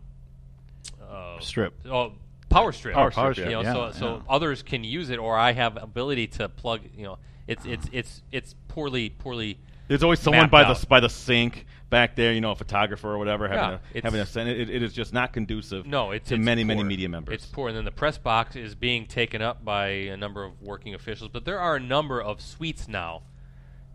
uh, 1.11 1.41
Strip. 1.41 1.75
Oh, 1.91 2.13
power 2.51 2.71
strip. 2.71 2.95
Power 2.95 3.11
power 3.11 3.35
strip, 3.35 3.49
You 3.49 3.55
know, 3.55 3.63
yeah, 3.63 3.73
so 3.73 3.99
so 3.99 4.23
others 4.29 4.63
can 4.63 4.85
use 4.85 5.11
it, 5.11 5.19
or 5.19 5.37
I 5.37 5.51
have 5.55 5.77
ability 5.77 6.29
to 6.39 6.49
plug. 6.49 6.83
You 6.97 7.03
know, 7.03 7.19
it's 7.47 7.65
it's 7.67 7.89
it's 7.93 8.23
it's 8.33 8.55
poorly 8.69 9.11
poorly. 9.11 9.59
There's 9.89 10.03
always 10.03 10.21
someone 10.21 10.49
by 10.49 10.65
out. 10.65 10.79
the 10.81 10.87
by 10.87 11.01
the 11.01 11.11
sink 11.11 11.67
back 11.91 12.17
there, 12.17 12.33
you 12.33 12.41
know, 12.41 12.53
a 12.53 12.57
photographer 12.57 13.09
or 13.11 13.19
whatever, 13.19 13.47
having 13.49 13.79
Yeah, 13.95 14.01
a 14.01 14.03
having 14.03 14.21
a 14.21 14.51
it, 14.51 14.71
it 14.71 14.83
is 14.83 14.93
just 14.93 15.13
not 15.13 15.33
conducive. 15.33 15.87
No, 15.87 16.11
it's 16.11 16.29
to 16.31 16.37
it's 16.37 16.45
many 16.45 16.65
many 16.65 16.83
media 16.83 17.09
members. 17.09 17.35
It's 17.35 17.47
poor, 17.47 17.69
and 17.69 17.77
then 17.77 17.85
the 17.85 17.91
press 17.93 18.17
box 18.17 18.57
is 18.57 18.75
being 18.75 19.07
taken 19.07 19.43
up 19.43 19.65
by 19.65 19.89
a 19.89 20.17
number 20.17 20.43
of 20.43 20.61
working 20.63 20.95
officials. 20.95 21.31
But 21.33 21.45
there 21.45 21.61
are 21.61 21.77
a 21.77 21.81
number 21.81 22.21
of 22.21 22.41
suites 22.41 22.89
now 22.89 23.23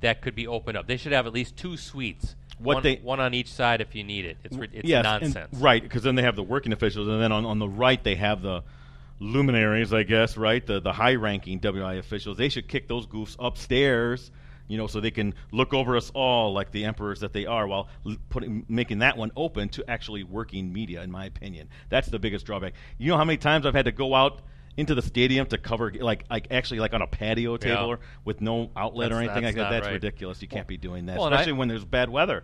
that 0.01 0.21
could 0.21 0.35
be 0.35 0.47
opened 0.47 0.77
up. 0.77 0.87
They 0.87 0.97
should 0.97 1.11
have 1.11 1.25
at 1.27 1.33
least 1.33 1.57
two 1.57 1.75
suites. 1.75 2.35
What 2.59 2.75
one, 2.75 2.83
they- 2.83 2.95
one 2.97 3.19
on 3.19 3.33
each 3.33 3.51
side 3.51 3.81
if 3.81 3.95
you 3.95 4.03
need 4.03 4.25
it. 4.25 4.37
It's 4.43 4.55
it's 4.73 4.87
yes, 4.87 5.05
and- 5.05 5.21
nonsense. 5.21 5.59
right? 5.59 5.81
Because 5.81 6.03
then 6.03 6.15
they 6.15 6.23
have 6.23 6.35
the 6.35 6.43
working 6.43 6.71
officials, 6.71 7.07
and 7.07 7.21
then 7.21 7.31
on, 7.31 7.45
on 7.45 7.57
the 7.57 7.69
right 7.69 8.01
they 8.03 8.15
have 8.15 8.41
the 8.41 8.63
luminaries, 9.19 9.93
I 9.93 10.03
guess, 10.03 10.37
right? 10.37 10.65
The 10.65 10.79
the 10.79 10.93
high 10.93 11.15
ranking 11.15 11.59
WIAA 11.59 11.99
officials. 11.99 12.37
They 12.37 12.49
should 12.49 12.67
kick 12.67 12.87
those 12.87 13.05
goofs 13.07 13.35
upstairs. 13.39 14.31
You 14.67 14.77
know, 14.77 14.85
so 14.85 14.99
they 15.01 15.09
can 15.09 15.33
look 15.51 15.73
over 15.73 15.97
us 15.97 16.11
all 16.13 16.53
like 16.53 16.71
the 16.71 16.85
emperors 16.85 17.21
that 17.21 17.33
they 17.33 17.47
are, 17.47 17.65
while 17.65 17.89
putting 18.29 18.65
making 18.69 18.99
that 18.99 19.17
one 19.17 19.31
open 19.35 19.69
to 19.69 19.89
actually 19.89 20.23
working 20.23 20.71
media. 20.71 21.01
In 21.01 21.09
my 21.09 21.25
opinion, 21.25 21.69
that's 21.89 22.07
the 22.07 22.19
biggest 22.19 22.45
drawback. 22.45 22.73
You 22.99 23.09
know 23.09 23.17
how 23.17 23.25
many 23.25 23.37
times 23.37 23.65
I've 23.65 23.73
had 23.73 23.85
to 23.85 23.91
go 23.91 24.13
out 24.13 24.41
into 24.77 24.93
the 24.93 25.01
stadium 25.01 25.47
to 25.47 25.57
cover, 25.57 25.91
like, 25.91 26.23
like 26.29 26.47
actually 26.51 26.79
like 26.79 26.93
on 26.93 27.01
a 27.01 27.07
patio 27.07 27.57
table 27.57 27.81
Yeah. 27.81 27.85
or 27.87 27.99
with 28.23 28.41
no 28.41 28.69
outlet 28.77 29.11
or 29.11 29.15
anything 29.17 29.41
that's 29.43 29.57
like 29.57 29.65
that. 29.65 29.71
That's 29.71 29.85
right. 29.87 29.93
ridiculous. 29.93 30.39
You 30.41 30.47
can't 30.47 30.67
be 30.67 30.77
doing 30.77 31.07
that, 31.07 31.17
well, 31.17 31.25
and 31.25 31.33
I- 31.35 31.39
especially 31.39 31.57
when 31.57 31.67
there's 31.67 31.83
bad 31.83 32.09
weather. 32.11 32.43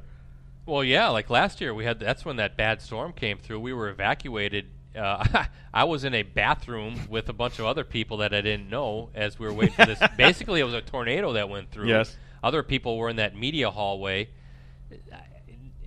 Well, 0.66 0.84
yeah, 0.84 1.10
like 1.10 1.30
last 1.30 1.62
year 1.62 1.76
we 1.76 1.86
had. 1.86 2.00
That's 2.00 2.26
when 2.26 2.38
that 2.38 2.58
bad 2.58 2.82
storm 2.82 3.14
came 3.14 3.38
through. 3.38 3.60
We 3.60 3.72
were 3.72 3.88
evacuated. 3.88 4.66
Uh, 4.96 5.46
I 5.74 5.84
was 5.84 6.04
in 6.04 6.14
a 6.14 6.24
bathroom 6.24 7.00
with 7.10 7.30
a 7.30 7.34
bunch 7.34 7.60
of 7.60 7.66
other 7.66 7.84
people 7.84 8.18
that 8.18 8.34
I 8.34 8.42
didn't 8.42 8.70
know 8.70 9.10
as 9.14 9.38
we 9.38 9.46
were 9.48 9.54
waiting 9.54 9.76
for 9.76 9.86
this. 9.86 10.00
Basically, 10.18 10.60
it 10.60 10.64
was 10.64 10.74
a 10.74 10.82
tornado 10.82 11.34
that 11.34 11.50
went 11.50 11.72
through. 11.72 11.88
Yes. 11.88 12.18
Other 12.44 12.64
people 12.64 12.98
were 12.98 13.10
in 13.10 13.16
that 13.18 13.36
media 13.36 13.72
hallway. 13.72 14.30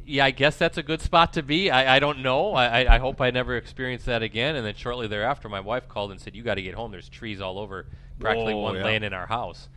Yeah, 0.04 0.24
I 0.24 0.30
guess 0.30 0.56
that's 0.56 0.78
a 0.78 0.82
good 0.82 1.02
spot 1.02 1.34
to 1.34 1.42
be. 1.42 1.70
I, 1.70 1.96
I 1.96 1.98
don't 1.98 2.20
know. 2.22 2.52
I, 2.52 2.94
I- 2.94 2.98
hope 2.98 3.20
I 3.20 3.30
never 3.30 3.56
experience 3.56 4.04
that 4.04 4.22
again. 4.22 4.56
And 4.56 4.64
then 4.64 4.74
shortly 4.74 5.06
thereafter, 5.06 5.48
my 5.48 5.60
wife 5.60 5.86
called 5.88 6.10
and 6.10 6.20
said, 6.20 6.34
"You 6.34 6.42
got 6.42 6.54
to 6.54 6.62
get 6.62 6.74
home. 6.74 6.90
There's 6.90 7.08
trees 7.08 7.40
all 7.40 7.58
over, 7.58 7.86
practically 8.18 8.54
Whoa, 8.54 8.62
one 8.62 8.76
yeah. 8.76 8.84
laying 8.84 9.02
in 9.02 9.12
our 9.12 9.26
house." 9.26 9.68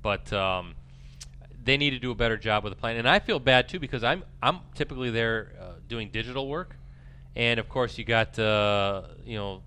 But 0.00 0.32
um, 0.32 0.76
they 1.62 1.76
need 1.76 1.90
to 1.90 1.98
do 1.98 2.10
a 2.10 2.14
better 2.14 2.36
job 2.36 2.64
with 2.64 2.72
the 2.72 2.78
plan. 2.78 2.96
And 2.96 3.08
I 3.08 3.18
feel 3.18 3.38
bad 3.38 3.68
too 3.68 3.78
because 3.78 4.04
I'm 4.04 4.22
I'm 4.42 4.60
typically 4.74 5.10
there 5.10 5.52
uh, 5.60 5.64
doing 5.88 6.08
digital 6.10 6.48
work, 6.48 6.76
and 7.36 7.60
of 7.60 7.68
course 7.68 7.98
you 7.98 8.04
got 8.04 8.38
uh, 8.38 9.02
you 9.24 9.36
know 9.36 9.62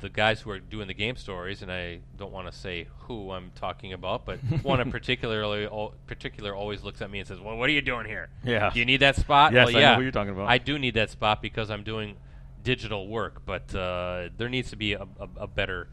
the 0.00 0.08
guys 0.08 0.40
who 0.40 0.50
are 0.50 0.60
doing 0.60 0.86
the 0.86 0.94
game 0.94 1.16
stories, 1.16 1.62
and 1.62 1.72
I 1.72 2.00
don't 2.16 2.32
want 2.32 2.50
to 2.50 2.56
say 2.56 2.86
who 3.00 3.32
I'm 3.32 3.50
talking 3.54 3.92
about, 3.92 4.24
but 4.24 4.38
one 4.62 4.80
in 4.80 4.90
particularly 4.90 5.66
al- 5.66 5.94
particular 6.06 6.54
always 6.54 6.82
looks 6.84 7.02
at 7.02 7.10
me 7.10 7.18
and 7.18 7.26
says, 7.26 7.40
"Well, 7.40 7.56
what 7.56 7.68
are 7.68 7.72
you 7.72 7.82
doing 7.82 8.06
here? 8.06 8.28
Yeah. 8.44 8.70
do 8.70 8.78
you 8.78 8.84
need 8.84 9.00
that 9.00 9.16
spot?" 9.16 9.52
Yes, 9.52 9.66
well, 9.66 9.68
I 9.68 9.72
know 9.72 9.78
yeah, 9.80 9.96
who 9.96 10.02
you're 10.02 10.12
talking 10.12 10.32
about. 10.32 10.48
I 10.48 10.58
do 10.58 10.78
need 10.78 10.94
that 10.94 11.10
spot 11.10 11.42
because 11.42 11.70
I'm 11.70 11.82
doing 11.82 12.16
digital 12.62 13.08
work, 13.08 13.42
but 13.44 13.74
uh, 13.74 14.28
there 14.36 14.48
needs 14.48 14.70
to 14.70 14.76
be 14.76 14.92
a, 14.92 15.02
a, 15.02 15.28
a 15.38 15.46
better 15.46 15.88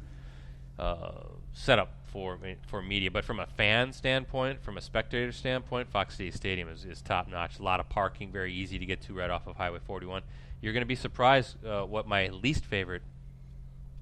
uh, 0.78 1.12
setup 1.54 1.94
for 2.06 2.38
me- 2.38 2.58
for 2.68 2.82
media. 2.82 3.10
But 3.12 3.26
from 3.26 3.40
a 3.40 3.46
fan 3.46 3.92
standpoint, 3.94 4.62
from 4.64 4.78
a 4.78 4.82
spectator 4.82 5.32
standpoint, 5.32 5.90
Fox 5.90 6.16
City 6.18 6.32
Stadium 6.32 6.70
is, 6.70 6.86
is 6.86 7.02
top 7.02 7.28
notch. 7.28 7.60
A 7.60 7.64
lot 7.64 7.80
of 7.80 7.90
parking, 7.90 8.32
very 8.32 8.54
easy 8.54 8.78
to 8.78 8.86
get 8.86 9.02
to 9.04 9.14
right 9.14 9.30
off 9.30 9.48
of 9.48 9.56
Highway 9.56 9.80
41. 9.86 10.22
You're 10.62 10.74
going 10.74 10.82
to 10.82 10.88
be 10.88 10.96
surprised 10.96 11.64
uh, 11.66 11.84
what 11.84 12.08
my 12.08 12.28
least 12.30 12.66
favorite 12.66 13.02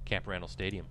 Camp 0.06 0.28
Randall 0.28 0.48
Stadium. 0.48 0.86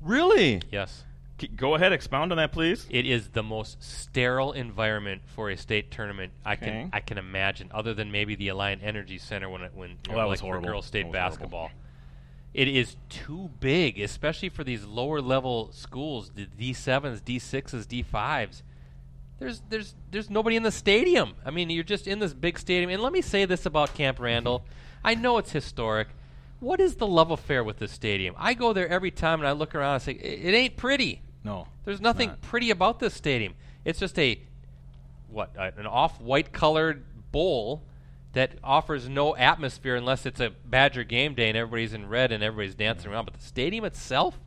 Really? 0.00 0.60
Yes, 0.70 1.04
K- 1.38 1.46
Go 1.48 1.74
ahead, 1.74 1.92
expound 1.92 2.32
on 2.32 2.38
that, 2.38 2.52
please. 2.52 2.86
it 2.90 3.06
is 3.06 3.28
the 3.28 3.42
most 3.42 3.82
sterile 3.82 4.52
environment 4.52 5.22
for 5.26 5.48
a 5.50 5.56
state 5.56 5.90
tournament 5.90 6.32
I 6.44 6.54
Okay. 6.54 6.64
can 6.66 6.90
I 6.92 7.00
can 7.00 7.18
imagine, 7.18 7.70
other 7.72 7.94
than 7.94 8.10
maybe 8.10 8.34
the 8.34 8.48
Alliant 8.48 8.80
Energy 8.82 9.18
Center 9.18 9.48
when 9.48 9.62
it 9.62 9.72
when 9.74 9.98
Oh, 10.10 10.12
know, 10.12 10.18
like 10.18 10.28
was 10.28 10.40
for 10.40 10.60
girls 10.60 10.86
state 10.86 11.06
was 11.06 11.14
horrible. 11.14 11.30
basketball. 11.30 11.70
It 12.54 12.68
is 12.68 12.96
too 13.08 13.50
big, 13.60 13.98
especially 13.98 14.50
for 14.50 14.62
these 14.62 14.84
lower 14.84 15.20
level 15.22 15.70
schools, 15.72 16.32
the 16.34 16.44
D 16.46 16.72
sevens, 16.74 17.20
D 17.20 17.38
sixes, 17.38 17.86
D 17.86 18.02
fives. 18.02 18.62
There's 19.42 19.62
there's 19.68 19.94
there's 20.10 20.30
nobody 20.30 20.56
in 20.56 20.62
the 20.62 20.72
stadium. 20.72 21.34
I 21.44 21.50
mean, 21.50 21.70
you're 21.70 21.84
just 21.84 22.06
in 22.06 22.18
this 22.18 22.32
big 22.32 22.58
stadium. 22.58 22.90
And 22.90 23.02
let 23.02 23.12
me 23.12 23.22
say 23.22 23.44
this 23.44 23.66
about 23.66 23.94
Camp 23.94 24.18
Randall. 24.20 24.64
I 25.04 25.14
know 25.14 25.38
it's 25.38 25.52
historic. 25.52 26.08
What 26.60 26.80
is 26.80 26.94
the 26.94 27.06
love 27.06 27.30
affair 27.30 27.64
with 27.64 27.78
this 27.78 27.90
stadium? 27.90 28.36
I 28.38 28.54
go 28.54 28.72
there 28.72 28.88
every 28.88 29.10
time 29.10 29.40
and 29.40 29.48
I 29.48 29.52
look 29.52 29.74
around 29.74 29.94
and 29.94 30.02
say, 30.02 30.12
it, 30.12 30.46
it 30.46 30.54
ain't 30.54 30.76
pretty. 30.76 31.20
No. 31.42 31.66
There's 31.84 32.00
nothing 32.00 32.28
not. 32.28 32.40
pretty 32.40 32.70
about 32.70 33.00
this 33.00 33.14
stadium. 33.14 33.54
It's 33.84 33.98
just 33.98 34.16
a 34.18 34.40
what 35.28 35.50
uh, 35.58 35.72
an 35.76 35.86
off-white 35.86 36.52
colored 36.52 37.04
bowl 37.32 37.82
that 38.32 38.52
offers 38.62 39.08
no 39.08 39.34
atmosphere 39.36 39.96
unless 39.96 40.24
it's 40.24 40.40
a 40.40 40.50
Badger 40.50 41.04
game 41.04 41.34
day 41.34 41.48
and 41.48 41.56
everybody's 41.56 41.92
in 41.92 42.08
red 42.08 42.32
and 42.32 42.42
everybody's 42.42 42.74
dancing 42.74 43.10
around. 43.10 43.24
But 43.24 43.34
the 43.34 43.44
stadium 43.44 43.84
itself, 43.84 44.38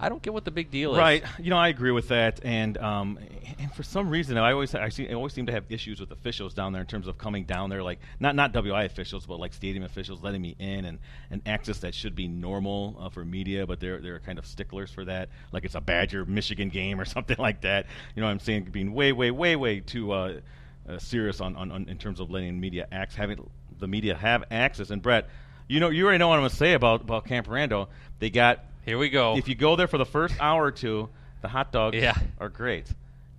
I 0.00 0.08
don't 0.08 0.22
get 0.22 0.32
what 0.32 0.44
the 0.44 0.50
big 0.50 0.70
deal 0.70 0.92
is. 0.92 0.98
Right. 0.98 1.24
You 1.38 1.50
know, 1.50 1.56
I 1.56 1.68
agree 1.68 1.90
with 1.90 2.08
that, 2.08 2.40
and 2.44 2.78
um, 2.78 3.18
and 3.58 3.72
for 3.72 3.82
some 3.82 4.08
reason, 4.08 4.38
I 4.38 4.52
always 4.52 4.74
I, 4.74 4.88
see, 4.90 5.08
I 5.08 5.14
always 5.14 5.32
seem 5.32 5.46
to 5.46 5.52
have 5.52 5.64
issues 5.68 5.98
with 5.98 6.12
officials 6.12 6.54
down 6.54 6.72
there 6.72 6.80
in 6.80 6.86
terms 6.86 7.08
of 7.08 7.18
coming 7.18 7.44
down 7.44 7.68
there, 7.68 7.82
like 7.82 7.98
not 8.20 8.36
not 8.36 8.52
WIAA 8.52 8.86
officials, 8.86 9.26
but 9.26 9.40
like 9.40 9.52
stadium 9.52 9.82
officials 9.82 10.22
letting 10.22 10.40
me 10.40 10.54
in 10.58 10.84
and, 10.84 10.98
and 11.30 11.42
access 11.46 11.78
that 11.78 11.94
should 11.94 12.14
be 12.14 12.28
normal 12.28 12.96
uh, 13.00 13.08
for 13.08 13.24
media, 13.24 13.66
but 13.66 13.80
they're 13.80 13.98
they're 13.98 14.20
kind 14.20 14.38
of 14.38 14.46
sticklers 14.46 14.90
for 14.90 15.04
that, 15.04 15.30
like 15.50 15.64
it's 15.64 15.74
a 15.74 15.80
Badger 15.80 16.24
Michigan 16.24 16.68
game 16.68 17.00
or 17.00 17.04
something 17.16 17.36
like 17.38 17.62
that. 17.62 17.86
You 18.14 18.20
know, 18.20 18.26
what 18.26 18.32
I'm 18.32 18.40
saying 18.40 18.68
being 18.70 18.94
way 18.94 19.12
way 19.12 19.30
way 19.30 19.56
way 19.56 19.80
too. 19.80 20.12
Uh, 20.12 20.40
uh, 20.88 20.98
serious 20.98 21.42
on, 21.42 21.54
on, 21.56 21.70
on 21.70 21.86
in 21.88 21.98
terms 21.98 22.18
of 22.18 22.30
letting 22.30 22.58
media 22.58 22.88
acts 22.90 23.14
having 23.14 23.38
the 23.78 23.86
media 23.86 24.14
have 24.14 24.44
access. 24.50 24.88
And 24.88 25.02
Brett, 25.02 25.28
you 25.66 25.80
know 25.80 25.90
you 25.90 26.04
already 26.04 26.18
know 26.18 26.28
what 26.28 26.36
I'm 26.36 26.40
going 26.40 26.50
to 26.50 26.56
say 26.56 26.72
about 26.72 27.02
about 27.02 27.26
Camp 27.26 27.46
Randall. 27.46 27.90
They 28.20 28.30
got 28.30 28.64
Here 28.88 28.96
we 28.96 29.10
go. 29.10 29.36
if 29.36 29.48
you 29.48 29.54
go 29.54 29.76
there 29.76 29.86
for 29.86 29.98
the 29.98 30.06
first 30.06 30.34
hour 30.40 30.64
or 30.64 30.70
two, 30.70 31.10
the 31.42 31.48
hot 31.48 31.72
dogs 31.72 31.94
Yeah. 31.94 32.14
are 32.40 32.48
great. 32.48 32.90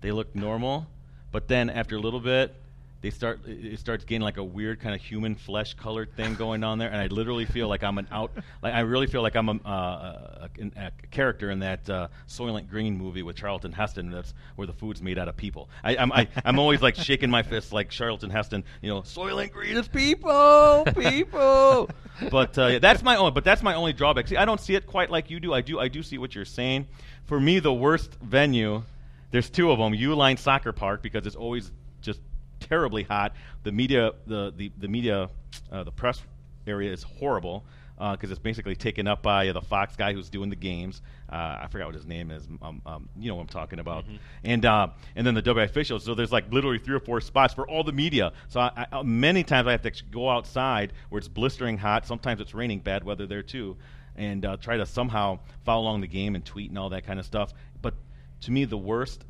They 0.01 0.11
look 0.11 0.35
normal, 0.35 0.85
but 1.31 1.47
then 1.47 1.71
after 1.71 1.95
a 1.95 1.99
little 1.99 2.19
bit, 2.19 2.53
they 3.01 3.09
start 3.09 3.39
it 3.45 3.79
starts 3.79 4.03
getting 4.03 4.21
like 4.21 4.37
a 4.37 4.43
weird 4.43 4.81
kind 4.81 4.93
of 4.93 5.01
human 5.01 5.35
flesh 5.35 5.73
colored 5.73 6.13
thing 6.15 6.35
going 6.35 6.63
on 6.63 6.79
there, 6.79 6.89
and 6.89 6.97
I 6.97 7.07
literally 7.07 7.45
feel 7.45 7.69
like 7.69 7.83
I'm 7.83 7.97
an 7.97 8.07
out. 8.11 8.31
Like 8.61 8.73
I 8.73 8.81
really 8.81 9.07
feel 9.07 9.21
like 9.21 9.35
I'm 9.35 9.47
a, 9.47 9.53
uh, 9.65 10.47
a, 10.59 10.71
a, 10.75 10.91
character 11.09 11.49
in 11.49 11.59
that 11.59 11.89
uh, 11.89 12.07
Soylent 12.27 12.69
Green 12.69 12.97
movie 12.97 13.23
with 13.23 13.37
Charlton 13.37 13.71
Heston. 13.71 14.11
That's 14.11 14.33
where 14.57 14.67
the 14.67 14.73
food's 14.73 15.01
made 15.01 15.17
out 15.17 15.29
of 15.29 15.37
people. 15.37 15.69
I, 15.81 15.95
I'm 15.95 16.11
I, 16.11 16.27
I'm 16.43 16.59
always 16.59 16.81
like 16.81 16.95
shaking 16.95 17.29
my 17.29 17.41
fist 17.41 17.71
like 17.71 17.89
Charlton 17.89 18.29
Heston. 18.29 18.65
You 18.81 18.89
know, 18.89 19.01
Soylent 19.01 19.51
Green 19.51 19.77
is 19.77 19.87
people, 19.87 20.85
people. 20.97 21.89
but 22.29 22.57
uh, 22.57 22.67
yeah, 22.67 22.79
that's 22.79 23.01
my 23.01 23.15
own. 23.15 23.33
But 23.33 23.45
that's 23.45 23.63
my 23.63 23.75
only 23.75 23.93
drawback. 23.93 24.27
See, 24.27 24.35
I 24.35 24.43
don't 24.43 24.59
see 24.59 24.75
it 24.75 24.85
quite 24.85 25.09
like 25.09 25.29
you 25.29 25.39
do. 25.39 25.53
I 25.53 25.61
do. 25.61 25.79
I 25.79 25.87
do 25.87 26.03
see 26.03 26.17
what 26.17 26.35
you're 26.35 26.43
saying. 26.43 26.87
For 27.25 27.39
me, 27.39 27.59
the 27.59 27.73
worst 27.73 28.15
venue. 28.21 28.83
There's 29.31 29.49
two 29.49 29.71
of 29.71 29.77
them. 29.77 29.93
Uihlein 29.93 30.39
Soccer 30.39 30.73
Park 30.73 31.03
because 31.03 31.27
it's 31.27 31.35
always 31.35 31.71
just 32.01 32.19
terribly 32.59 33.03
hot. 33.03 33.33
The 33.63 33.71
media, 33.71 34.11
the 34.27 34.53
the, 34.55 34.71
the 34.77 34.87
media, 34.87 35.29
uh, 35.71 35.83
the 35.83 35.91
press 35.91 36.21
area 36.67 36.91
is 36.91 37.03
horrible 37.03 37.63
because 37.99 38.31
it's 38.31 38.39
basically 38.39 38.75
taken 38.75 39.07
up 39.07 39.21
by 39.21 39.49
uh, 39.49 39.53
the 39.53 39.61
Fox 39.61 39.95
guy 39.95 40.13
who's 40.13 40.29
doing 40.29 40.49
the 40.49 40.55
games. 40.55 41.01
Uh, 41.29 41.59
I 41.61 41.67
forgot 41.69 41.87
what 41.87 41.95
his 41.95 42.05
name 42.05 42.31
is. 42.31 42.47
Um, 42.61 42.81
um, 42.85 43.09
you 43.19 43.27
know 43.27 43.35
what 43.35 43.41
I'm 43.41 43.47
talking 43.47 43.79
about. 43.79 44.05
And 44.43 44.65
uh, 44.65 44.87
and 45.15 45.27
then 45.27 45.33
the 45.33 45.41
WIAA 45.41 45.65
officials. 45.65 46.05
So 46.05 46.15
there's 46.15 46.31
like 46.31 46.51
literally 46.51 46.79
three 46.79 46.95
or 46.95 47.01
four 47.01 47.19
spots 47.19 47.53
for 47.53 47.67
all 47.67 47.83
the 47.83 47.91
media. 47.91 48.31
So 48.47 48.61
I, 48.61 48.87
I, 48.91 49.01
many 49.03 49.43
times 49.43 49.67
I 49.67 49.71
have 49.71 49.81
to 49.81 49.91
go 50.11 50.29
outside 50.29 50.93
where 51.09 51.19
it's 51.19 51.27
blistering 51.27 51.77
hot. 51.77 52.07
Sometimes 52.07 52.39
it's 52.39 52.53
raining, 52.53 52.79
bad 52.79 53.03
weather 53.03 53.27
there 53.27 53.43
too, 53.43 53.75
and 54.15 54.45
uh, 54.45 54.55
try 54.57 54.77
to 54.77 54.85
somehow 54.85 55.39
follow 55.65 55.83
along 55.83 56.01
the 56.01 56.07
game 56.07 56.35
and 56.35 56.45
tweet 56.45 56.69
and 56.69 56.79
all 56.79 56.89
that 56.89 57.05
kind 57.05 57.19
of 57.19 57.25
stuff. 57.25 57.53
But 57.81 57.95
to 58.41 58.51
me, 58.51 58.63
the 58.63 58.77
worst 58.77 59.25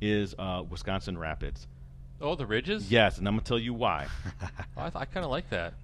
is 0.00 0.34
uh, 0.38 0.62
Wisconsin 0.68 1.18
Rapids. 1.18 1.66
Oh, 2.20 2.34
the 2.34 2.46
ridges. 2.46 2.90
Yes, 2.90 3.18
and 3.18 3.28
I'm 3.28 3.34
gonna 3.34 3.44
tell 3.44 3.58
you 3.58 3.74
why. 3.74 4.06
Oh, 4.76 4.82
I, 4.82 4.90
th- 4.90 4.96
I 4.96 5.04
kind 5.06 5.24
of 5.24 5.30
like 5.30 5.50
that. 5.50 5.74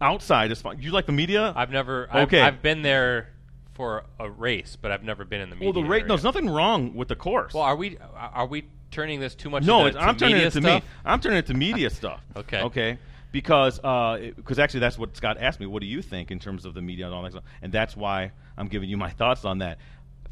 Outside 0.00 0.50
is 0.52 0.60
fine. 0.62 0.80
You 0.80 0.90
like 0.92 1.06
the 1.06 1.12
media? 1.12 1.52
I've 1.56 1.70
never. 1.70 2.08
I've, 2.10 2.24
Okay. 2.28 2.40
I've 2.40 2.62
been 2.62 2.82
there 2.82 3.28
for 3.74 4.04
a 4.20 4.28
race, 4.30 4.76
but 4.80 4.90
I've 4.92 5.02
never 5.04 5.24
been 5.24 5.40
in 5.40 5.50
the 5.50 5.56
media. 5.56 5.72
well, 5.72 5.82
the 5.82 5.88
rate. 5.88 5.98
area. 6.02 6.08
There's 6.08 6.24
nothing 6.24 6.48
wrong 6.48 6.94
with 6.94 7.08
the 7.08 7.16
course. 7.16 7.54
Well, 7.54 7.62
are 7.64 7.76
we? 7.76 7.98
Are 8.16 8.46
we 8.46 8.64
turning 8.90 9.18
this 9.20 9.34
too 9.34 9.50
much? 9.50 9.64
no, 9.64 9.86
into, 9.86 9.98
it's, 9.98 10.06
I'm 10.06 10.16
turning 10.16 10.34
media 10.34 10.48
it 10.48 10.52
to 10.52 10.60
stuff? 10.60 10.82
me. 10.82 10.88
I'm 11.04 11.20
turning 11.20 11.38
it 11.38 11.46
to 11.46 11.54
media 11.54 11.90
stuff. 11.90 12.20
Okay. 12.36 12.60
Okay. 12.62 12.98
Because 13.32 13.80
uh, 13.82 14.30
because 14.36 14.58
actually 14.58 14.80
that's 14.80 14.98
what 14.98 15.16
Scott 15.16 15.36
asked 15.40 15.58
me. 15.58 15.66
What 15.66 15.80
do 15.80 15.86
you 15.86 16.02
think 16.02 16.30
in 16.30 16.38
terms 16.38 16.64
of 16.64 16.74
the 16.74 16.82
media 16.82 17.06
and 17.06 17.14
all 17.14 17.22
that 17.22 17.32
stuff? 17.32 17.44
And 17.62 17.72
that's 17.72 17.96
why 17.96 18.32
I'm 18.58 18.68
giving 18.68 18.88
you 18.90 18.96
my 18.96 19.10
thoughts 19.20 19.44
on 19.44 19.58
that. 19.58 19.78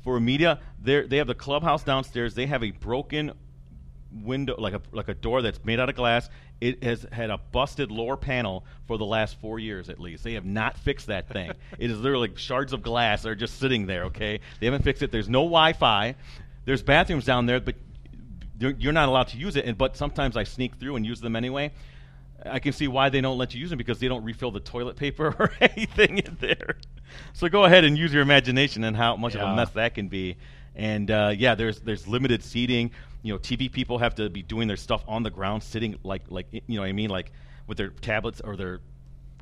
For 0.04 0.18
media, 0.20 0.60
they 0.82 1.02
they 1.06 1.16
have 1.18 1.26
the 1.26 1.34
clubhouse 1.34 1.82
downstairs. 1.82 2.34
They 2.34 2.46
have 2.46 2.62
a 2.62 2.70
broken 2.72 3.32
window, 4.12 4.56
like 4.58 4.74
a 4.74 4.80
like 4.92 5.08
a 5.08 5.14
door 5.14 5.42
that's 5.42 5.64
made 5.64 5.80
out 5.80 5.88
of 5.88 5.94
glass. 5.94 6.28
It 6.60 6.82
has 6.84 7.06
had 7.10 7.30
a 7.30 7.38
busted 7.38 7.90
lower 7.90 8.16
panel 8.16 8.64
for 8.86 8.98
the 8.98 9.04
last 9.04 9.40
four 9.40 9.58
years 9.58 9.88
at 9.88 9.98
least. 9.98 10.24
They 10.24 10.34
have 10.34 10.44
not 10.44 10.76
fixed 10.76 11.06
that 11.06 11.28
thing. 11.28 11.52
it 11.78 11.90
is 11.90 11.98
literally 11.98 12.32
shards 12.36 12.72
of 12.72 12.82
glass 12.82 13.22
that 13.22 13.30
are 13.30 13.34
just 13.34 13.58
sitting 13.58 13.86
there. 13.86 14.04
Okay, 14.04 14.40
they 14.58 14.66
haven't 14.66 14.82
fixed 14.82 15.02
it. 15.02 15.10
There's 15.10 15.28
no 15.28 15.40
Wi-Fi. 15.40 16.14
There's 16.64 16.82
bathrooms 16.82 17.24
down 17.24 17.46
there, 17.46 17.60
but 17.60 17.76
you're 18.58 18.72
you're 18.72 18.92
not 18.92 19.08
allowed 19.08 19.28
to 19.28 19.38
use 19.38 19.56
it. 19.56 19.64
And 19.64 19.76
but 19.78 19.96
sometimes 19.96 20.36
I 20.36 20.44
sneak 20.44 20.76
through 20.76 20.96
and 20.96 21.06
use 21.06 21.20
them 21.20 21.36
anyway. 21.36 21.72
I 22.44 22.58
can 22.58 22.72
see 22.72 22.88
why 22.88 23.10
they 23.10 23.20
don't 23.20 23.38
let 23.38 23.54
you 23.54 23.60
use 23.60 23.70
them 23.70 23.76
because 23.76 23.98
they 23.98 24.08
don't 24.08 24.24
refill 24.24 24.50
the 24.50 24.60
toilet 24.60 24.96
paper 24.96 25.26
or 25.38 25.52
anything 25.60 26.18
in 26.18 26.36
there. 26.40 26.76
So 27.32 27.48
go 27.48 27.64
ahead 27.64 27.84
and 27.84 27.98
use 27.98 28.12
your 28.12 28.22
imagination 28.22 28.84
and 28.84 28.96
how 28.96 29.16
much 29.16 29.34
of 29.34 29.42
a 29.42 29.54
mess 29.54 29.70
that 29.70 29.94
can 29.94 30.08
be. 30.08 30.36
And 30.74 31.10
uh, 31.10 31.34
yeah, 31.36 31.54
there's 31.54 31.80
there's 31.80 32.06
limited 32.06 32.42
seating. 32.44 32.92
You 33.22 33.35
know, 33.35 33.38
TV 33.38 33.70
people 33.70 33.98
have 33.98 34.14
to 34.16 34.30
be 34.30 34.42
doing 34.42 34.68
their 34.68 34.76
stuff 34.76 35.04
on 35.06 35.22
the 35.22 35.30
ground, 35.30 35.62
sitting 35.62 35.96
like 36.02 36.22
like 36.28 36.46
you 36.52 36.61
know 36.68 36.80
what 36.83 36.88
I 36.88 36.92
mean, 36.92 37.11
like 37.11 37.33
with 37.66 37.78
their 37.78 37.88
tablets 37.90 38.40
or 38.40 38.56
their 38.56 38.80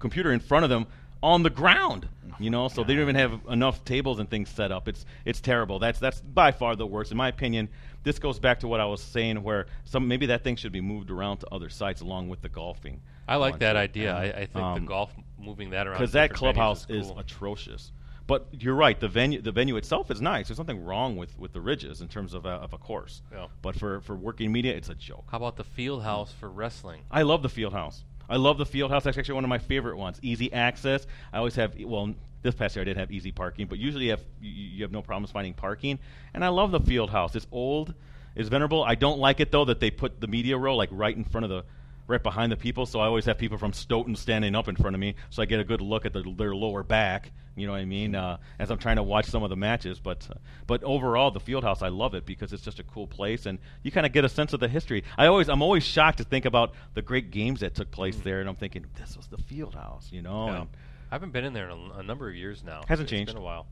computer 0.01 0.33
in 0.33 0.41
front 0.41 0.64
of 0.64 0.71
them 0.71 0.87
on 1.23 1.43
the 1.43 1.51
ground. 1.51 2.09
You 2.41 2.51
know, 2.51 2.69
so 2.69 2.85
they 2.85 2.95
don't 2.95 3.03
even 3.03 3.17
have 3.17 3.41
enough 3.49 3.85
tables 3.85 4.21
and 4.21 4.31
things 4.31 4.49
set 4.49 4.71
up. 4.71 4.87
It's 4.88 5.05
it's 5.25 5.41
terrible. 5.41 5.79
That's 5.79 5.99
that's 5.99 6.21
by 6.21 6.53
far 6.53 6.77
the 6.77 6.87
worst, 6.87 7.11
in 7.11 7.17
my 7.17 7.29
opinion. 7.29 7.69
This 8.05 8.19
goes 8.21 8.38
back 8.38 8.61
to 8.61 8.69
what 8.69 8.81
I 8.81 8.85
was 8.85 9.03
saying, 9.03 9.43
where 9.43 9.67
some 9.85 10.07
maybe 10.07 10.27
that 10.27 10.45
thing 10.45 10.55
should 10.57 10.73
be 10.73 10.81
moved 10.81 11.11
around 11.11 11.38
to 11.38 11.49
other 11.53 11.69
sites 11.69 12.01
along 12.01 12.29
with 12.29 12.41
the 12.43 12.49
golfing. 12.49 13.01
I 13.27 13.37
like 13.37 13.59
that 13.59 13.77
idea. 13.77 14.14
I, 14.14 14.25
I 14.25 14.33
think 14.33 14.53
the 14.53 14.62
Um, 14.62 14.87
golf 14.87 15.12
moving 15.38 15.71
that 15.71 15.87
around 15.87 15.99
because 15.99 16.12
that 16.12 16.33
clubhouse 16.33 16.87
is, 16.88 17.07
is 17.09 17.12
atrocious. 17.17 17.93
But 18.29 18.47
you're 18.53 18.75
right. 18.75 19.01
The 19.01 19.09
venue, 19.09 19.41
the 19.41 19.51
venue 19.51 19.77
itself 19.77 20.11
is 20.11 20.21
nice. 20.21 20.49
There's 20.49 20.59
nothing 20.59 20.85
wrong 20.85 21.17
with, 21.17 21.37
with 21.38 21.55
the 21.55 21.62
ridges 21.62 22.03
in 22.03 22.09
terms 22.09 22.35
of 22.35 22.45
a, 22.45 22.51
of 22.51 22.75
a 22.75 22.79
course. 22.79 23.23
Yeah. 23.33 23.47
But 23.62 23.75
for, 23.75 24.03
for 24.03 24.14
working 24.14 24.53
media, 24.53 24.77
it's 24.77 24.91
a 24.91 24.95
joke. 24.95 25.25
How 25.31 25.38
about 25.38 25.57
the 25.57 25.64
field 25.64 26.03
house 26.03 26.31
for 26.31 26.51
wrestling? 26.51 27.01
I 27.11 27.23
love 27.23 27.43
the 27.43 27.49
field 27.49 27.73
house. 27.73 28.05
I 28.29 28.37
love 28.37 28.59
the 28.59 28.67
field 28.67 28.91
house. 28.91 29.05
That's 29.05 29.17
actually 29.17 29.37
one 29.37 29.45
of 29.45 29.49
my 29.49 29.57
favorite 29.59 29.97
ones. 29.97 30.19
Easy 30.21 30.53
access. 30.53 31.07
I 31.33 31.38
always 31.38 31.55
have. 31.55 31.75
Well, 31.81 32.14
this 32.43 32.55
past 32.55 32.77
year 32.77 32.83
I 32.83 32.85
did 32.85 32.99
have 32.99 33.11
easy 33.11 33.33
parking, 33.33 33.67
but 33.67 33.79
usually 33.79 34.05
you 34.05 34.11
have 34.11 34.25
you, 34.43 34.51
you 34.51 34.83
have 34.85 34.93
no 34.93 35.01
problems 35.01 35.31
finding 35.31 35.55
parking. 35.55 35.99
And 36.35 36.45
I 36.45 36.49
love 36.49 36.71
the 36.71 36.81
field 36.81 37.09
house. 37.09 37.35
It's 37.35 37.47
old. 37.51 37.95
It's 38.37 38.51
venerable. 38.51 38.85
I 38.85 38.95
don't 38.95 39.19
like 39.19 39.41
it 39.41 39.51
though 39.51 39.64
that 39.64 39.81
they 39.81 39.91
put 39.91 40.21
the 40.21 40.27
media 40.27 40.59
row 40.59 40.77
like 40.77 40.91
right 40.93 41.17
in 41.17 41.25
front 41.25 41.45
of 41.45 41.51
the. 41.51 41.64
Right 42.09 42.23
behind 42.23 42.51
the 42.51 42.57
people, 42.57 42.87
so 42.87 43.01
I 43.01 43.07
always 43.07 43.27
have 43.27 43.37
people 43.37 43.59
from 43.59 43.73
Stoughton 43.75 44.16
standing 44.16 44.55
up 44.55 44.66
in 44.66 44.75
front 44.77 44.97
of 44.97 45.01
me, 45.01 45.14
so 45.29 45.42
I 45.42 45.44
get 45.44 45.61
a 45.61 45.64
good 45.64 45.83
look 45.83 46.07
at 46.07 46.14
the, 46.14 46.23
their 46.37 46.55
lower 46.55 46.83
back. 46.83 47.31
You 47.55 47.66
know 47.66 47.73
what 47.75 47.83
I 47.83 47.85
mean? 47.85 48.14
Uh, 48.14 48.38
as 48.59 48.71
I'm 48.71 48.79
trying 48.79 48.97
to 48.97 49.03
watch 49.03 49.27
some 49.27 49.42
of 49.42 49.51
the 49.51 49.57
matches, 49.57 50.01
but 50.01 50.27
uh, 50.31 50.35
but 50.66 50.83
overall, 50.85 51.31
the 51.31 51.38
field 51.40 51.64
house 51.64 51.83
I 51.83 51.88
love 51.88 52.14
it 52.14 52.25
because 52.25 52.55
it's 52.55 52.62
just 52.62 52.79
a 52.79 52.83
cool 52.83 53.07
place, 53.07 53.44
and 53.44 53.59
you 53.83 53.90
kind 53.90 54.07
of 54.07 54.12
get 54.12 54.25
a 54.25 54.29
sense 54.31 54.55
of 54.55 54.61
the 54.61 54.68
history. 54.68 55.05
I 55.18 55.27
always 55.27 55.51
I'm 55.51 55.61
always 55.61 55.85
shocked 55.85 56.16
to 56.18 56.25
think 56.25 56.47
about 56.47 56.73
the 56.94 57.03
great 57.03 57.31
games 57.31 57.61
that 57.61 57.75
took 57.75 57.90
place 57.90 58.16
there, 58.16 58.40
and 58.40 58.49
I'm 58.49 58.57
thinking 58.57 58.87
this 58.99 59.14
was 59.14 59.27
the 59.27 59.37
field 59.38 59.75
house, 59.75 60.09
you 60.11 60.23
know? 60.23 60.47
Yeah. 60.47 60.64
I 61.11 61.14
haven't 61.14 61.33
been 61.35 61.44
in 61.44 61.53
there 61.53 61.68
in 61.68 61.79
a, 61.94 61.99
a 61.99 62.03
number 62.03 62.27
of 62.29 62.35
years 62.37 62.62
now. 62.64 62.83
Hasn't 62.88 63.05
It's 63.11 63.11
changed. 63.18 63.33
been 63.35 63.42
a 63.42 63.44
while. 63.44 63.66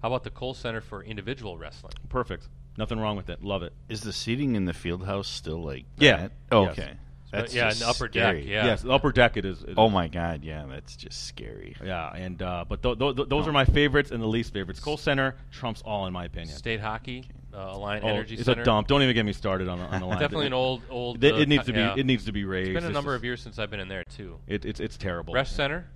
How 0.00 0.08
about 0.08 0.22
the 0.22 0.30
Kohl 0.30 0.54
Center 0.54 0.80
for 0.80 1.02
individual 1.02 1.56
wrestling? 1.58 1.94
perfect, 2.08 2.46
nothing 2.78 3.00
wrong 3.00 3.16
with 3.16 3.30
it. 3.30 3.42
Love 3.42 3.62
it. 3.64 3.72
Is 3.88 4.02
the 4.02 4.12
seating 4.12 4.54
in 4.54 4.64
the 4.64 4.72
field 4.74 5.04
house 5.04 5.26
still 5.28 5.60
like 5.62 5.86
Yeah. 5.98 6.16
that? 6.18 6.32
Yes. 6.52 6.70
Okay. 6.78 6.92
But 7.32 7.38
That's 7.40 7.54
yeah, 7.54 7.68
just 7.70 7.82
an 7.82 7.88
upper 7.88 8.08
deck. 8.08 8.44
Yeah. 8.44 8.66
Yes, 8.66 8.82
the 8.82 8.90
upper 8.92 9.10
deck 9.10 9.38
it 9.38 9.46
is. 9.46 9.62
it 9.62 9.74
Oh 9.78 9.86
is. 9.86 9.92
my 9.92 10.06
god, 10.08 10.44
yeah, 10.44 10.66
that's 10.68 10.94
just 10.94 11.26
scary. 11.26 11.74
Yeah, 11.82 12.12
and 12.14 12.40
uh, 12.42 12.66
but 12.68 12.82
th- 12.82 12.98
th- 12.98 13.16
th- 13.16 13.28
those 13.30 13.46
Oh. 13.46 13.48
are 13.48 13.52
my 13.52 13.64
favorites 13.64 14.10
and 14.10 14.22
the 14.22 14.26
least 14.26 14.52
favorites. 14.52 14.80
Kohl 14.80 14.98
Center 14.98 15.34
trumps 15.50 15.80
all 15.82 16.06
in 16.06 16.12
my 16.12 16.26
opinion. 16.26 16.54
State 16.54 16.80
hockey, 16.80 17.24
uh, 17.54 17.74
Alliant 17.74 18.00
Oh, 18.04 18.08
Energy 18.08 18.34
it's 18.34 18.44
Center. 18.44 18.60
a 18.60 18.64
dump. 18.66 18.86
Don't 18.86 19.02
even 19.02 19.14
get 19.14 19.24
me 19.24 19.32
started 19.32 19.66
on 19.68 19.78
the, 19.78 19.84
on 19.86 20.00
the 20.00 20.06
line. 20.06 20.18
Definitely 20.20 20.48
an 20.48 20.52
old, 20.52 20.82
old. 20.90 21.24
It, 21.24 21.32
uh, 21.32 21.38
it 21.38 21.48
needs 21.48 21.64
to 21.64 21.72
be. 21.72 21.78
yeah. 21.80 21.94
It 21.96 22.04
needs 22.04 22.26
to 22.26 22.32
be 22.32 22.44
raised. 22.44 22.68
It's 22.68 22.74
been 22.74 22.84
a 22.84 22.88
It's 22.88 22.94
number 22.94 23.12
just- 23.12 23.20
of 23.20 23.24
years 23.24 23.40
since 23.40 23.58
I've 23.58 23.70
been 23.70 23.80
in 23.80 23.88
there 23.88 24.04
too. 24.04 24.38
It, 24.46 24.66
it's 24.66 24.78
it's 24.78 24.98
terrible. 24.98 25.32
Resch 25.32 25.48
Center, 25.48 25.86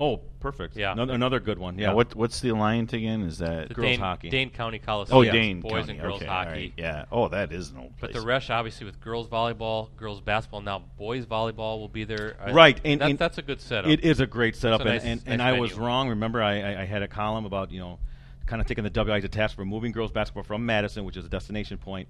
Oh, 0.00 0.16
perfect. 0.40 0.76
Yeah. 0.76 0.90
Another, 0.92 1.12
another 1.14 1.38
good 1.40 1.56
one. 1.58 1.78
Yeah. 1.78 1.88
Now, 1.90 1.94
what 1.94 2.16
what's 2.16 2.40
the 2.40 2.48
Alliant 2.48 2.92
again? 2.92 3.22
Is 3.22 3.38
that 3.38 3.68
the 3.68 3.74
Girls 3.74 3.86
Dane, 3.90 4.00
hockey. 4.00 4.28
Dane 4.28 4.50
County 4.50 4.80
Coliseum. 4.80 5.16
Oh, 5.16 5.20
yeah. 5.22 5.30
Dane 5.30 5.60
boys 5.60 5.70
County. 5.72 5.92
and 5.92 6.00
girls 6.00 6.20
okay, 6.20 6.26
all 6.26 6.34
hockey. 6.36 6.50
right, 6.50 6.72
Yeah. 6.76 7.04
Oh, 7.12 7.28
that 7.28 7.52
is 7.52 7.70
an 7.70 7.78
old 7.78 7.92
But 8.00 8.10
place. 8.10 8.22
the 8.22 8.28
Resch, 8.28 8.50
obviously, 8.50 8.86
with 8.86 9.00
girls 9.00 9.28
volleyball, 9.28 9.94
girls 9.96 10.20
basketball, 10.20 10.62
now 10.62 10.80
boys 10.98 11.26
volleyball 11.26 11.78
will 11.78 11.88
be 11.88 12.02
there. 12.02 12.36
I- 12.44 12.50
Right, 12.52 12.80
and- 12.84 13.00
that- 13.00 13.10
and 13.10 13.18
that's 13.20 13.38
a 13.38 13.42
good 13.42 13.60
setup. 13.60 13.88
It 13.88 14.00
is 14.04 14.18
a 14.18 14.26
great 14.26 14.56
setup, 14.56 14.80
a 14.80 14.84
and, 14.84 14.92
nice- 14.94 15.04
and, 15.04 15.22
and 15.26 15.38
nice 15.38 15.54
I 15.54 15.60
was 15.60 15.70
venue. 15.70 15.86
wrong. 15.86 16.08
Remember, 16.08 16.42
I, 16.42 16.60
I, 16.60 16.82
I 16.82 16.84
had 16.86 17.02
a 17.02 17.08
column 17.08 17.44
about 17.46 17.70
you 17.70 17.78
know, 17.78 18.00
kind 18.46 18.60
of 18.60 18.66
taking 18.66 18.82
the 18.82 18.90
WIAA 18.90 19.20
to 19.22 19.28
task 19.28 19.54
for 19.54 19.64
moving 19.64 19.92
girls 19.92 20.10
basketball 20.10 20.42
from 20.42 20.66
Madison, 20.66 21.04
which 21.04 21.16
is 21.16 21.24
a 21.24 21.28
destination 21.28 21.78
point, 21.78 22.08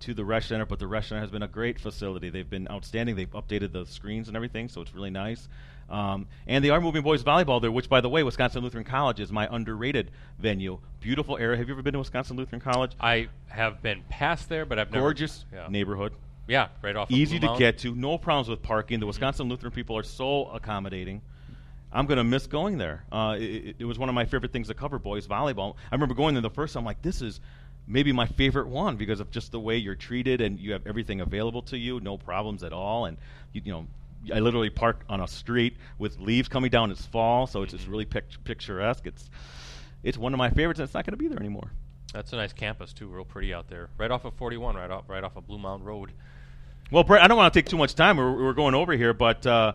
to 0.00 0.12
the 0.12 0.22
Resch 0.22 0.48
Center. 0.48 0.66
But 0.66 0.80
the 0.80 0.84
Resch 0.86 1.08
Center 1.08 1.22
has 1.22 1.30
been 1.30 1.42
a 1.42 1.48
great 1.48 1.80
facility. 1.80 2.28
They've 2.28 2.48
been 2.48 2.68
outstanding. 2.70 3.16
They've 3.16 3.30
updated 3.30 3.72
the 3.72 3.86
screens 3.86 4.28
and 4.28 4.36
everything, 4.36 4.68
so 4.68 4.82
it's 4.82 4.94
really 4.94 5.10
nice. 5.10 5.48
Um, 5.90 6.26
and 6.46 6.64
they 6.64 6.70
are 6.70 6.80
moving 6.80 7.02
boys 7.02 7.22
volleyball 7.22 7.60
there, 7.60 7.70
which, 7.70 7.88
by 7.88 8.00
the 8.00 8.08
way, 8.08 8.22
Wisconsin 8.22 8.62
Lutheran 8.62 8.84
College 8.84 9.20
is 9.20 9.30
my 9.30 9.46
underrated 9.54 10.10
venue. 10.38 10.78
Beautiful 11.00 11.36
area. 11.36 11.56
Have 11.58 11.68
you 11.68 11.74
ever 11.74 11.82
been 11.82 11.92
to 11.92 11.98
Wisconsin 11.98 12.36
Lutheran 12.36 12.60
College? 12.60 12.92
I 13.00 13.28
have 13.48 13.82
been 13.82 14.02
past 14.08 14.48
there, 14.48 14.64
but 14.64 14.78
I've 14.78 14.90
never. 14.90 15.02
Gorgeous 15.02 15.44
Yeah, 15.52 15.66
neighborhood. 15.68 16.14
yeah 16.48 16.68
right 16.80 16.96
off. 16.96 17.10
easy 17.10 17.38
Blue 17.38 17.40
to 17.40 17.46
Mountain. 17.46 17.58
get 17.66 17.78
to, 17.78 17.94
no 17.94 18.16
problems 18.18 18.48
with 18.48 18.62
parking. 18.62 19.00
The 19.00 19.06
Wisconsin 19.06 19.48
Lutheran 19.48 19.72
people 19.72 19.96
are 19.98 20.02
so 20.02 20.46
accommodating. 20.46 21.20
I'm 21.92 22.06
gonna 22.06 22.24
miss 22.24 22.46
going 22.46 22.78
there. 22.78 23.04
Uh, 23.12 23.36
it, 23.38 23.42
it- 23.44 23.76
it 23.80 23.84
was 23.84 23.98
one 23.98 24.08
of 24.08 24.14
my 24.14 24.24
favorite 24.24 24.50
things 24.52 24.68
to 24.68 24.74
cover, 24.74 24.98
boys 24.98 25.26
volleyball. 25.26 25.74
I 25.90 25.94
remember 25.94 26.14
going 26.14 26.34
there 26.34 26.40
the 26.40 26.48
first 26.48 26.72
time. 26.72 26.84
Like 26.86 27.02
this 27.02 27.20
is 27.20 27.38
maybe 27.86 28.12
my 28.12 28.24
favorite 28.26 28.68
one 28.68 28.96
because 28.96 29.20
of 29.20 29.30
just 29.30 29.52
the 29.52 29.60
way 29.60 29.76
you're 29.76 29.94
treated 29.96 30.40
and 30.40 30.58
you 30.58 30.72
have 30.72 30.86
everything 30.86 31.20
available 31.20 31.60
to 31.62 31.76
you, 31.76 32.00
no 32.00 32.16
problems 32.16 32.62
at 32.62 32.72
all. 32.72 33.04
And 33.04 33.18
you, 33.52 33.60
you 33.64 33.72
know, 33.72 33.86
I 34.32 34.38
literally 34.40 34.70
park 34.70 35.04
on 35.08 35.20
a 35.20 35.28
street 35.28 35.76
with 35.98 36.18
leaves 36.18 36.48
coming 36.48 36.70
down. 36.70 36.90
It's 36.90 37.06
fall, 37.06 37.46
so 37.46 37.62
it's 37.62 37.72
just 37.72 37.88
really 37.88 38.04
pic- 38.04 38.44
picturesque. 38.44 39.06
It's 39.06 39.30
it's 40.02 40.18
one 40.18 40.34
of 40.34 40.38
my 40.38 40.50
favorites, 40.50 40.80
and 40.80 40.84
it's 40.86 40.94
not 40.94 41.06
going 41.06 41.12
to 41.12 41.16
be 41.16 41.28
there 41.28 41.38
anymore. 41.38 41.70
That's 42.12 42.32
a 42.32 42.36
nice 42.36 42.52
campus 42.52 42.92
too, 42.92 43.06
real 43.06 43.24
pretty 43.24 43.54
out 43.54 43.68
there. 43.68 43.88
Right 43.96 44.10
off 44.10 44.24
of 44.24 44.34
41, 44.34 44.76
right 44.76 44.90
off, 44.90 45.08
right 45.08 45.24
off 45.24 45.36
of 45.36 45.46
Bluemound 45.46 45.84
Road. 45.84 46.12
Well, 46.90 47.04
Brett, 47.04 47.22
I 47.22 47.26
don't 47.26 47.38
want 47.38 47.52
to 47.52 47.58
take 47.58 47.68
too 47.68 47.78
much 47.78 47.94
time. 47.94 48.18
We're, 48.18 48.32
we're 48.32 48.52
going 48.52 48.74
over 48.74 48.92
here, 48.92 49.14
but 49.14 49.46
uh, 49.46 49.72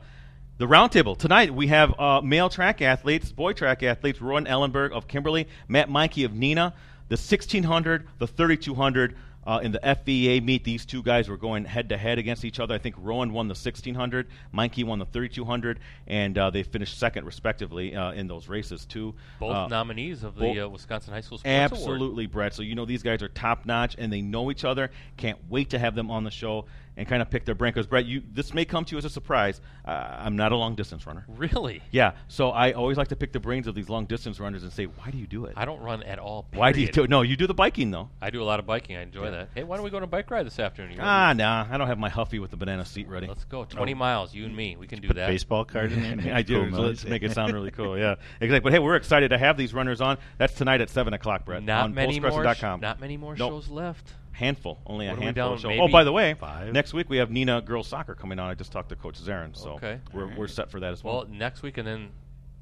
the 0.58 0.68
roundtable 0.68 1.18
tonight 1.18 1.54
we 1.54 1.68
have 1.68 2.00
uh, 2.00 2.22
male 2.22 2.50
track 2.50 2.82
athletes, 2.82 3.32
boy 3.32 3.54
track 3.54 3.82
athletes, 3.82 4.22
Rowan 4.22 4.46
Ellenberg 4.46 4.92
of 4.92 5.08
Kimberly, 5.08 5.48
Matt 5.68 5.90
Meinke 5.90 6.26
of 6.26 6.32
Neenah, 6.32 6.74
the 7.10 7.14
1600, 7.14 8.08
the 8.20 8.28
3200. 8.28 9.16
Uh, 9.48 9.60
in 9.60 9.72
the 9.72 9.80
FVA 9.80 10.44
meet, 10.44 10.66
these 10.66 10.86
two 10.86 11.02
guys 11.02 11.30
were 11.30 11.38
going 11.38 11.64
head 11.64 11.88
to 11.88 11.98
head 11.98 12.20
against 12.20 12.44
each 12.44 12.60
other. 12.60 12.76
I 12.76 12.78
think 12.78 12.96
Rowan 12.98 13.32
won 13.32 13.48
the 13.48 13.54
1600, 13.54 14.28
Meinke 14.54 14.84
won 14.84 15.00
the 15.00 15.06
3200, 15.06 15.80
and 16.06 16.38
uh, 16.38 16.50
they 16.50 16.64
finished 16.64 17.00
second 17.00 17.26
respectively 17.26 17.96
uh, 17.96 18.12
in 18.12 18.28
those 18.28 18.50
races 18.50 18.86
too. 18.86 19.16
Both 19.40 19.56
Uh, 19.56 19.68
nominees 19.68 20.24
of 20.24 20.36
the 20.36 20.60
uh, 20.60 20.68
Wisconsin 20.68 21.14
High 21.14 21.22
School 21.22 21.38
Sports 21.38 21.48
Award. 21.48 21.72
Absolutely, 21.72 22.26
Brett. 22.26 22.54
So 22.54 22.62
you 22.62 22.76
know 22.76 22.84
these 22.84 23.04
guys 23.04 23.24
are 23.24 23.30
top 23.30 23.66
notch, 23.66 23.96
and 23.98 24.12
they 24.12 24.22
know 24.22 24.52
each 24.52 24.66
other. 24.66 24.92
Can't 25.16 25.40
wait 25.50 25.70
to 25.70 25.80
have 25.80 25.96
them 25.96 26.12
on 26.12 26.26
the 26.26 26.32
show 26.32 26.66
and 26.98 27.08
kind 27.08 27.22
of 27.22 27.30
pick 27.30 27.46
their 27.46 27.56
brain. 27.56 27.72
Because 27.74 27.88
Brett, 27.88 28.06
you 28.06 28.22
this 28.34 28.54
may 28.54 28.66
come 28.66 28.84
to 28.86 28.92
you 28.92 28.98
as 28.98 29.06
a 29.06 29.10
surprise. 29.10 29.62
Uh, 29.86 29.92
I'm 29.92 30.36
not 30.36 30.52
a 30.52 30.58
long 30.58 30.76
distance 30.76 31.06
runner. 31.08 31.24
Really? 31.30 31.82
Yeah, 31.92 32.14
so 32.28 32.50
I 32.50 32.74
always 32.74 32.98
like 32.98 33.08
to 33.10 33.16
pick 33.16 33.32
the 33.32 33.40
brains 33.40 33.68
of 33.68 33.76
these 33.76 33.88
long 33.88 34.06
distance 34.06 34.40
runners 34.40 34.64
and 34.64 34.74
say, 34.74 34.86
why 34.86 35.12
do 35.12 35.18
you 35.18 35.28
do 35.28 35.46
it? 35.46 35.54
I 35.56 35.64
don't 35.66 35.80
run 35.80 36.04
at 36.04 36.20
all. 36.20 36.48
Why 36.54 36.72
do 36.74 36.82
you 36.82 36.88
do 36.88 37.04
it? 37.04 37.10
No, 37.10 37.22
you 37.22 37.38
do 37.38 37.48
the 37.48 37.54
biking 37.54 37.92
though. 37.92 38.10
I 38.22 38.30
do 38.32 38.42
a 38.42 38.46
lot 38.46 38.60
of 38.60 38.66
biking. 38.66 38.98
I 38.98 39.04
enjoy 39.04 39.26
Yeah. 39.26 39.30
that. 39.32 39.50
Hey, 39.56 39.64
why 39.64 39.78
don't 39.78 39.86
we 39.86 39.92
go 39.92 39.98
on 39.98 40.04
a 40.04 40.08
bike 40.08 40.30
ride 40.32 40.46
this 40.46 40.60
afternoon? 40.60 40.94
You 40.96 41.00
Ah, 41.02 41.34
nah, 41.34 41.68
I 41.72 41.78
don't 41.78 41.88
have 41.88 42.00
my 42.00 42.10
Huffy 42.10 42.40
with 42.40 42.52
the 42.52 42.58
banana 42.58 42.84
seat 42.84 43.08
ready. 43.08 43.28
Let's 43.28 43.46
go. 43.46 43.64
20 43.64 43.94
miles, 43.94 44.34
you 44.34 44.46
and 44.46 44.56
me. 44.56 44.76
We 44.76 44.88
can 44.88 45.00
do 45.00 45.08
Put 45.08 45.16
that. 45.18 45.28
baseball 45.28 45.64
card 45.66 45.92
in 45.92 46.18
there. 46.24 46.34
I 46.36 46.42
do. 46.42 46.68
Cool 46.70 46.76
so 46.76 46.82
let's 46.84 47.06
make 47.06 47.24
it 47.24 47.32
sound 47.34 47.54
really 47.54 47.72
cool. 47.72 47.98
Yeah, 48.08 48.16
exactly. 48.42 48.60
But 48.60 48.74
hey, 48.74 48.80
we're 48.80 48.96
excited 48.96 49.30
to 49.30 49.38
have 49.38 49.56
these 49.58 49.74
runners 49.74 50.02
on. 50.02 50.18
That's 50.38 50.54
tonight 50.54 50.82
at 50.82 50.90
seven 50.90 51.14
o'clock, 51.14 51.46
Brett. 51.46 51.64
Not 51.64 51.86
on 51.86 51.94
many 51.94 52.20
more. 52.20 52.54
sh- 52.54 52.62
Not 52.62 53.00
many 53.00 53.18
more 53.18 53.36
Nope. 53.36 53.52
shows 53.52 53.70
left. 53.70 54.14
Handful, 54.38 54.78
only 54.86 55.08
a 55.08 55.10
What 55.10 55.20
we 55.20 55.26
handful. 55.26 55.58
down, 55.58 55.80
Oh, 55.80 55.88
by 55.88 56.04
the 56.04 56.12
way, 56.12 56.36
five? 56.36 56.72
next 56.72 56.94
week 56.94 57.10
we 57.10 57.18
have 57.18 57.30
Neenah 57.30 57.66
girls 57.66 57.88
soccer 57.88 58.14
coming 58.14 58.38
on. 58.38 58.50
I 58.52 58.54
just 58.54 58.72
talked 58.72 58.90
to 58.90 58.96
Coach 58.96 59.20
Zarin, 59.20 59.58
so 59.58 59.72
Okay. 59.72 60.00
we're, 60.14 60.28
we're 60.38 60.48
set 60.48 60.70
for 60.70 60.80
that 60.80 60.94
as 60.94 61.04
well. 61.04 61.16
Well, 61.20 61.28
next 61.28 61.64
week 61.64 61.78
and 61.80 61.88
then 61.88 62.10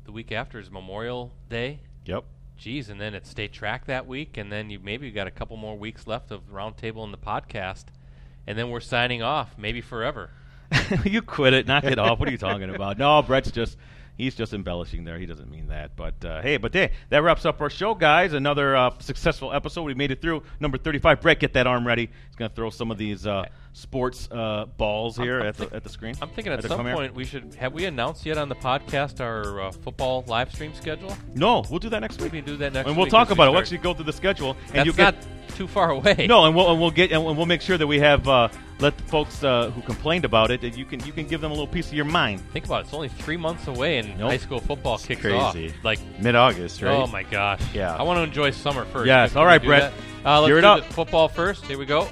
the 0.05 0.13
week 0.13 0.31
after 0.31 0.57
is 0.57 0.71
Memorial 0.71 1.33
Day. 1.49 1.81
Yep. 2.05 2.23
Geez, 2.57 2.89
and 2.89 3.01
then 3.01 3.13
it's 3.13 3.29
state 3.29 3.51
track 3.51 3.87
that 3.87 4.07
week, 4.07 4.37
and 4.37 4.49
then 4.49 4.69
you 4.69 4.79
maybe 4.79 5.05
you 5.05 5.11
got 5.11 5.27
a 5.27 5.31
couple 5.31 5.57
more 5.57 5.77
weeks 5.77 6.07
left 6.07 6.31
of 6.31 6.49
roundtable 6.49 7.03
and 7.03 7.11
the 7.13 7.17
podcast, 7.17 7.83
and 8.47 8.57
then 8.57 8.69
we're 8.69 8.79
signing 8.79 9.21
off, 9.21 9.57
maybe 9.57 9.81
forever. 9.81 10.29
you 11.03 11.21
quit 11.21 11.53
it, 11.53 11.67
knock 11.67 11.83
it 11.83 11.99
off. 11.99 12.17
What 12.19 12.29
are 12.29 12.31
you 12.31 12.37
talking 12.37 12.73
about? 12.73 12.97
No, 12.97 13.21
Brett's 13.21 13.51
just 13.51 13.77
he's 14.17 14.35
just 14.35 14.53
embellishing 14.53 15.03
there. 15.03 15.17
He 15.17 15.25
doesn't 15.25 15.49
mean 15.49 15.67
that. 15.67 15.95
But 15.95 16.23
uh, 16.23 16.41
hey, 16.41 16.57
but 16.57 16.73
hey, 16.73 16.91
that 17.09 17.23
wraps 17.23 17.45
up 17.45 17.61
our 17.61 17.69
show, 17.69 17.95
guys. 17.95 18.33
Another 18.33 18.75
uh, 18.75 18.91
successful 18.99 19.53
episode. 19.53 19.83
We 19.83 19.93
made 19.93 20.11
it 20.11 20.21
through 20.21 20.43
number 20.59 20.77
thirty-five. 20.77 21.21
Brett, 21.21 21.39
get 21.39 21.53
that 21.53 21.67
arm 21.67 21.85
ready. 21.85 22.09
He's 22.27 22.35
gonna 22.35 22.49
throw 22.49 22.69
some 22.69 22.91
of 22.91 22.97
these 22.97 23.27
uh, 23.27 23.45
sports 23.75 24.29
uh, 24.31 24.65
balls 24.77 25.17
here 25.17 25.41
I'm 25.41 25.47
at 25.47 25.57
the 25.57 25.75
at 25.75 25.83
the 25.83 25.89
screen. 25.89 26.15
I'm 26.21 26.29
thinking 26.29 26.53
at 26.53 26.61
some 26.63 26.77
come 26.77 26.85
here. 26.85 26.95
point 26.95 27.13
we 27.13 27.25
should 27.25 27.53
have 27.55 27.73
we 27.73 27.85
announced 27.85 28.25
yet 28.25 28.37
on 28.37 28.47
the 28.47 28.55
podcast 28.55 29.19
our 29.19 29.61
uh, 29.61 29.71
football 29.71 30.23
live 30.27 30.51
stream 30.53 30.73
schedule. 30.73 31.15
No, 31.35 31.63
we'll 31.69 31.79
do 31.79 31.89
that 31.89 31.99
next 31.99 32.21
week. 32.21 32.31
We 32.31 32.39
can 32.39 32.47
do 32.47 32.57
that 32.57 32.73
next 32.73 32.87
and 32.87 32.97
we'll 32.97 33.07
talk 33.07 33.29
we 33.29 33.33
about 33.33 33.47
it. 33.47 33.51
We'll 33.51 33.59
actually 33.59 33.79
go 33.79 33.93
through 33.93 34.05
the 34.05 34.13
schedule, 34.13 34.55
and 34.67 34.75
That's 34.75 34.85
you 34.85 34.93
get 34.93 35.15
not 35.15 35.25
too 35.55 35.67
far 35.67 35.91
away. 35.91 36.25
No, 36.27 36.45
and 36.45 36.55
we'll 36.55 36.71
and 36.71 36.79
we'll 36.79 36.91
get 36.91 37.11
and 37.11 37.23
we'll 37.23 37.45
make 37.45 37.61
sure 37.61 37.77
that 37.77 37.87
we 37.87 37.99
have 37.99 38.27
uh, 38.29 38.47
let 38.79 38.97
the 38.97 39.03
folks 39.03 39.43
uh, 39.43 39.69
who 39.71 39.81
complained 39.81 40.23
about 40.23 40.51
it 40.51 40.61
that 40.61 40.77
you 40.77 40.85
can 40.85 41.05
you 41.05 41.11
can 41.11 41.27
give 41.27 41.41
them 41.41 41.51
a 41.51 41.53
little 41.53 41.67
piece 41.67 41.87
of 41.87 41.93
your 41.93 42.05
mind. 42.05 42.41
Think 42.51 42.65
about 42.65 42.81
it. 42.81 42.85
It's 42.85 42.93
only 42.93 43.09
three 43.09 43.37
months 43.37 43.67
away, 43.67 43.97
and 43.97 44.17
Nope. 44.17 44.31
high 44.31 44.37
school 44.37 44.61
football 44.61 44.97
kicks 44.97 45.21
crazy. 45.21 45.35
off. 45.69 45.83
Like, 45.83 45.99
Mid-August, 46.21 46.81
right? 46.81 46.93
oh 46.95 47.07
my 47.07 47.23
gosh. 47.23 47.61
Yeah. 47.73 47.95
I 47.95 48.03
want 48.03 48.17
to 48.19 48.23
enjoy 48.23 48.51
summer 48.51 48.85
first. 48.85 49.07
Yes. 49.07 49.35
All 49.35 49.45
right, 49.45 49.61
Brett. 49.61 49.91
Uh, 50.25 50.41
let's 50.41 50.49
Gear 50.49 50.57
it 50.59 50.61
do 50.61 50.67
up. 50.67 50.87
the 50.87 50.93
football 50.93 51.27
first. 51.27 51.65
Here 51.65 51.77
we 51.77 51.85
go. 51.85 52.07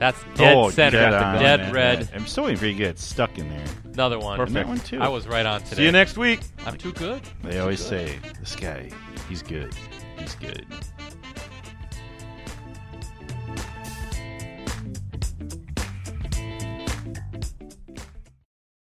That's 0.00 0.18
oh, 0.32 0.34
dead 0.34 0.56
oh, 0.56 0.70
center. 0.70 0.98
dead, 0.98 1.12
on, 1.12 1.38
dead 1.38 1.60
man. 1.60 1.72
red. 1.74 2.08
I'm 2.14 2.26
still 2.26 2.44
waiting 2.44 2.58
for 2.58 2.66
you 2.66 2.72
to 2.72 2.78
get 2.78 2.98
stuck 2.98 3.38
in 3.38 3.50
there. 3.50 3.64
Another 3.84 4.18
one. 4.18 4.38
Perfect. 4.38 4.56
And 4.56 4.64
that 4.64 4.68
one 4.68 4.80
too. 4.80 4.98
I 4.98 5.08
was 5.08 5.28
right 5.28 5.44
on 5.44 5.60
today. 5.60 5.76
See 5.76 5.84
you 5.84 5.92
next 5.92 6.16
week. 6.16 6.40
I'm 6.64 6.78
too 6.78 6.92
good. 6.94 7.20
They 7.44 7.58
always 7.58 7.84
say 7.84 8.18
this 8.40 8.56
guy, 8.56 8.90
he's 9.28 9.42
good. 9.42 9.74
He's 10.18 10.34
good. 10.36 10.66